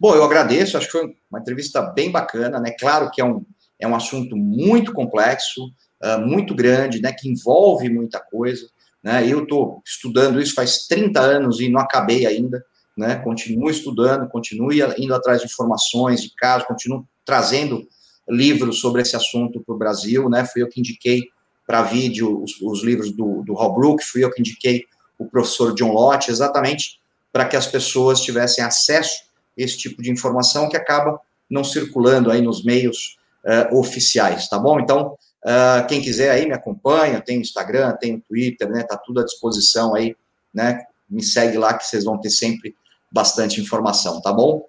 Bom, 0.00 0.14
eu 0.14 0.24
agradeço, 0.24 0.76
acho 0.76 0.86
que 0.86 0.92
foi 0.92 1.14
uma 1.30 1.40
entrevista 1.40 1.82
bem 1.82 2.10
bacana, 2.10 2.60
né? 2.60 2.74
Claro 2.78 3.10
que 3.10 3.20
é 3.20 3.24
um, 3.24 3.44
é 3.80 3.86
um 3.86 3.94
assunto 3.94 4.36
muito 4.36 4.92
complexo, 4.92 5.64
uh, 6.02 6.20
muito 6.20 6.54
grande, 6.54 7.00
né? 7.00 7.12
Que 7.12 7.28
envolve 7.28 7.88
muita 7.88 8.20
coisa, 8.20 8.66
né? 9.02 9.26
Eu 9.26 9.42
estou 9.42 9.82
estudando 9.84 10.40
isso 10.40 10.54
faz 10.54 10.86
30 10.86 11.20
anos 11.20 11.60
e 11.60 11.68
não 11.68 11.80
acabei 11.80 12.26
ainda, 12.26 12.64
né? 12.96 13.16
Continuo 13.16 13.70
estudando, 13.70 14.28
continuo 14.28 14.72
indo 14.72 15.14
atrás 15.14 15.40
de 15.40 15.46
informações, 15.46 16.22
de 16.22 16.34
casos, 16.34 16.66
continuo 16.66 17.06
trazendo 17.24 17.86
livros 18.28 18.80
sobre 18.80 19.02
esse 19.02 19.16
assunto 19.16 19.60
para 19.60 19.74
o 19.74 19.78
Brasil, 19.78 20.28
né? 20.28 20.44
Fui 20.44 20.62
eu 20.62 20.68
que 20.68 20.80
indiquei 20.80 21.28
para 21.66 21.82
vídeo 21.82 22.42
os, 22.42 22.60
os, 22.60 22.82
livros 22.82 23.10
do, 23.12 23.42
do 23.42 23.54
Holbrook, 23.54 24.04
fui 24.04 24.24
eu 24.24 24.30
que 24.30 24.40
indiquei 24.40 24.84
o 25.18 25.26
professor 25.26 25.74
John 25.74 25.92
Lott, 25.92 26.30
exatamente 26.30 27.00
para 27.32 27.46
que 27.46 27.56
as 27.56 27.66
pessoas 27.66 28.20
tivessem 28.20 28.62
acesso 28.62 29.24
a 29.58 29.62
esse 29.62 29.76
tipo 29.76 30.02
de 30.02 30.10
informação 30.10 30.68
que 30.68 30.76
acaba 30.76 31.18
não 31.50 31.64
circulando 31.64 32.30
aí 32.30 32.40
nos 32.40 32.64
meios 32.64 33.16
uh, 33.44 33.76
oficiais, 33.76 34.48
tá 34.48 34.58
bom? 34.58 34.78
Então, 34.80 35.16
uh, 35.44 35.86
quem 35.88 36.00
quiser 36.00 36.30
aí 36.30 36.46
me 36.46 36.54
acompanha, 36.54 37.20
tem 37.20 37.40
Instagram, 37.40 37.96
tem 38.00 38.20
Twitter, 38.20 38.68
né? 38.68 38.82
Tá 38.82 38.96
tudo 38.96 39.20
à 39.20 39.24
disposição 39.24 39.94
aí, 39.94 40.16
né? 40.52 40.84
Me 41.08 41.22
segue 41.22 41.58
lá 41.58 41.74
que 41.74 41.84
vocês 41.84 42.04
vão 42.04 42.20
ter 42.20 42.30
sempre 42.30 42.74
bastante 43.14 43.60
informação, 43.60 44.20
tá 44.20 44.32
bom? 44.32 44.66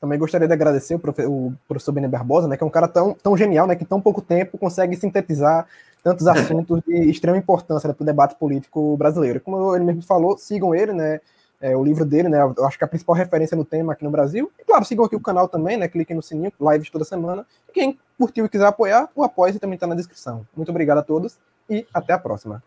Também 0.00 0.18
gostaria 0.18 0.48
de 0.48 0.54
agradecer 0.54 0.94
o, 0.94 0.98
o 0.98 1.54
professor 1.68 1.92
Bene 1.92 2.08
Barbosa, 2.08 2.48
né, 2.48 2.56
que 2.56 2.64
é 2.64 2.66
um 2.66 2.70
cara 2.70 2.88
tão, 2.88 3.12
tão 3.14 3.36
genial, 3.36 3.66
né, 3.66 3.76
que 3.76 3.84
em 3.84 3.86
tão 3.86 4.00
pouco 4.00 4.22
tempo 4.22 4.56
consegue 4.56 4.96
sintetizar 4.96 5.66
tantos 6.02 6.26
assuntos 6.26 6.80
de 6.86 7.10
extrema 7.10 7.36
importância 7.36 7.86
né, 7.86 7.94
para 7.94 8.02
o 8.02 8.06
debate 8.06 8.36
político 8.36 8.96
brasileiro. 8.96 9.38
Como 9.40 9.76
ele 9.76 9.84
mesmo 9.84 10.02
falou, 10.02 10.38
sigam 10.38 10.74
ele, 10.74 10.92
né, 10.92 11.20
é, 11.60 11.76
o 11.76 11.84
livro 11.84 12.06
dele, 12.06 12.28
né, 12.28 12.40
eu 12.42 12.66
acho 12.66 12.78
que 12.78 12.84
é 12.84 12.86
a 12.86 12.88
principal 12.88 13.14
referência 13.14 13.56
no 13.56 13.64
tema 13.64 13.92
aqui 13.92 14.04
no 14.04 14.10
Brasil. 14.10 14.50
E 14.58 14.64
claro, 14.64 14.84
sigam 14.84 15.04
aqui 15.04 15.16
o 15.16 15.20
canal 15.20 15.46
também, 15.46 15.76
né, 15.76 15.86
cliquem 15.86 16.16
no 16.16 16.22
sininho, 16.22 16.52
lives 16.60 16.88
toda 16.88 17.04
semana. 17.04 17.46
E 17.68 17.72
quem 17.72 17.98
curtiu 18.18 18.46
e 18.46 18.48
quiser 18.48 18.66
apoiar, 18.66 19.10
o 19.14 19.22
apoio 19.22 19.58
também 19.58 19.74
está 19.74 19.86
na 19.86 19.94
descrição. 19.94 20.46
Muito 20.56 20.70
obrigado 20.70 20.98
a 20.98 21.02
todos 21.02 21.38
e 21.68 21.86
até 21.92 22.12
a 22.14 22.18
próxima. 22.18 22.62